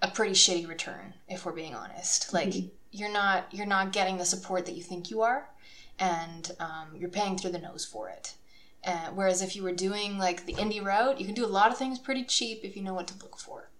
a 0.00 0.08
pretty 0.08 0.34
shitty 0.34 0.68
return, 0.68 1.14
if 1.28 1.44
we're 1.44 1.52
being 1.52 1.74
honest. 1.74 2.32
Like 2.32 2.48
mm-hmm 2.48 2.68
you're 2.92 3.12
not 3.12 3.46
you're 3.50 3.66
not 3.66 3.92
getting 3.92 4.18
the 4.18 4.24
support 4.24 4.66
that 4.66 4.76
you 4.76 4.82
think 4.82 5.10
you 5.10 5.22
are, 5.22 5.48
and 5.98 6.52
um, 6.60 6.94
you're 6.94 7.08
paying 7.08 7.36
through 7.36 7.50
the 7.50 7.58
nose 7.58 7.84
for 7.84 8.08
it. 8.08 8.34
Uh, 8.84 9.08
whereas 9.14 9.42
if 9.42 9.56
you 9.56 9.62
were 9.62 9.72
doing 9.72 10.18
like 10.18 10.44
the 10.44 10.54
indie 10.54 10.84
route, 10.84 11.18
you 11.18 11.26
can 11.26 11.34
do 11.34 11.44
a 11.44 11.46
lot 11.46 11.70
of 11.70 11.78
things 11.78 11.98
pretty 11.98 12.24
cheap 12.24 12.60
if 12.62 12.76
you 12.76 12.82
know 12.82 12.94
what 12.94 13.08
to 13.08 13.14
look 13.22 13.38
for, 13.38 13.70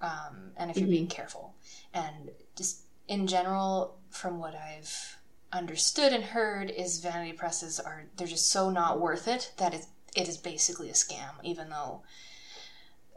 um, 0.00 0.52
and 0.56 0.70
if 0.70 0.76
you're 0.76 0.84
mm-hmm. 0.84 0.92
being 0.92 1.06
careful. 1.06 1.54
And 1.92 2.30
just 2.56 2.82
in 3.08 3.26
general, 3.26 3.98
from 4.10 4.38
what 4.38 4.54
I've 4.54 5.16
understood 5.52 6.12
and 6.12 6.22
heard, 6.22 6.70
is 6.70 7.00
vanity 7.00 7.32
presses 7.32 7.80
are 7.80 8.06
they're 8.16 8.26
just 8.26 8.50
so 8.50 8.70
not 8.70 9.00
worth 9.00 9.26
it 9.26 9.52
that 9.56 9.74
it 9.74 9.86
it 10.14 10.28
is 10.28 10.38
basically 10.38 10.88
a 10.88 10.94
scam, 10.94 11.32
even 11.42 11.68
though 11.70 12.02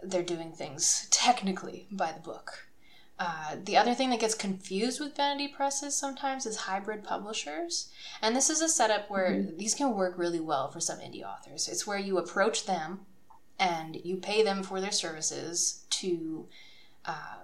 they're 0.01 0.23
doing 0.23 0.51
things 0.51 1.07
technically 1.11 1.88
by 1.91 2.11
the 2.11 2.19
book. 2.19 2.68
Uh, 3.20 3.57
the 3.65 3.76
other 3.76 3.93
thing 3.93 4.09
that 4.09 4.22
gets 4.22 4.34
confused 4.34 5.01
with 5.01 5.17
vanity 5.17 5.49
presses 5.49 5.93
sometimes 5.93 6.45
is 6.45 6.55
hybrid 6.55 7.03
publishers. 7.03 7.91
And 8.22 8.34
this 8.34 8.49
is 8.49 8.61
a 8.61 8.70
setup 8.70 9.09
where 9.09 9.32
mm-hmm. 9.32 9.57
these 9.57 9.76
can 9.76 9.93
work 9.93 10.17
really 10.17 10.39
well 10.39 10.72
for 10.72 10.80
some 10.80 10.99
indie 10.99 11.24
authors. 11.24 11.67
It's 11.67 11.86
where 11.86 11.99
you 11.99 12.17
approach 12.17 12.65
them 12.65 13.01
and 13.59 13.97
you 14.05 14.15
pay 14.15 14.41
them 14.41 14.63
for 14.63 14.80
their 14.80 14.93
services 14.93 15.84
to 15.89 16.47
uh, 17.03 17.39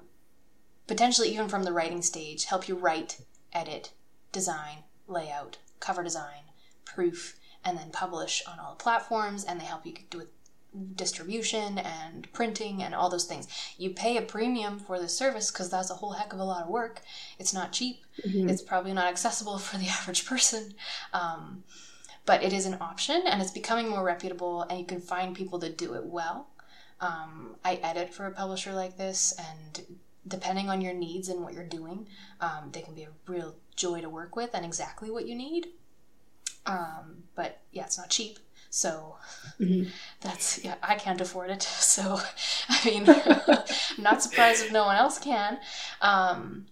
potentially, 0.88 1.34
even 1.34 1.50
from 1.50 1.64
the 1.64 1.74
writing 1.74 2.02
stage, 2.02 2.46
help 2.46 2.70
you 2.70 2.76
write, 2.76 3.20
edit, 3.52 3.92
design, 4.32 4.84
layout, 5.08 5.58
cover 5.82 6.04
design, 6.04 6.44
proof, 6.86 7.38
and 7.66 7.78
then 7.78 7.90
publish 7.92 8.42
on 8.48 8.60
all 8.60 8.72
the 8.72 8.84
platforms. 8.84 9.44
And 9.44 9.60
they 9.60 9.66
help 9.66 9.86
you 9.86 9.94
do 10.10 10.22
it 10.22 10.30
distribution 10.96 11.78
and 11.78 12.32
printing 12.34 12.84
and 12.84 12.94
all 12.94 13.10
those 13.10 13.26
things. 13.26 13.48
You 13.78 13.92
pay 13.92 14.18
a 14.18 14.22
premium 14.22 14.80
for 14.80 15.00
the 15.00 15.10
service 15.10 15.52
because 15.52 15.70
that's 15.70 15.90
a 15.90 15.96
whole 15.96 16.14
heck 16.14 16.34
of 16.34 16.40
a 16.40 16.44
lot 16.44 16.64
of 16.64 16.70
work. 16.70 17.02
It's 17.40 17.54
not 17.54 17.72
cheap. 17.72 18.04
Mm-hmm. 18.26 18.50
It's 18.50 18.62
probably 18.62 18.94
not 18.94 19.08
accessible 19.08 19.58
for 19.60 19.78
the 19.78 19.88
average 19.88 20.26
person. 20.26 20.74
Um, 21.14 21.64
but 22.26 22.44
it 22.44 22.54
is 22.54 22.66
an 22.66 22.78
option 22.82 23.22
and 23.26 23.42
it's 23.42 23.52
becoming 23.52 23.88
more 23.88 24.04
reputable 24.04 24.64
and 24.64 24.80
you 24.80 24.86
can 24.86 25.00
find 25.00 25.36
people 25.36 25.60
that 25.60 25.78
do 25.78 25.94
it 25.94 26.06
well. 26.06 26.48
Um, 27.00 27.56
I 27.64 27.76
edit 27.76 28.14
for 28.14 28.26
a 28.26 28.32
publisher 28.32 28.74
like 28.74 28.98
this 28.98 29.36
and 29.38 30.00
depending 30.28 30.70
on 30.70 30.82
your 30.82 30.94
needs 30.94 31.30
and 31.30 31.44
what 31.44 31.54
you're 31.54 31.64
doing, 31.64 32.08
um, 32.42 32.70
they 32.72 32.82
can 32.82 32.96
be 32.96 33.04
a 33.04 33.10
real 33.28 33.56
joy 33.76 34.02
to 34.02 34.10
work 34.10 34.36
with 34.36 34.52
and 34.54 34.66
exactly 34.66 35.12
what 35.12 35.28
you 35.28 35.36
need. 35.36 35.68
Um, 36.66 37.24
but 37.36 37.62
yeah, 37.72 37.84
it's 37.86 37.98
not 37.98 38.10
cheap. 38.10 38.40
So 38.76 39.16
mm-hmm. 39.58 39.90
that's 40.20 40.62
yeah, 40.62 40.76
I 40.84 40.96
can't 40.96 41.22
afford 41.22 41.50
it. 41.50 41.64
So 41.80 42.20
I 42.68 42.86
mean, 42.86 43.06
I'm 43.08 43.64
not 44.04 44.22
surprised 44.22 44.66
if 44.66 44.72
no 44.74 44.84
one 44.84 44.98
else 44.98 45.18
can. 45.18 45.60
Um, 46.02 46.66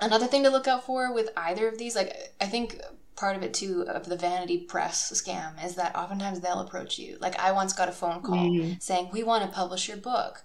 another 0.00 0.26
thing 0.26 0.42
to 0.42 0.50
look 0.50 0.66
out 0.66 0.84
for 0.84 1.14
with 1.14 1.30
either 1.36 1.68
of 1.68 1.78
these, 1.78 1.94
like 1.94 2.12
I 2.40 2.46
think 2.46 2.80
part 3.14 3.36
of 3.36 3.44
it 3.44 3.54
too 3.54 3.84
of 3.86 4.06
the 4.06 4.16
vanity 4.16 4.58
press 4.58 5.12
scam 5.12 5.64
is 5.64 5.76
that 5.76 5.94
oftentimes 5.94 6.40
they'll 6.40 6.58
approach 6.58 6.98
you. 6.98 7.16
Like 7.20 7.38
I 7.38 7.52
once 7.52 7.74
got 7.74 7.88
a 7.88 7.92
phone 7.92 8.22
call 8.22 8.48
mm-hmm. 8.48 8.72
saying, 8.80 9.10
"We 9.12 9.22
want 9.22 9.44
to 9.44 9.56
publish 9.56 9.86
your 9.86 9.98
book." 9.98 10.42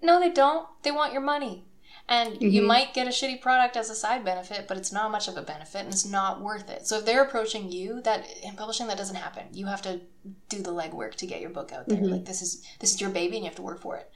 No, 0.00 0.20
they 0.20 0.30
don't. 0.30 0.68
They 0.82 0.92
want 0.92 1.12
your 1.12 1.22
money. 1.22 1.64
And 2.10 2.34
mm-hmm. 2.34 2.48
you 2.48 2.62
might 2.62 2.92
get 2.92 3.06
a 3.06 3.10
shitty 3.10 3.40
product 3.40 3.76
as 3.76 3.88
a 3.88 3.94
side 3.94 4.24
benefit, 4.24 4.66
but 4.66 4.76
it's 4.76 4.92
not 4.92 5.12
much 5.12 5.28
of 5.28 5.36
a 5.36 5.42
benefit 5.42 5.84
and 5.84 5.92
it's 5.92 6.04
not 6.04 6.42
worth 6.42 6.68
it. 6.68 6.84
So 6.86 6.98
if 6.98 7.06
they're 7.06 7.22
approaching 7.22 7.70
you, 7.70 8.02
that 8.02 8.26
in 8.42 8.56
publishing 8.56 8.88
that 8.88 8.98
doesn't 8.98 9.16
happen. 9.16 9.44
You 9.52 9.66
have 9.66 9.80
to 9.82 10.00
do 10.48 10.60
the 10.60 10.72
legwork 10.72 11.14
to 11.14 11.26
get 11.26 11.40
your 11.40 11.50
book 11.50 11.72
out 11.72 11.88
there. 11.88 11.98
Mm-hmm. 11.98 12.12
Like 12.12 12.24
this 12.24 12.42
is 12.42 12.66
this 12.80 12.92
is 12.92 13.00
your 13.00 13.10
baby 13.10 13.36
and 13.36 13.44
you 13.44 13.48
have 13.48 13.56
to 13.56 13.62
work 13.62 13.80
for 13.80 13.96
it. 13.96 14.10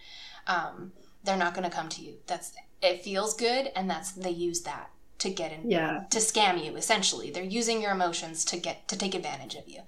Um, 0.49 0.93
they're 1.23 1.37
not 1.37 1.55
going 1.55 1.71
to 1.71 1.75
come 1.75 1.89
to 1.91 2.03
you. 2.03 2.17
That's 2.27 2.53
it 2.83 3.03
feels 3.03 3.35
good 3.35 3.71
and 3.75 3.89
that's 3.89 4.13
they 4.13 4.31
use 4.31 4.63
that 4.63 4.91
to 5.19 5.31
get 5.31 5.53
in 5.53 5.71
yeah 5.71 6.05
to 6.11 6.19
scam 6.19 6.63
you 6.63 6.77
essentially 6.77 7.31
they're 7.31 7.43
using 7.43 7.81
your 7.81 7.93
emotions 7.93 8.45
to 8.45 8.57
get 8.57 8.87
to 8.89 8.99
take 8.99 9.15
advantage 9.15 9.55
of 9.55 9.67
you 9.67 9.81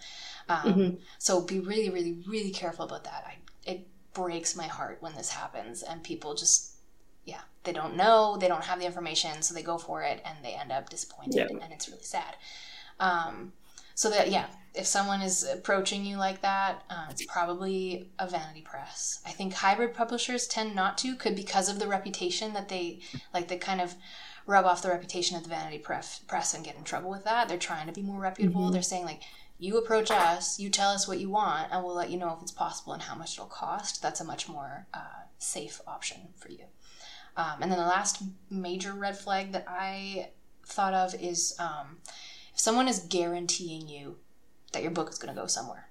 um, 0.48 0.62
mm-hmm. 0.62 0.94
so 1.18 1.42
be 1.42 1.60
really 1.60 1.90
really 1.90 2.22
really 2.26 2.50
careful 2.50 2.84
about 2.84 3.04
that 3.04 3.24
I, 3.26 3.70
it 3.70 3.86
breaks 4.14 4.56
my 4.56 4.66
heart 4.66 4.98
when 5.00 5.14
this 5.14 5.30
happens 5.30 5.82
and 5.82 6.02
people 6.02 6.34
just 6.34 6.75
yeah 7.26 7.40
they 7.64 7.72
don't 7.72 7.96
know 7.96 8.38
they 8.40 8.48
don't 8.48 8.64
have 8.64 8.78
the 8.78 8.86
information 8.86 9.42
so 9.42 9.52
they 9.52 9.62
go 9.62 9.76
for 9.76 10.02
it 10.02 10.22
and 10.24 10.38
they 10.42 10.54
end 10.54 10.72
up 10.72 10.88
disappointed 10.88 11.34
yep. 11.34 11.50
and 11.50 11.72
it's 11.72 11.88
really 11.88 12.02
sad. 12.02 12.36
Um, 12.98 13.52
so 13.94 14.08
that 14.08 14.30
yeah 14.30 14.46
if 14.74 14.86
someone 14.86 15.20
is 15.20 15.42
approaching 15.42 16.04
you 16.04 16.16
like 16.16 16.40
that 16.40 16.84
uh, 16.88 17.06
it's 17.10 17.26
probably 17.26 18.10
a 18.18 18.26
vanity 18.26 18.62
press. 18.62 19.20
I 19.26 19.30
think 19.30 19.52
hybrid 19.52 19.92
publishers 19.94 20.46
tend 20.46 20.74
not 20.74 20.96
to 20.98 21.14
could 21.16 21.36
because 21.36 21.68
of 21.68 21.78
the 21.78 21.88
reputation 21.88 22.54
that 22.54 22.68
they 22.68 23.00
like 23.34 23.48
they 23.48 23.58
kind 23.58 23.80
of 23.82 23.94
rub 24.46 24.64
off 24.64 24.82
the 24.82 24.88
reputation 24.88 25.36
of 25.36 25.42
the 25.42 25.48
vanity 25.48 25.78
press, 25.78 26.20
press 26.20 26.54
and 26.54 26.64
get 26.64 26.76
in 26.76 26.84
trouble 26.84 27.10
with 27.10 27.24
that. 27.24 27.48
They're 27.48 27.58
trying 27.58 27.88
to 27.88 27.92
be 27.92 28.02
more 28.02 28.20
reputable. 28.20 28.62
Mm-hmm. 28.62 28.72
they're 28.72 28.82
saying 28.82 29.04
like 29.04 29.22
you 29.58 29.78
approach 29.78 30.10
us 30.10 30.60
you 30.60 30.68
tell 30.68 30.90
us 30.90 31.08
what 31.08 31.18
you 31.18 31.30
want 31.30 31.72
and 31.72 31.82
we'll 31.82 31.94
let 31.94 32.10
you 32.10 32.18
know 32.18 32.34
if 32.36 32.42
it's 32.42 32.52
possible 32.52 32.92
and 32.92 33.02
how 33.02 33.14
much 33.16 33.34
it'll 33.34 33.46
cost. 33.46 34.02
That's 34.02 34.20
a 34.20 34.24
much 34.24 34.48
more 34.48 34.86
uh, 34.94 35.24
safe 35.38 35.80
option 35.86 36.18
for 36.36 36.50
you 36.50 36.66
um, 37.36 37.62
and 37.62 37.70
then 37.70 37.78
the 37.78 37.84
last 37.84 38.22
major 38.50 38.92
red 38.92 39.16
flag 39.16 39.52
that 39.52 39.64
i 39.68 40.28
thought 40.64 40.94
of 40.94 41.14
is 41.20 41.54
um, 41.58 41.98
if 42.52 42.60
someone 42.60 42.88
is 42.88 43.00
guaranteeing 43.08 43.88
you 43.88 44.16
that 44.72 44.82
your 44.82 44.90
book 44.90 45.08
is 45.10 45.18
going 45.18 45.34
to 45.34 45.40
go 45.40 45.46
somewhere 45.46 45.88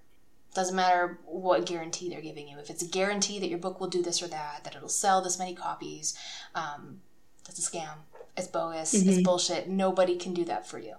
doesn't 0.55 0.75
matter 0.75 1.19
what 1.25 1.65
guarantee 1.65 2.09
they're 2.09 2.21
giving 2.21 2.47
you. 2.47 2.57
If 2.57 2.69
it's 2.69 2.81
a 2.81 2.87
guarantee 2.87 3.39
that 3.39 3.49
your 3.49 3.59
book 3.59 3.79
will 3.79 3.89
do 3.89 4.01
this 4.01 4.23
or 4.23 4.27
that 4.27 4.63
that 4.63 4.75
it'll 4.75 4.89
sell 4.89 5.21
this 5.21 5.37
many 5.37 5.53
copies 5.53 6.17
um, 6.55 7.01
that's 7.45 7.59
a 7.59 7.71
scam. 7.71 7.97
It's 8.35 8.47
bogus. 8.47 8.93
Mm-hmm. 8.93 9.09
it's 9.09 9.21
bullshit. 9.21 9.69
Nobody 9.69 10.17
can 10.17 10.33
do 10.33 10.43
that 10.45 10.67
for 10.67 10.79
you. 10.79 10.95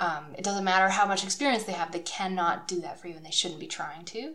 Um, 0.00 0.34
it 0.36 0.44
doesn't 0.44 0.64
matter 0.64 0.88
how 0.88 1.06
much 1.06 1.24
experience 1.24 1.64
they 1.64 1.72
have 1.72 1.90
they 1.90 1.98
cannot 2.00 2.68
do 2.68 2.80
that 2.82 3.00
for 3.00 3.08
you 3.08 3.16
and 3.16 3.26
they 3.26 3.30
shouldn't 3.30 3.58
be 3.58 3.66
trying 3.66 4.04
to 4.06 4.34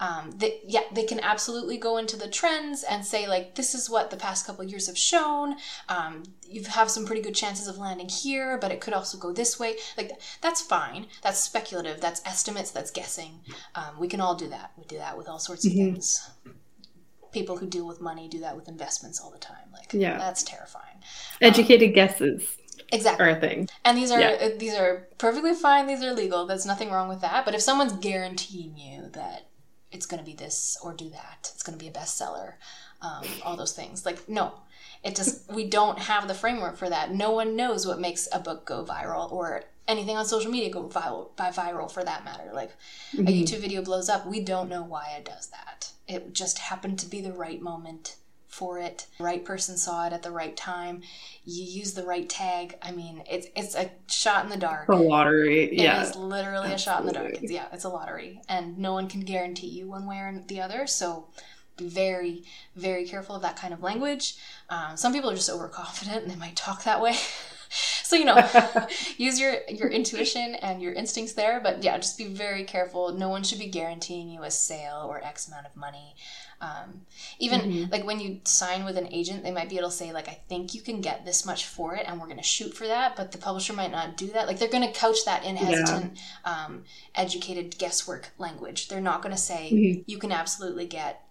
um, 0.00 0.32
they, 0.36 0.60
yeah, 0.66 0.80
they 0.92 1.04
can 1.04 1.20
absolutely 1.20 1.76
go 1.76 1.98
into 1.98 2.16
the 2.16 2.28
trends 2.28 2.82
and 2.82 3.04
say 3.04 3.28
like, 3.28 3.54
this 3.54 3.74
is 3.74 3.90
what 3.90 4.10
the 4.10 4.16
past 4.16 4.46
couple 4.46 4.64
years 4.64 4.86
have 4.86 4.96
shown. 4.96 5.56
Um, 5.90 6.22
you 6.48 6.64
have 6.64 6.90
some 6.90 7.04
pretty 7.04 7.20
good 7.20 7.34
chances 7.34 7.68
of 7.68 7.76
landing 7.76 8.08
here, 8.08 8.56
but 8.58 8.72
it 8.72 8.80
could 8.80 8.94
also 8.94 9.18
go 9.18 9.30
this 9.30 9.60
way. 9.60 9.76
Like 9.98 10.12
that's 10.40 10.62
fine. 10.62 11.06
That's 11.22 11.38
speculative. 11.38 12.00
That's 12.00 12.22
estimates. 12.24 12.70
That's 12.70 12.90
guessing. 12.90 13.40
Um, 13.74 13.98
we 13.98 14.08
can 14.08 14.22
all 14.22 14.34
do 14.34 14.48
that. 14.48 14.72
We 14.78 14.84
do 14.84 14.96
that 14.96 15.18
with 15.18 15.28
all 15.28 15.38
sorts 15.38 15.66
of 15.66 15.72
mm-hmm. 15.72 15.92
things. 15.92 16.30
People 17.32 17.58
who 17.58 17.66
deal 17.66 17.86
with 17.86 18.00
money 18.00 18.26
do 18.26 18.40
that 18.40 18.56
with 18.56 18.68
investments 18.68 19.20
all 19.20 19.30
the 19.30 19.38
time. 19.38 19.70
Like, 19.72 19.92
yeah, 19.92 20.16
that's 20.18 20.42
terrifying. 20.42 20.96
Educated 21.40 21.90
um, 21.90 21.94
guesses 21.94 22.56
exactly 22.92 23.26
are 23.26 23.30
a 23.30 23.40
thing 23.40 23.68
and 23.84 23.96
these 23.96 24.10
are 24.10 24.20
yeah. 24.20 24.48
these 24.58 24.74
are 24.74 25.06
perfectly 25.16 25.54
fine 25.54 25.86
these 25.86 26.02
are 26.02 26.12
legal 26.12 26.44
there's 26.46 26.66
nothing 26.66 26.90
wrong 26.90 27.08
with 27.08 27.20
that 27.20 27.44
but 27.44 27.54
if 27.54 27.60
someone's 27.60 27.92
guaranteeing 27.92 28.76
you 28.76 29.08
that 29.12 29.49
it's 29.92 30.06
going 30.06 30.22
to 30.22 30.26
be 30.26 30.34
this 30.34 30.78
or 30.82 30.92
do 30.92 31.08
that. 31.10 31.50
It's 31.54 31.62
going 31.62 31.78
to 31.78 31.82
be 31.82 31.88
a 31.88 31.92
bestseller. 31.92 32.54
Um, 33.02 33.24
all 33.44 33.56
those 33.56 33.72
things. 33.72 34.04
Like, 34.04 34.28
no, 34.28 34.52
it 35.02 35.16
just, 35.16 35.50
we 35.52 35.68
don't 35.68 35.98
have 35.98 36.28
the 36.28 36.34
framework 36.34 36.76
for 36.76 36.88
that. 36.88 37.14
No 37.14 37.30
one 37.32 37.56
knows 37.56 37.86
what 37.86 38.00
makes 38.00 38.28
a 38.32 38.38
book 38.38 38.66
go 38.66 38.84
viral 38.84 39.32
or 39.32 39.64
anything 39.88 40.16
on 40.16 40.24
social 40.26 40.50
media 40.50 40.70
go 40.70 40.84
viral, 40.84 41.34
by 41.36 41.50
viral 41.50 41.90
for 41.90 42.04
that 42.04 42.24
matter. 42.24 42.50
Like, 42.52 42.70
mm-hmm. 43.12 43.26
a 43.26 43.30
YouTube 43.30 43.60
video 43.60 43.82
blows 43.82 44.08
up. 44.08 44.26
We 44.26 44.40
don't 44.40 44.68
know 44.68 44.82
why 44.82 45.14
it 45.16 45.24
does 45.24 45.48
that. 45.48 45.92
It 46.06 46.32
just 46.34 46.58
happened 46.58 46.98
to 47.00 47.06
be 47.06 47.20
the 47.20 47.32
right 47.32 47.60
moment 47.60 48.16
for 48.50 48.78
it. 48.78 49.06
The 49.16 49.24
right 49.24 49.44
person 49.44 49.76
saw 49.78 50.06
it 50.06 50.12
at 50.12 50.22
the 50.22 50.30
right 50.30 50.56
time. 50.56 51.02
You 51.44 51.64
use 51.64 51.94
the 51.94 52.04
right 52.04 52.28
tag. 52.28 52.76
I 52.82 52.90
mean, 52.90 53.22
it's 53.30 53.46
it's 53.56 53.74
a 53.74 53.90
shot 54.08 54.44
in 54.44 54.50
the 54.50 54.56
dark. 54.56 54.88
A 54.88 54.96
lottery. 54.96 55.74
Yeah. 55.74 56.02
It 56.02 56.08
is 56.08 56.16
literally 56.16 56.72
Absolutely. 56.72 56.74
a 56.74 56.78
shot 56.78 57.00
in 57.00 57.06
the 57.06 57.12
dark. 57.12 57.42
It's, 57.42 57.52
yeah, 57.52 57.66
it's 57.72 57.84
a 57.84 57.88
lottery. 57.88 58.42
And 58.48 58.76
no 58.76 58.92
one 58.92 59.08
can 59.08 59.20
guarantee 59.20 59.68
you 59.68 59.88
one 59.88 60.06
way 60.06 60.16
or 60.16 60.42
the 60.46 60.60
other. 60.60 60.86
So 60.86 61.28
be 61.76 61.88
very, 61.88 62.42
very 62.76 63.06
careful 63.06 63.36
of 63.36 63.42
that 63.42 63.56
kind 63.56 63.72
of 63.72 63.82
language. 63.82 64.36
Um, 64.68 64.96
some 64.96 65.12
people 65.12 65.30
are 65.30 65.36
just 65.36 65.48
overconfident 65.48 66.24
and 66.24 66.30
they 66.30 66.36
might 66.36 66.56
talk 66.56 66.84
that 66.84 67.00
way. 67.00 67.16
so 67.70 68.16
you 68.16 68.24
know 68.24 68.48
use 69.16 69.38
your 69.38 69.58
your 69.68 69.88
intuition 69.88 70.56
and 70.56 70.82
your 70.82 70.92
instincts 70.92 71.34
there 71.34 71.60
but 71.60 71.84
yeah 71.84 71.96
just 71.96 72.18
be 72.18 72.26
very 72.26 72.64
careful 72.64 73.12
no 73.12 73.28
one 73.28 73.44
should 73.44 73.60
be 73.60 73.68
guaranteeing 73.68 74.28
you 74.28 74.42
a 74.42 74.50
sale 74.50 75.06
or 75.08 75.22
x 75.24 75.46
amount 75.46 75.64
of 75.64 75.76
money 75.76 76.16
um, 76.60 77.02
even 77.38 77.60
mm-hmm. 77.60 77.92
like 77.92 78.04
when 78.06 78.20
you 78.20 78.40
sign 78.44 78.84
with 78.84 78.98
an 78.98 79.08
agent, 79.12 79.42
they 79.42 79.50
might 79.50 79.70
be 79.70 79.78
able 79.78 79.88
to 79.88 79.94
say 79.94 80.12
like, 80.12 80.28
"I 80.28 80.38
think 80.48 80.74
you 80.74 80.82
can 80.82 81.00
get 81.00 81.24
this 81.24 81.46
much 81.46 81.64
for 81.64 81.94
it, 81.94 82.04
and 82.06 82.20
we're 82.20 82.26
going 82.26 82.36
to 82.36 82.42
shoot 82.42 82.74
for 82.74 82.86
that." 82.86 83.16
But 83.16 83.32
the 83.32 83.38
publisher 83.38 83.72
might 83.72 83.90
not 83.90 84.16
do 84.16 84.26
that. 84.28 84.46
Like 84.46 84.58
they're 84.58 84.68
going 84.68 84.86
to 84.86 84.98
couch 84.98 85.24
that 85.24 85.44
in 85.44 85.56
hesitant, 85.56 86.18
yeah. 86.44 86.64
um, 86.66 86.84
educated 87.14 87.78
guesswork 87.78 88.30
language. 88.38 88.88
They're 88.88 89.00
not 89.00 89.22
going 89.22 89.34
to 89.34 89.40
say 89.40 89.70
mm-hmm. 89.72 90.02
you 90.06 90.18
can 90.18 90.32
absolutely 90.32 90.86
get 90.86 91.24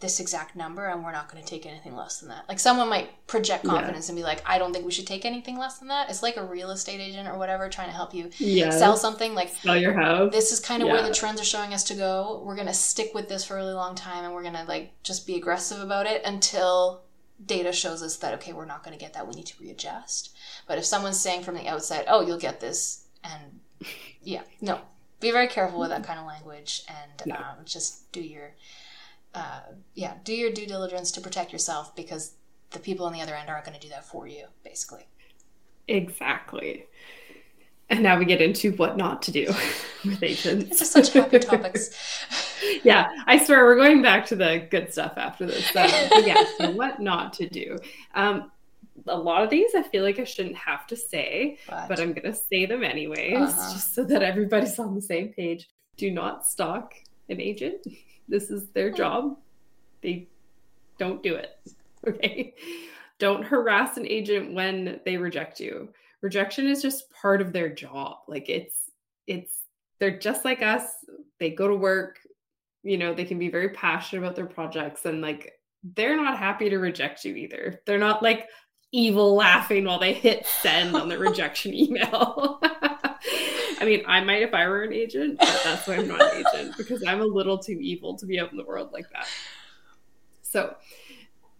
this 0.00 0.20
exact 0.20 0.54
number 0.56 0.86
and 0.86 1.02
we're 1.02 1.12
not 1.12 1.30
going 1.30 1.42
to 1.42 1.48
take 1.48 1.64
anything 1.64 1.94
less 1.96 2.20
than 2.20 2.28
that. 2.28 2.46
Like 2.48 2.58
someone 2.58 2.88
might 2.88 3.26
project 3.26 3.64
confidence 3.64 4.08
yeah. 4.08 4.12
and 4.12 4.18
be 4.18 4.22
like, 4.22 4.42
I 4.44 4.58
don't 4.58 4.72
think 4.72 4.84
we 4.84 4.90
should 4.90 5.06
take 5.06 5.24
anything 5.24 5.56
less 5.56 5.78
than 5.78 5.88
that. 5.88 6.10
It's 6.10 6.22
like 6.22 6.36
a 6.36 6.44
real 6.44 6.70
estate 6.70 7.00
agent 7.00 7.28
or 7.28 7.38
whatever 7.38 7.68
trying 7.68 7.88
to 7.88 7.94
help 7.94 8.12
you 8.12 8.30
yes. 8.38 8.78
sell 8.78 8.96
something. 8.96 9.34
Like 9.34 9.48
sell 9.48 9.76
your 9.76 9.94
house. 9.94 10.32
This 10.32 10.52
is 10.52 10.60
kind 10.60 10.82
of 10.82 10.88
yeah. 10.88 10.94
where 10.94 11.02
the 11.02 11.14
trends 11.14 11.40
are 11.40 11.44
showing 11.44 11.72
us 11.72 11.84
to 11.84 11.94
go. 11.94 12.42
We're 12.44 12.56
going 12.56 12.66
to 12.66 12.74
stick 12.74 13.14
with 13.14 13.28
this 13.28 13.44
for 13.44 13.54
a 13.54 13.56
really 13.56 13.72
long 13.72 13.94
time 13.94 14.24
and 14.24 14.34
we're 14.34 14.42
going 14.42 14.54
to 14.54 14.64
like 14.64 14.92
just 15.02 15.26
be 15.26 15.36
aggressive 15.36 15.80
about 15.80 16.06
it 16.06 16.22
until 16.24 17.02
data 17.44 17.72
shows 17.72 18.02
us 18.02 18.16
that 18.18 18.34
okay, 18.34 18.52
we're 18.52 18.64
not 18.64 18.84
going 18.84 18.96
to 18.96 19.02
get 19.02 19.14
that. 19.14 19.26
We 19.26 19.34
need 19.34 19.46
to 19.46 19.62
readjust. 19.62 20.34
But 20.66 20.78
if 20.78 20.84
someone's 20.84 21.20
saying 21.20 21.42
from 21.42 21.54
the 21.54 21.68
outset, 21.68 22.06
oh, 22.08 22.20
you'll 22.20 22.38
get 22.38 22.60
this, 22.60 23.06
and 23.22 23.60
yeah, 24.22 24.42
no, 24.60 24.80
be 25.20 25.30
very 25.30 25.48
careful 25.48 25.80
with 25.80 25.90
that 25.90 26.04
kind 26.04 26.18
of 26.18 26.26
language 26.26 26.82
and 26.88 27.26
no. 27.26 27.36
um, 27.36 27.64
just 27.64 28.10
do 28.12 28.20
your 28.20 28.52
uh, 29.34 29.60
yeah, 29.94 30.14
do 30.24 30.34
your 30.34 30.50
due 30.50 30.66
diligence 30.66 31.10
to 31.12 31.20
protect 31.20 31.52
yourself 31.52 31.94
because 31.96 32.34
the 32.70 32.78
people 32.78 33.06
on 33.06 33.12
the 33.12 33.20
other 33.20 33.34
end 33.34 33.48
aren't 33.48 33.64
going 33.64 33.78
to 33.78 33.80
do 33.80 33.88
that 33.90 34.04
for 34.04 34.26
you, 34.26 34.44
basically. 34.62 35.06
Exactly. 35.88 36.86
And 37.90 38.02
now 38.02 38.18
we 38.18 38.24
get 38.24 38.40
into 38.40 38.72
what 38.72 38.96
not 38.96 39.22
to 39.22 39.30
do 39.30 39.46
with 40.04 40.22
agents. 40.22 40.70
It's 40.70 40.78
just 40.78 40.92
such 40.92 41.12
happy 41.12 41.38
topics. 41.40 41.90
yeah, 42.82 43.10
I 43.26 43.44
swear 43.44 43.64
we're 43.64 43.76
going 43.76 44.02
back 44.02 44.26
to 44.26 44.36
the 44.36 44.66
good 44.70 44.92
stuff 44.92 45.14
after 45.16 45.46
this. 45.46 45.74
Uh, 45.74 45.88
yeah, 46.24 46.44
so 46.58 46.70
what 46.70 47.00
not 47.00 47.32
to 47.34 47.48
do. 47.48 47.76
Um, 48.14 48.50
a 49.06 49.18
lot 49.18 49.42
of 49.42 49.50
these 49.50 49.74
I 49.74 49.82
feel 49.82 50.02
like 50.02 50.18
I 50.18 50.24
shouldn't 50.24 50.56
have 50.56 50.86
to 50.86 50.96
say, 50.96 51.58
but, 51.68 51.88
but 51.88 52.00
I'm 52.00 52.12
going 52.12 52.32
to 52.32 52.34
say 52.34 52.64
them 52.64 52.84
anyways, 52.84 53.34
uh-huh. 53.34 53.72
just 53.72 53.94
so 53.94 54.04
that 54.04 54.22
everybody's 54.22 54.78
on 54.78 54.94
the 54.94 55.02
same 55.02 55.28
page. 55.28 55.68
Do 55.96 56.10
not 56.10 56.46
stalk 56.46 56.94
an 57.28 57.40
agent. 57.40 57.86
This 58.28 58.50
is 58.50 58.68
their 58.70 58.90
job. 58.90 59.36
They 60.02 60.28
don't 60.98 61.22
do 61.22 61.34
it. 61.34 61.58
Okay. 62.06 62.52
Don't 63.18 63.42
harass 63.42 63.96
an 63.96 64.06
agent 64.06 64.52
when 64.52 65.00
they 65.06 65.16
reject 65.16 65.58
you. 65.58 65.88
Rejection 66.20 66.66
is 66.66 66.82
just 66.82 67.10
part 67.12 67.40
of 67.40 67.50
their 67.50 67.70
job. 67.70 68.18
Like 68.28 68.50
it's 68.50 68.90
it's 69.26 69.60
they're 69.98 70.18
just 70.18 70.44
like 70.44 70.60
us. 70.60 70.84
They 71.40 71.48
go 71.48 71.66
to 71.66 71.74
work, 71.74 72.18
you 72.82 72.98
know, 72.98 73.14
they 73.14 73.24
can 73.24 73.38
be 73.38 73.48
very 73.48 73.70
passionate 73.70 74.22
about 74.22 74.36
their 74.36 74.44
projects 74.44 75.06
and 75.06 75.22
like 75.22 75.54
they're 75.96 76.16
not 76.16 76.38
happy 76.38 76.68
to 76.68 76.76
reject 76.76 77.24
you 77.24 77.34
either. 77.36 77.80
They're 77.86 77.98
not 77.98 78.22
like 78.22 78.48
evil 78.92 79.34
laughing 79.34 79.86
while 79.86 79.98
they 79.98 80.12
hit 80.12 80.46
send 80.46 80.94
on 80.94 81.08
the 81.08 81.18
rejection 81.26 81.72
email. 81.72 82.60
I 83.84 83.86
mean, 83.86 84.02
I 84.06 84.24
might 84.24 84.40
if 84.40 84.54
I 84.54 84.66
were 84.66 84.82
an 84.82 84.94
agent, 84.94 85.38
but 85.38 85.60
that's 85.62 85.86
why 85.86 85.96
I'm 85.96 86.08
not 86.08 86.22
an 86.22 86.42
agent 86.46 86.74
because 86.78 87.04
I'm 87.04 87.20
a 87.20 87.26
little 87.26 87.58
too 87.58 87.78
evil 87.78 88.16
to 88.16 88.24
be 88.24 88.40
out 88.40 88.50
in 88.50 88.56
the 88.56 88.64
world 88.64 88.94
like 88.94 89.10
that. 89.10 89.26
So, 90.40 90.74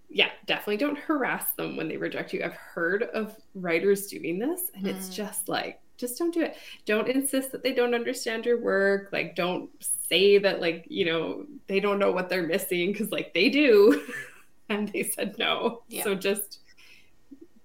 yeah, 0.08 0.30
definitely 0.46 0.78
don't 0.78 0.96
harass 0.96 1.50
them 1.50 1.76
when 1.76 1.86
they 1.86 1.98
reject 1.98 2.32
you. 2.32 2.42
I've 2.42 2.54
heard 2.54 3.02
of 3.02 3.36
writers 3.54 4.06
doing 4.06 4.38
this, 4.38 4.70
and 4.74 4.86
mm. 4.86 4.88
it's 4.88 5.10
just 5.10 5.50
like, 5.50 5.82
just 5.98 6.16
don't 6.16 6.32
do 6.32 6.40
it. 6.40 6.56
Don't 6.86 7.08
insist 7.08 7.52
that 7.52 7.62
they 7.62 7.74
don't 7.74 7.94
understand 7.94 8.46
your 8.46 8.58
work. 8.58 9.10
Like, 9.12 9.36
don't 9.36 9.68
say 10.08 10.38
that, 10.38 10.62
like, 10.62 10.86
you 10.88 11.04
know, 11.04 11.44
they 11.66 11.78
don't 11.78 11.98
know 11.98 12.10
what 12.10 12.30
they're 12.30 12.46
missing 12.46 12.92
because, 12.92 13.12
like, 13.12 13.34
they 13.34 13.50
do. 13.50 14.02
and 14.70 14.88
they 14.88 15.02
said 15.02 15.36
no. 15.36 15.82
Yeah. 15.88 16.04
So 16.04 16.14
just, 16.14 16.60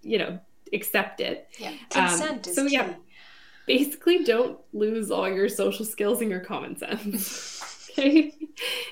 you 0.02 0.18
know, 0.18 0.38
accept 0.74 1.22
it. 1.22 1.48
Yeah. 1.58 1.72
Consent 1.90 2.46
um, 2.46 2.50
is 2.50 2.56
so, 2.58 2.68
key. 2.68 2.74
yeah 2.74 2.94
basically 3.70 4.24
don't 4.24 4.58
lose 4.74 5.12
all 5.12 5.30
your 5.30 5.48
social 5.48 5.86
skills 5.86 6.22
and 6.22 6.32
your 6.32 6.40
common 6.40 6.76
sense. 6.76 7.90
okay? 8.00 8.34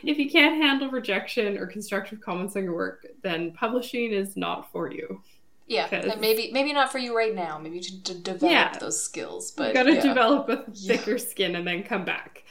If 0.03 0.19
you 0.19 0.29
can't 0.29 0.61
handle 0.61 0.91
rejection 0.91 1.57
or 1.57 1.65
constructive 1.65 2.21
comments 2.21 2.55
on 2.55 2.63
your 2.63 2.75
work, 2.75 3.07
then 3.23 3.53
publishing 3.53 4.11
is 4.11 4.37
not 4.37 4.71
for 4.71 4.91
you. 4.91 5.23
Yeah, 5.65 6.15
maybe 6.19 6.51
maybe 6.53 6.71
not 6.71 6.91
for 6.93 6.99
you 6.99 7.17
right 7.17 7.35
now. 7.35 7.57
Maybe 7.57 7.81
to, 7.81 8.03
to 8.03 8.13
develop 8.13 8.51
yeah. 8.51 8.77
those 8.79 9.03
skills, 9.03 9.51
but 9.51 9.69
you 9.69 9.73
got 9.73 9.83
to 9.83 9.95
yeah. 9.95 10.01
develop 10.01 10.47
a 10.47 10.71
thicker 10.71 11.17
yeah. 11.17 11.17
skin 11.17 11.55
and 11.55 11.67
then 11.67 11.83
come 11.83 12.05
back. 12.05 12.43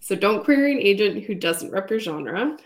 So 0.00 0.14
don't 0.14 0.44
query 0.44 0.72
an 0.72 0.78
agent 0.78 1.24
who 1.24 1.34
doesn't 1.34 1.70
rep 1.70 1.88
your 1.88 2.00
genre. 2.00 2.58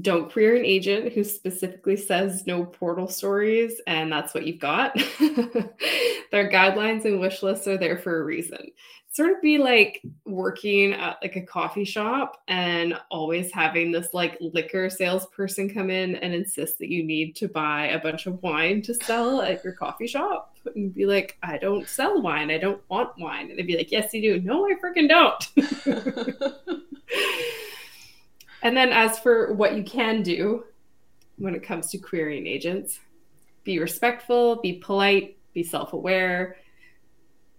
Don't 0.00 0.30
query 0.30 0.60
an 0.60 0.64
agent 0.64 1.12
who 1.12 1.24
specifically 1.24 1.96
says 1.96 2.46
no 2.46 2.64
portal 2.64 3.08
stories 3.08 3.80
and 3.88 4.10
that's 4.12 4.32
what 4.32 4.46
you've 4.46 4.60
got. 4.60 4.94
Their 6.30 6.48
guidelines 6.48 7.04
and 7.06 7.18
wish 7.18 7.42
lists 7.42 7.66
are 7.66 7.76
there 7.76 7.98
for 7.98 8.20
a 8.20 8.24
reason. 8.24 8.70
Sort 9.12 9.32
of 9.32 9.42
be 9.42 9.58
like 9.58 10.00
working 10.24 10.92
at 10.92 11.18
like 11.20 11.34
a 11.34 11.42
coffee 11.42 11.84
shop 11.84 12.40
and 12.46 12.94
always 13.10 13.50
having 13.50 13.90
this 13.90 14.14
like 14.14 14.38
liquor 14.40 14.88
salesperson 14.88 15.68
come 15.68 15.90
in 15.90 16.14
and 16.14 16.32
insist 16.32 16.78
that 16.78 16.88
you 16.88 17.02
need 17.02 17.34
to 17.36 17.48
buy 17.48 17.88
a 17.88 17.98
bunch 17.98 18.26
of 18.26 18.40
wine 18.44 18.82
to 18.82 18.94
sell 18.94 19.42
at 19.42 19.64
your 19.64 19.72
coffee 19.72 20.06
shop 20.06 20.54
and 20.76 20.94
be 20.94 21.06
like 21.06 21.36
i 21.42 21.58
don't 21.58 21.88
sell 21.88 22.22
wine. 22.22 22.52
I 22.52 22.58
don't 22.58 22.80
want 22.88 23.18
wine. 23.18 23.50
And 23.50 23.58
they'd 23.58 23.66
be 23.66 23.76
like 23.76 23.90
yes 23.90 24.14
you 24.14 24.22
do. 24.22 24.40
No 24.40 24.66
i 24.66 24.74
freaking 24.74 25.08
don't 25.08 25.50
and 28.62 28.76
then 28.76 28.90
as 28.90 29.18
for 29.18 29.52
what 29.54 29.76
you 29.76 29.82
can 29.82 30.22
do 30.22 30.64
when 31.38 31.54
it 31.54 31.62
comes 31.62 31.90
to 31.90 31.98
querying 31.98 32.46
agents 32.46 33.00
be 33.64 33.78
respectful 33.78 34.56
be 34.56 34.74
polite 34.74 35.36
be 35.52 35.62
self-aware 35.62 36.56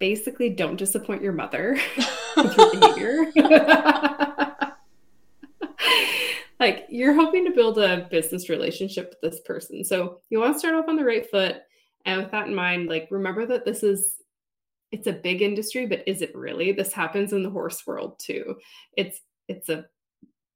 basically 0.01 0.49
don't 0.49 0.77
disappoint 0.77 1.21
your 1.21 1.31
mother 1.31 1.77
with 2.35 2.57
your 2.57 2.71
behavior. 2.71 3.31
like 6.59 6.87
you're 6.89 7.13
hoping 7.13 7.45
to 7.45 7.51
build 7.51 7.77
a 7.77 8.07
business 8.09 8.49
relationship 8.49 9.11
with 9.11 9.31
this 9.31 9.41
person. 9.41 9.85
So 9.85 10.21
you 10.31 10.39
want 10.39 10.55
to 10.55 10.59
start 10.59 10.73
off 10.73 10.89
on 10.89 10.95
the 10.95 11.05
right 11.05 11.29
foot. 11.29 11.57
And 12.05 12.19
with 12.19 12.31
that 12.31 12.47
in 12.47 12.55
mind, 12.55 12.89
like 12.89 13.09
remember 13.11 13.45
that 13.45 13.63
this 13.63 13.83
is 13.83 14.17
it's 14.91 15.07
a 15.07 15.13
big 15.13 15.41
industry, 15.41 15.85
but 15.85 16.03
is 16.07 16.21
it 16.21 16.35
really? 16.35 16.71
This 16.73 16.91
happens 16.91 17.31
in 17.31 17.43
the 17.43 17.49
horse 17.49 17.85
world 17.85 18.19
too. 18.19 18.55
It's 18.97 19.21
it's 19.47 19.69
a 19.69 19.85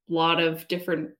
lot 0.08 0.40
of 0.40 0.66
different 0.68 1.10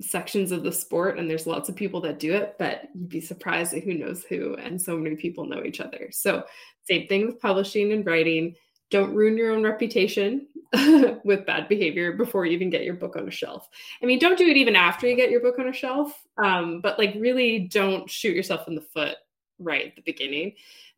sections 0.00 0.52
of 0.52 0.62
the 0.62 0.72
sport 0.72 1.18
and 1.18 1.28
there's 1.28 1.46
lots 1.46 1.68
of 1.68 1.76
people 1.76 2.02
that 2.02 2.18
do 2.18 2.34
it 2.34 2.54
but 2.58 2.82
you'd 2.94 3.08
be 3.08 3.20
surprised 3.20 3.72
at 3.72 3.82
who 3.82 3.94
knows 3.94 4.24
who 4.24 4.54
and 4.56 4.80
so 4.80 4.96
many 4.96 5.16
people 5.16 5.46
know 5.46 5.62
each 5.64 5.80
other. 5.80 6.08
So 6.10 6.44
same 6.82 7.06
thing 7.06 7.26
with 7.26 7.40
publishing 7.40 7.92
and 7.92 8.04
writing. 8.04 8.54
Don't 8.90 9.14
ruin 9.14 9.38
your 9.38 9.52
own 9.52 9.62
reputation 9.62 10.48
with 11.24 11.46
bad 11.46 11.68
behavior 11.68 12.12
before 12.12 12.44
you 12.44 12.52
even 12.52 12.68
get 12.68 12.84
your 12.84 12.94
book 12.94 13.16
on 13.16 13.26
a 13.26 13.30
shelf. 13.30 13.68
I 14.02 14.06
mean 14.06 14.18
don't 14.18 14.38
do 14.38 14.46
it 14.46 14.58
even 14.58 14.76
after 14.76 15.06
you 15.06 15.16
get 15.16 15.30
your 15.30 15.40
book 15.40 15.58
on 15.58 15.68
a 15.68 15.72
shelf 15.72 16.12
um, 16.42 16.80
but 16.82 16.98
like 16.98 17.14
really 17.18 17.60
don't 17.60 18.10
shoot 18.10 18.36
yourself 18.36 18.68
in 18.68 18.74
the 18.74 18.82
foot 18.82 19.16
right 19.58 19.86
at 19.86 19.96
the 19.96 20.02
beginning. 20.02 20.52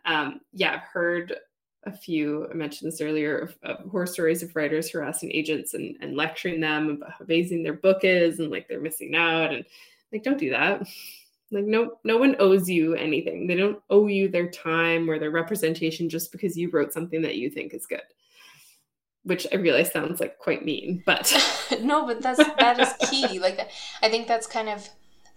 Um, 0.05 0.41
yeah 0.53 0.75
i've 0.75 0.89
heard 0.93 1.35
a 1.85 1.93
few, 1.93 2.49
I 2.51 2.55
mentioned 2.55 2.91
this 2.91 3.01
earlier, 3.01 3.39
of, 3.39 3.57
of, 3.62 3.91
horror 3.91 4.07
stories 4.07 4.43
of 4.43 4.55
writers 4.55 4.91
harassing 4.91 5.31
agents 5.33 5.74
and, 5.74 5.97
and 6.01 6.16
lecturing 6.16 6.61
them 6.61 6.91
about 6.91 7.12
how 7.12 7.24
amazing 7.24 7.62
their 7.62 7.74
book 7.74 8.01
is 8.03 8.41
and 8.41 8.51
like 8.51 8.68
they're 8.68 8.81
missing 8.81 9.14
out. 9.14 9.53
And 9.53 9.64
like, 10.12 10.22
don't 10.22 10.39
do 10.39 10.51
that. 10.51 10.87
Like, 11.51 11.64
no, 11.64 11.99
no 12.05 12.18
one 12.18 12.37
owes 12.39 12.68
you 12.68 12.95
anything. 12.95 13.47
They 13.47 13.55
don't 13.55 13.81
owe 13.89 14.07
you 14.07 14.29
their 14.29 14.51
time 14.51 15.09
or 15.09 15.18
their 15.18 15.31
representation 15.31 16.09
just 16.09 16.31
because 16.31 16.57
you 16.57 16.70
wrote 16.70 16.93
something 16.93 17.22
that 17.22 17.37
you 17.37 17.49
think 17.49 17.72
is 17.72 17.87
good. 17.87 18.03
Which 19.22 19.47
I 19.53 19.57
realize 19.57 19.93
sounds 19.93 20.20
like 20.20 20.39
quite 20.39 20.64
mean, 20.64 21.03
but 21.07 21.33
no, 21.81 22.07
but 22.07 22.22
that's 22.22 22.39
that 22.39 22.81
is 22.81 23.11
key. 23.11 23.39
Like, 23.39 23.68
I 24.03 24.09
think 24.09 24.26
that's 24.26 24.47
kind 24.47 24.68
of 24.68 24.89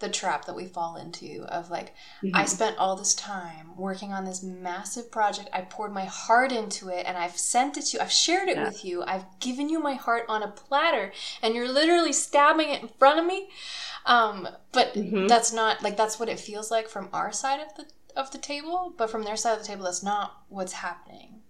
the 0.01 0.09
trap 0.09 0.45
that 0.45 0.55
we 0.55 0.65
fall 0.65 0.97
into 0.97 1.45
of 1.47 1.69
like 1.71 1.93
mm-hmm. 2.21 2.35
I 2.35 2.45
spent 2.45 2.77
all 2.77 2.95
this 2.95 3.15
time 3.15 3.75
working 3.77 4.11
on 4.11 4.25
this 4.25 4.43
massive 4.43 5.11
project. 5.11 5.49
I 5.53 5.61
poured 5.61 5.93
my 5.93 6.05
heart 6.05 6.51
into 6.51 6.89
it 6.89 7.05
and 7.07 7.17
I've 7.17 7.37
sent 7.37 7.77
it 7.77 7.85
to 7.85 7.97
you. 7.97 8.01
I've 8.01 8.11
shared 8.11 8.49
it 8.49 8.57
yeah. 8.57 8.65
with 8.65 8.83
you. 8.83 9.03
I've 9.03 9.25
given 9.39 9.69
you 9.69 9.79
my 9.79 9.93
heart 9.93 10.25
on 10.27 10.43
a 10.43 10.49
platter 10.49 11.13
and 11.41 11.55
you're 11.55 11.71
literally 11.71 12.11
stabbing 12.11 12.69
it 12.69 12.81
in 12.81 12.89
front 12.89 13.19
of 13.19 13.25
me. 13.25 13.49
Um, 14.05 14.47
but 14.71 14.93
mm-hmm. 14.93 15.27
that's 15.27 15.53
not 15.53 15.81
like 15.81 15.95
that's 15.95 16.19
what 16.19 16.29
it 16.29 16.39
feels 16.39 16.71
like 16.71 16.89
from 16.89 17.09
our 17.13 17.31
side 17.31 17.59
of 17.61 17.75
the 17.75 17.85
of 18.19 18.31
the 18.31 18.37
table, 18.37 18.93
but 18.97 19.09
from 19.09 19.23
their 19.23 19.37
side 19.37 19.53
of 19.53 19.59
the 19.59 19.67
table 19.67 19.85
that's 19.85 20.03
not 20.03 20.43
what's 20.49 20.73
happening. 20.73 21.41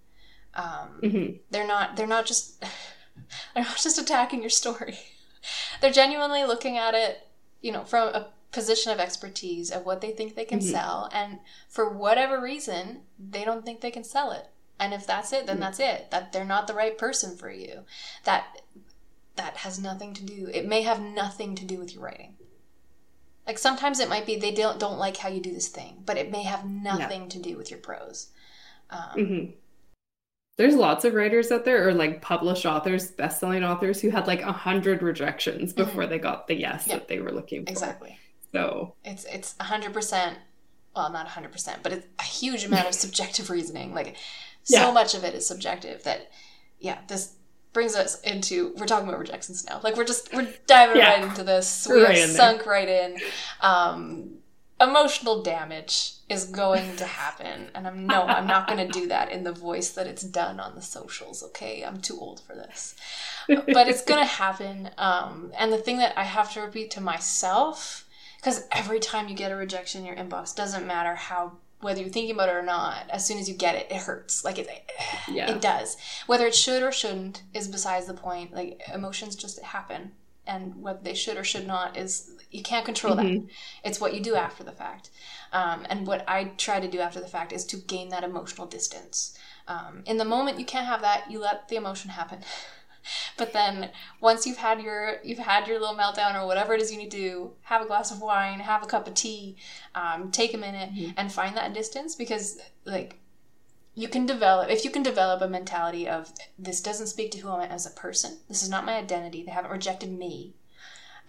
Um, 0.53 0.99
mm-hmm. 1.01 1.37
they're 1.49 1.67
not 1.67 1.95
they're 1.95 2.07
not 2.07 2.25
just 2.25 2.61
they're 3.55 3.63
not 3.63 3.77
just 3.77 3.97
attacking 3.97 4.41
your 4.41 4.49
story. 4.49 4.99
they're 5.81 5.91
genuinely 5.91 6.43
looking 6.43 6.77
at 6.77 6.93
it, 6.93 7.27
you 7.61 7.71
know, 7.71 7.83
from 7.83 8.09
a 8.09 8.27
position 8.51 8.91
of 8.91 8.99
expertise 8.99 9.71
of 9.71 9.85
what 9.85 10.01
they 10.01 10.11
think 10.11 10.35
they 10.35 10.45
can 10.45 10.59
mm-hmm. 10.59 10.71
sell 10.71 11.09
and 11.13 11.39
for 11.69 11.89
whatever 11.89 12.41
reason 12.41 13.01
they 13.17 13.45
don't 13.45 13.65
think 13.65 13.81
they 13.81 13.91
can 13.91 14.03
sell 14.03 14.31
it 14.31 14.47
and 14.79 14.93
if 14.93 15.07
that's 15.07 15.31
it 15.31 15.47
then 15.47 15.55
mm-hmm. 15.55 15.63
that's 15.63 15.79
it 15.79 16.11
that 16.11 16.33
they're 16.33 16.43
not 16.43 16.67
the 16.67 16.73
right 16.73 16.97
person 16.97 17.37
for 17.37 17.49
you 17.49 17.81
that 18.25 18.61
that 19.35 19.57
has 19.57 19.79
nothing 19.79 20.13
to 20.13 20.23
do 20.23 20.49
it 20.53 20.67
may 20.67 20.81
have 20.81 20.99
nothing 20.99 21.55
to 21.55 21.65
do 21.65 21.77
with 21.77 21.93
your 21.93 22.03
writing 22.03 22.35
like 23.47 23.57
sometimes 23.57 23.99
it 23.99 24.09
might 24.09 24.25
be 24.25 24.35
they 24.35 24.51
don't 24.51 24.79
don't 24.79 24.99
like 24.99 25.17
how 25.17 25.29
you 25.29 25.39
do 25.39 25.53
this 25.53 25.69
thing 25.69 26.03
but 26.05 26.17
it 26.17 26.31
may 26.31 26.43
have 26.43 26.65
nothing 26.65 27.29
to 27.29 27.39
do 27.39 27.55
with 27.55 27.71
your 27.71 27.79
prose 27.79 28.27
um, 28.89 29.01
mm-hmm. 29.15 29.51
there's 30.57 30.75
lots 30.75 31.05
of 31.05 31.13
writers 31.13 31.51
out 31.51 31.63
there 31.63 31.87
or 31.87 31.93
like 31.93 32.21
published 32.21 32.65
authors 32.65 33.11
best-selling 33.11 33.63
authors 33.63 34.01
who 34.01 34.09
had 34.09 34.27
like 34.27 34.41
a 34.41 34.51
hundred 34.51 35.01
rejections 35.01 35.71
before 35.71 36.03
mm-hmm. 36.03 36.11
they 36.11 36.19
got 36.19 36.47
the 36.47 36.55
yes 36.55 36.85
yep. 36.85 36.99
that 36.99 37.07
they 37.07 37.19
were 37.19 37.31
looking 37.31 37.65
for 37.65 37.71
exactly 37.71 38.19
so 38.53 38.95
it's 39.03 39.25
it's 39.25 39.55
hundred 39.59 39.93
percent. 39.93 40.37
Well, 40.95 41.11
not 41.11 41.27
hundred 41.27 41.51
percent, 41.51 41.83
but 41.83 41.93
it's 41.93 42.07
a 42.19 42.23
huge 42.23 42.63
amount 42.65 42.87
of 42.87 42.93
subjective 43.05 43.49
reasoning. 43.49 43.93
Like 43.93 44.15
so 44.63 44.87
yeah. 44.87 44.91
much 44.91 45.15
of 45.15 45.23
it 45.23 45.33
is 45.33 45.47
subjective 45.47 46.03
that 46.03 46.29
yeah, 46.79 46.99
this 47.07 47.33
brings 47.73 47.95
us 47.95 48.19
into 48.21 48.73
we're 48.77 48.85
talking 48.85 49.07
about 49.07 49.19
rejections 49.19 49.65
now. 49.67 49.79
Like 49.83 49.95
we're 49.95 50.05
just 50.05 50.33
we're 50.33 50.53
diving 50.67 50.97
yeah. 50.97 51.13
right 51.13 51.23
into 51.23 51.43
this. 51.43 51.87
We 51.89 52.03
right 52.03 52.17
sunk 52.17 52.65
right 52.65 52.87
in. 52.87 53.17
Um, 53.61 54.41
emotional 54.81 55.43
damage 55.43 56.13
is 56.27 56.45
going 56.45 56.95
to 56.95 57.05
happen 57.05 57.69
and 57.75 57.85
i'm 57.87 58.07
no 58.07 58.23
i'm 58.23 58.47
not 58.47 58.67
going 58.67 58.79
to 58.79 58.99
do 58.99 59.07
that 59.07 59.31
in 59.31 59.43
the 59.43 59.51
voice 59.51 59.91
that 59.91 60.07
it's 60.07 60.23
done 60.23 60.59
on 60.59 60.73
the 60.73 60.81
socials 60.81 61.43
okay 61.43 61.83
i'm 61.85 62.01
too 62.01 62.17
old 62.19 62.39
for 62.39 62.55
this 62.55 62.95
but 63.47 63.87
it's 63.87 64.03
going 64.03 64.19
to 64.23 64.25
happen 64.25 64.89
um, 64.97 65.51
and 65.57 65.71
the 65.71 65.77
thing 65.77 65.97
that 65.97 66.17
i 66.17 66.23
have 66.23 66.51
to 66.51 66.61
repeat 66.61 66.89
to 66.89 66.99
myself 66.99 68.07
because 68.41 68.67
every 68.71 68.99
time 68.99 69.27
you 69.27 69.35
get 69.35 69.51
a 69.51 69.55
rejection 69.55 70.01
in 70.01 70.07
your 70.07 70.15
inbox 70.15 70.55
doesn't 70.55 70.87
matter 70.87 71.15
how 71.15 71.53
whether 71.81 71.99
you're 72.01 72.09
thinking 72.09 72.33
about 72.33 72.49
it 72.49 72.55
or 72.55 72.61
not 72.61 73.09
as 73.09 73.25
soon 73.25 73.37
as 73.37 73.47
you 73.47 73.55
get 73.55 73.75
it 73.75 73.87
it 73.89 73.97
hurts. 73.97 74.43
Like 74.43 74.57
it 74.57 74.67
yeah. 75.29 75.51
it 75.51 75.61
does. 75.61 75.97
Whether 76.27 76.47
it 76.47 76.55
should 76.55 76.83
or 76.83 76.91
shouldn't 76.91 77.43
is 77.53 77.67
besides 77.67 78.07
the 78.07 78.13
point. 78.13 78.53
Like 78.53 78.81
emotions 78.93 79.35
just 79.35 79.61
happen. 79.61 80.11
And 80.47 80.81
whether 80.81 80.99
they 81.01 81.13
should 81.13 81.37
or 81.37 81.43
should 81.43 81.67
not 81.67 81.97
is 81.97 82.31
you 82.49 82.63
can't 82.63 82.83
control 82.83 83.15
mm-hmm. 83.15 83.45
that 83.45 83.53
it's 83.83 84.01
what 84.01 84.13
you 84.13 84.21
do 84.21 84.35
after 84.35 84.63
the 84.63 84.71
fact. 84.71 85.09
Um, 85.53 85.85
and 85.89 86.07
what 86.07 86.23
i 86.27 86.45
try 86.57 86.79
to 86.79 86.87
do 86.87 86.99
after 86.99 87.19
the 87.19 87.27
fact 87.27 87.51
is 87.51 87.65
to 87.67 87.77
gain 87.77 88.09
that 88.09 88.23
emotional 88.23 88.67
distance. 88.67 89.37
Um, 89.67 90.03
in 90.05 90.17
the 90.17 90.25
moment 90.25 90.59
you 90.59 90.65
can't 90.65 90.87
have 90.87 91.01
that 91.01 91.29
you 91.29 91.39
let 91.39 91.69
the 91.69 91.75
emotion 91.75 92.09
happen 92.09 92.39
but 93.37 93.53
then 93.53 93.89
once 94.19 94.45
you've 94.45 94.57
had 94.57 94.81
your 94.81 95.17
you've 95.23 95.39
had 95.39 95.67
your 95.67 95.79
little 95.79 95.95
meltdown 95.95 96.39
or 96.39 96.45
whatever 96.45 96.73
it 96.73 96.81
is 96.81 96.91
you 96.91 96.97
need 96.97 97.11
to 97.11 97.17
do, 97.17 97.51
have 97.63 97.81
a 97.81 97.87
glass 97.87 98.11
of 98.11 98.21
wine, 98.21 98.59
have 98.59 98.83
a 98.83 98.87
cup 98.87 99.07
of 99.07 99.13
tea, 99.13 99.55
um, 99.95 100.31
take 100.31 100.53
a 100.53 100.57
minute 100.57 100.93
mm-hmm. 100.93 101.11
and 101.17 101.31
find 101.31 101.55
that 101.57 101.73
distance 101.73 102.15
because 102.15 102.59
like 102.85 103.17
you 103.95 104.07
can 104.07 104.25
develop 104.25 104.69
if 104.69 104.85
you 104.85 104.91
can 104.91 105.03
develop 105.03 105.41
a 105.41 105.47
mentality 105.47 106.07
of 106.07 106.31
this 106.57 106.81
doesn't 106.81 107.07
speak 107.07 107.31
to 107.31 107.39
who 107.39 107.49
I 107.49 107.65
am 107.65 107.71
as 107.71 107.85
a 107.85 107.91
person. 107.91 108.37
This 108.47 108.63
is 108.63 108.69
not 108.69 108.85
my 108.85 108.93
identity. 108.93 109.43
They 109.43 109.51
haven't 109.51 109.71
rejected 109.71 110.11
me. 110.11 110.53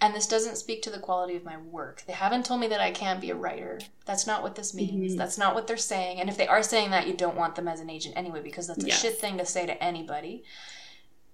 And 0.01 0.13
this 0.13 0.27
doesn't 0.27 0.57
speak 0.57 0.81
to 0.81 0.89
the 0.89 0.99
quality 0.99 1.37
of 1.37 1.45
my 1.45 1.55
work. 1.57 2.03
They 2.05 2.13
haven't 2.13 2.45
told 2.45 2.59
me 2.59 2.67
that 2.67 2.81
I 2.81 2.91
can't 2.91 3.21
be 3.21 3.29
a 3.29 3.35
writer. 3.35 3.79
That's 4.05 4.27
not 4.27 4.43
what 4.43 4.55
this 4.55 4.73
means. 4.73 5.11
Mm-hmm. 5.11 5.17
That's 5.17 5.37
not 5.37 5.55
what 5.55 5.65
they're 5.65 5.77
saying. 5.77 6.19
And 6.19 6.29
if 6.29 6.35
they 6.35 6.47
are 6.47 6.61
saying 6.61 6.91
that, 6.91 7.07
you 7.07 7.13
don't 7.13 7.37
want 7.37 7.55
them 7.55 7.69
as 7.69 7.79
an 7.79 7.89
agent 7.89 8.17
anyway, 8.17 8.41
because 8.41 8.67
that's 8.67 8.83
a 8.83 8.87
yes. 8.87 9.01
shit 9.01 9.17
thing 9.17 9.37
to 9.37 9.45
say 9.45 9.65
to 9.65 9.81
anybody 9.81 10.43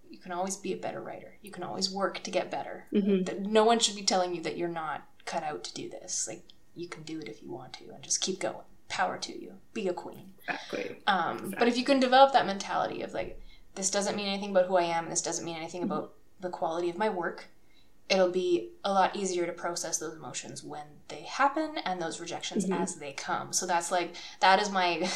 you 0.09 0.17
can 0.17 0.31
always 0.31 0.55
be 0.55 0.73
a 0.73 0.77
better 0.77 1.01
writer. 1.01 1.35
You 1.41 1.51
can 1.51 1.63
always 1.63 1.91
work 1.91 2.23
to 2.23 2.31
get 2.31 2.51
better. 2.51 2.85
Mm-hmm. 2.93 3.51
No 3.51 3.63
one 3.63 3.79
should 3.79 3.95
be 3.95 4.03
telling 4.03 4.35
you 4.35 4.41
that 4.43 4.57
you're 4.57 4.67
not 4.67 5.03
cut 5.25 5.43
out 5.43 5.63
to 5.65 5.73
do 5.73 5.89
this. 5.89 6.27
Like 6.27 6.43
you 6.75 6.87
can 6.87 7.03
do 7.03 7.19
it 7.19 7.27
if 7.27 7.43
you 7.43 7.51
want 7.51 7.73
to, 7.73 7.89
and 7.93 8.03
just 8.03 8.21
keep 8.21 8.39
going. 8.39 8.65
Power 8.87 9.17
to 9.19 9.39
you. 9.39 9.53
Be 9.73 9.87
a 9.87 9.93
queen. 9.93 10.31
Exactly. 10.39 10.97
Um, 11.05 11.37
exactly. 11.37 11.55
But 11.59 11.67
if 11.67 11.77
you 11.77 11.83
can 11.83 11.99
develop 11.99 12.33
that 12.33 12.47
mentality 12.47 13.03
of 13.03 13.13
like, 13.13 13.39
this 13.75 13.91
doesn't 13.91 14.15
mean 14.15 14.27
anything 14.27 14.49
about 14.49 14.65
who 14.65 14.77
I 14.77 14.83
am. 14.83 15.09
This 15.09 15.21
doesn't 15.21 15.45
mean 15.45 15.57
anything 15.57 15.81
mm-hmm. 15.81 15.91
about 15.91 16.13
the 16.39 16.49
quality 16.49 16.89
of 16.89 16.97
my 16.97 17.09
work. 17.09 17.47
It'll 18.09 18.31
be 18.31 18.71
a 18.83 18.91
lot 18.91 19.15
easier 19.15 19.45
to 19.45 19.51
process 19.51 19.99
those 19.99 20.15
emotions 20.15 20.63
when 20.63 20.85
they 21.09 21.21
happen 21.21 21.77
and 21.85 22.01
those 22.01 22.19
rejections 22.19 22.65
mm-hmm. 22.65 22.81
as 22.81 22.95
they 22.95 23.13
come. 23.13 23.53
So 23.53 23.67
that's 23.67 23.91
like 23.91 24.15
that 24.39 24.59
is 24.59 24.71
my 24.71 25.07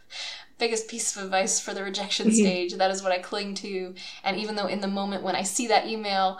biggest 0.58 0.88
piece 0.88 1.16
of 1.16 1.24
advice 1.24 1.60
for 1.60 1.74
the 1.74 1.82
rejection 1.82 2.28
mm-hmm. 2.28 2.36
stage. 2.36 2.74
That 2.74 2.90
is 2.90 3.02
what 3.02 3.12
I 3.12 3.18
cling 3.18 3.54
to. 3.56 3.94
And 4.24 4.36
even 4.38 4.56
though 4.56 4.66
in 4.66 4.80
the 4.80 4.88
moment 4.88 5.22
when 5.22 5.36
I 5.36 5.42
see 5.42 5.66
that 5.68 5.86
email, 5.86 6.38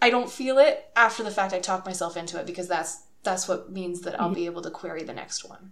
I 0.00 0.10
don't 0.10 0.30
feel 0.30 0.58
it, 0.58 0.90
after 0.96 1.22
the 1.22 1.30
fact 1.30 1.54
I 1.54 1.60
talk 1.60 1.86
myself 1.86 2.16
into 2.16 2.38
it 2.38 2.46
because 2.46 2.68
that's 2.68 3.04
that's 3.22 3.46
what 3.46 3.70
means 3.70 4.00
that 4.00 4.20
I'll 4.20 4.26
mm-hmm. 4.26 4.34
be 4.34 4.46
able 4.46 4.62
to 4.62 4.70
query 4.70 5.04
the 5.04 5.12
next 5.12 5.48
one. 5.48 5.70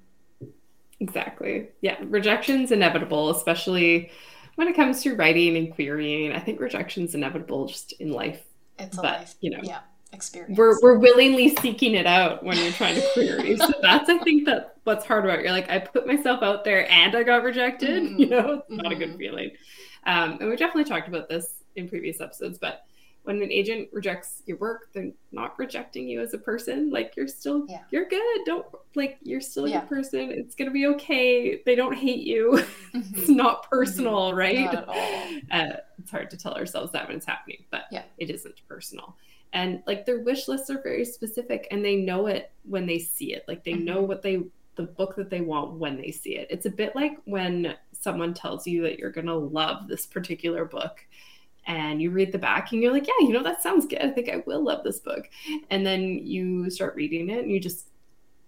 Exactly. 1.01 1.69
Yeah. 1.81 1.97
Rejection's 2.03 2.71
inevitable, 2.71 3.31
especially 3.31 4.11
when 4.55 4.69
it 4.69 4.77
comes 4.77 5.03
to 5.03 5.17
writing 5.17 5.57
and 5.57 5.75
querying. 5.75 6.33
I 6.33 6.39
think 6.39 6.61
rejection's 6.61 7.15
inevitable 7.15 7.67
just 7.67 7.93
in 7.93 8.13
life. 8.13 8.45
It's 8.79 8.97
a 8.97 9.03
but, 9.03 9.21
life, 9.21 9.35
you 9.41 9.51
know, 9.51 9.61
yeah, 9.63 9.81
experience. 10.13 10.57
We're 10.57 10.81
we're 10.81 10.99
willingly 10.99 11.55
seeking 11.57 11.95
it 11.95 12.07
out 12.07 12.45
when 12.45 12.57
you're 12.57 12.73
trying 12.73 12.97
to 12.97 13.07
query. 13.13 13.57
so 13.57 13.73
that's 13.83 14.09
I 14.09 14.19
think 14.19 14.47
that 14.47 14.77
what's 14.91 15.07
hard 15.07 15.25
about 15.25 15.39
it. 15.39 15.45
You're 15.45 15.53
like, 15.53 15.71
I 15.71 15.79
put 15.79 16.07
myself 16.07 16.43
out 16.43 16.65
there 16.65 16.91
and 16.91 17.15
I 17.17 17.23
got 17.23 17.43
rejected. 17.43 17.91
Mm-hmm. 18.01 18.19
You 18.19 18.29
know, 18.29 18.63
it's 18.69 18.71
not 18.71 18.87
mm-hmm. 18.87 18.93
a 18.93 18.95
good 18.95 19.09
mm-hmm. 19.11 19.19
feeling. 19.19 19.51
Um, 20.05 20.39
and 20.41 20.49
we 20.49 20.57
definitely 20.57 20.85
talked 20.85 21.09
about 21.09 21.29
this 21.29 21.63
in 21.77 21.89
previous 21.89 22.21
episodes, 22.21 22.59
but 22.59 22.85
when 23.25 23.43
an 23.43 23.53
agent 23.53 23.89
rejects 23.93 24.43
your 24.47 24.57
work, 24.57 24.89
they're 24.93 25.11
not 25.31 25.59
rejecting 25.59 26.09
you 26.09 26.21
as 26.21 26.33
a 26.33 26.39
person. 26.39 26.91
Like 26.91 27.15
you're 27.17 27.29
still 27.29 27.67
yeah. 27.69 27.83
you're 27.91 28.09
good. 28.09 28.41
Don't 28.47 28.67
like 28.95 29.19
you're 29.23 29.43
still 29.43 29.67
a 29.67 29.71
yeah. 29.71 29.81
good 29.81 29.89
person. 29.89 30.31
It's 30.31 30.55
gonna 30.55 30.71
be 30.71 30.87
okay. 30.87 31.63
They 31.65 31.75
don't 31.75 31.95
hate 31.95 32.27
you. 32.27 32.65
Mm-hmm. 32.91 33.19
it's 33.19 33.29
not 33.29 33.71
personal, 33.71 34.31
mm-hmm. 34.31 34.39
right? 34.39 34.73
Not 34.73 34.89
uh, 35.53 35.77
it's 35.99 36.11
hard 36.11 36.29
to 36.31 36.37
tell 36.37 36.55
ourselves 36.55 36.91
that 36.91 37.07
when 37.07 37.19
it's 37.19 37.27
happening, 37.27 37.63
but 37.71 37.83
yeah, 37.93 38.03
it 38.19 38.31
isn't 38.31 38.63
personal. 38.67 39.15
And 39.53 39.81
like 39.87 40.07
their 40.07 40.21
wish 40.21 40.49
lists 40.49 40.71
are 40.71 40.83
very 40.83 41.05
specific, 41.05 41.69
and 41.71 41.85
they 41.85 41.95
know 41.95 42.27
it 42.27 42.51
when 42.65 42.87
they 42.87 42.99
see 42.99 43.33
it. 43.33 43.45
Like 43.47 43.63
they 43.63 43.75
mm-hmm. 43.75 43.85
know 43.85 44.03
what 44.03 44.23
they 44.23 44.43
the 44.77 44.83
book 44.85 45.17
that 45.17 45.31
they 45.31 45.41
want 45.41 45.73
when 45.75 45.97
they 45.97 46.11
see 46.11 46.37
it. 46.37 46.49
It's 46.51 46.67
a 46.67 46.71
bit 46.71 46.95
like 46.95 47.19
when 47.25 47.75
someone 47.93 48.35
tells 48.35 48.67
you 48.67 48.83
that 48.83 48.99
you're 48.99 49.11
gonna 49.11 49.35
love 49.35 49.89
this 49.89 50.07
particular 50.07 50.65
book 50.65 51.05
and 51.67 52.01
you 52.01 52.11
read 52.11 52.33
the 52.33 52.39
back 52.39 52.73
and 52.73 52.83
you're 52.83 52.93
like, 52.93 53.07
yeah, 53.07 53.15
you 53.21 53.33
know, 53.33 53.43
that 53.43 53.63
sounds 53.63 53.87
good. 53.87 54.01
I 54.01 54.11
think 54.11 54.29
I 54.29 54.43
will 54.47 54.63
love 54.63 54.83
this 54.83 55.01
book. 55.01 55.29
And 55.71 55.85
then 55.85 56.03
you 56.03 56.71
start 56.71 56.95
reading 56.95 57.29
it 57.31 57.41
and 57.41 57.51
you 57.51 57.61
just, 57.61 57.87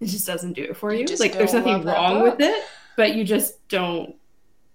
it 0.00 0.06
just 0.06 0.26
doesn't 0.26 0.54
do 0.54 0.64
it 0.64 0.76
for 0.76 0.92
you. 0.92 1.04
you. 1.08 1.16
Like 1.16 1.32
there's 1.32 1.54
nothing 1.54 1.84
wrong 1.84 2.22
with 2.22 2.40
it, 2.40 2.64
but 2.96 3.14
you 3.14 3.24
just 3.24 3.66
don't, 3.68 4.16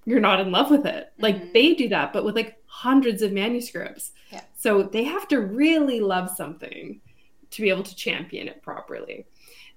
you're 0.05 0.21
not 0.21 0.39
in 0.39 0.51
love 0.51 0.71
with 0.71 0.85
it. 0.85 1.11
Like 1.19 1.35
mm-hmm. 1.35 1.53
they 1.53 1.73
do 1.73 1.89
that, 1.89 2.13
but 2.13 2.23
with 2.23 2.35
like 2.35 2.57
hundreds 2.67 3.21
of 3.21 3.33
manuscripts. 3.33 4.11
Yeah. 4.31 4.41
So 4.55 4.83
they 4.83 5.03
have 5.03 5.27
to 5.29 5.41
really 5.41 5.99
love 5.99 6.29
something 6.29 7.01
to 7.49 7.61
be 7.61 7.69
able 7.69 7.83
to 7.83 7.95
champion 7.95 8.47
it 8.47 8.61
properly. 8.61 9.25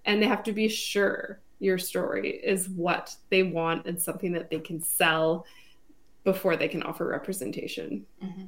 And 0.04 0.22
they 0.22 0.26
have 0.26 0.42
to 0.44 0.52
be 0.52 0.68
sure 0.68 1.40
your 1.60 1.78
story 1.78 2.30
is 2.30 2.68
what 2.68 3.14
they 3.28 3.44
want 3.44 3.86
and 3.86 4.00
something 4.00 4.32
that 4.32 4.50
they 4.50 4.58
can 4.58 4.82
sell 4.82 5.46
before 6.24 6.56
they 6.56 6.68
can 6.68 6.82
offer 6.82 7.06
representation. 7.06 8.04
Mm-hmm. 8.22 8.44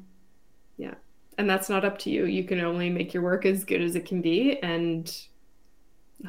Yeah. 0.78 0.94
And 1.38 1.48
that's 1.48 1.68
not 1.68 1.84
up 1.84 1.98
to 2.00 2.10
you. 2.10 2.24
You 2.24 2.44
can 2.44 2.60
only 2.60 2.90
make 2.90 3.14
your 3.14 3.22
work 3.22 3.46
as 3.46 3.64
good 3.64 3.80
as 3.80 3.94
it 3.94 4.06
can 4.06 4.20
be 4.20 4.58
and 4.60 5.14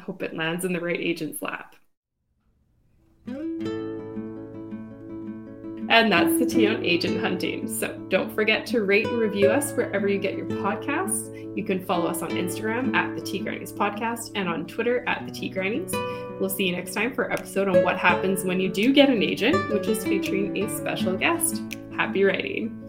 hope 0.00 0.22
it 0.22 0.36
lands 0.36 0.64
in 0.64 0.72
the 0.72 0.80
right 0.80 1.00
agent's 1.00 1.42
lap. 1.42 1.74
And 5.94 6.10
that's 6.10 6.40
the 6.40 6.44
tea 6.44 6.66
on 6.66 6.84
agent 6.84 7.20
hunting. 7.20 7.68
So 7.68 7.96
don't 8.08 8.34
forget 8.34 8.66
to 8.66 8.82
rate 8.82 9.06
and 9.06 9.16
review 9.16 9.48
us 9.48 9.72
wherever 9.74 10.08
you 10.08 10.18
get 10.18 10.36
your 10.36 10.46
podcasts. 10.46 11.56
You 11.56 11.62
can 11.62 11.86
follow 11.86 12.06
us 12.08 12.20
on 12.20 12.30
Instagram 12.30 12.96
at 12.96 13.14
the 13.14 13.22
Tea 13.22 13.38
Grannies 13.38 13.72
Podcast 13.72 14.32
and 14.34 14.48
on 14.48 14.66
Twitter 14.66 15.08
at 15.08 15.24
the 15.24 15.30
Tea 15.30 15.48
Grannies. 15.50 15.92
We'll 16.40 16.50
see 16.50 16.66
you 16.66 16.72
next 16.72 16.94
time 16.94 17.14
for 17.14 17.30
episode 17.30 17.68
on 17.68 17.84
what 17.84 17.96
happens 17.96 18.42
when 18.42 18.58
you 18.58 18.70
do 18.70 18.92
get 18.92 19.08
an 19.08 19.22
agent, 19.22 19.72
which 19.72 19.86
is 19.86 20.02
featuring 20.02 20.64
a 20.64 20.68
special 20.76 21.16
guest. 21.16 21.62
Happy 21.96 22.24
writing. 22.24 22.83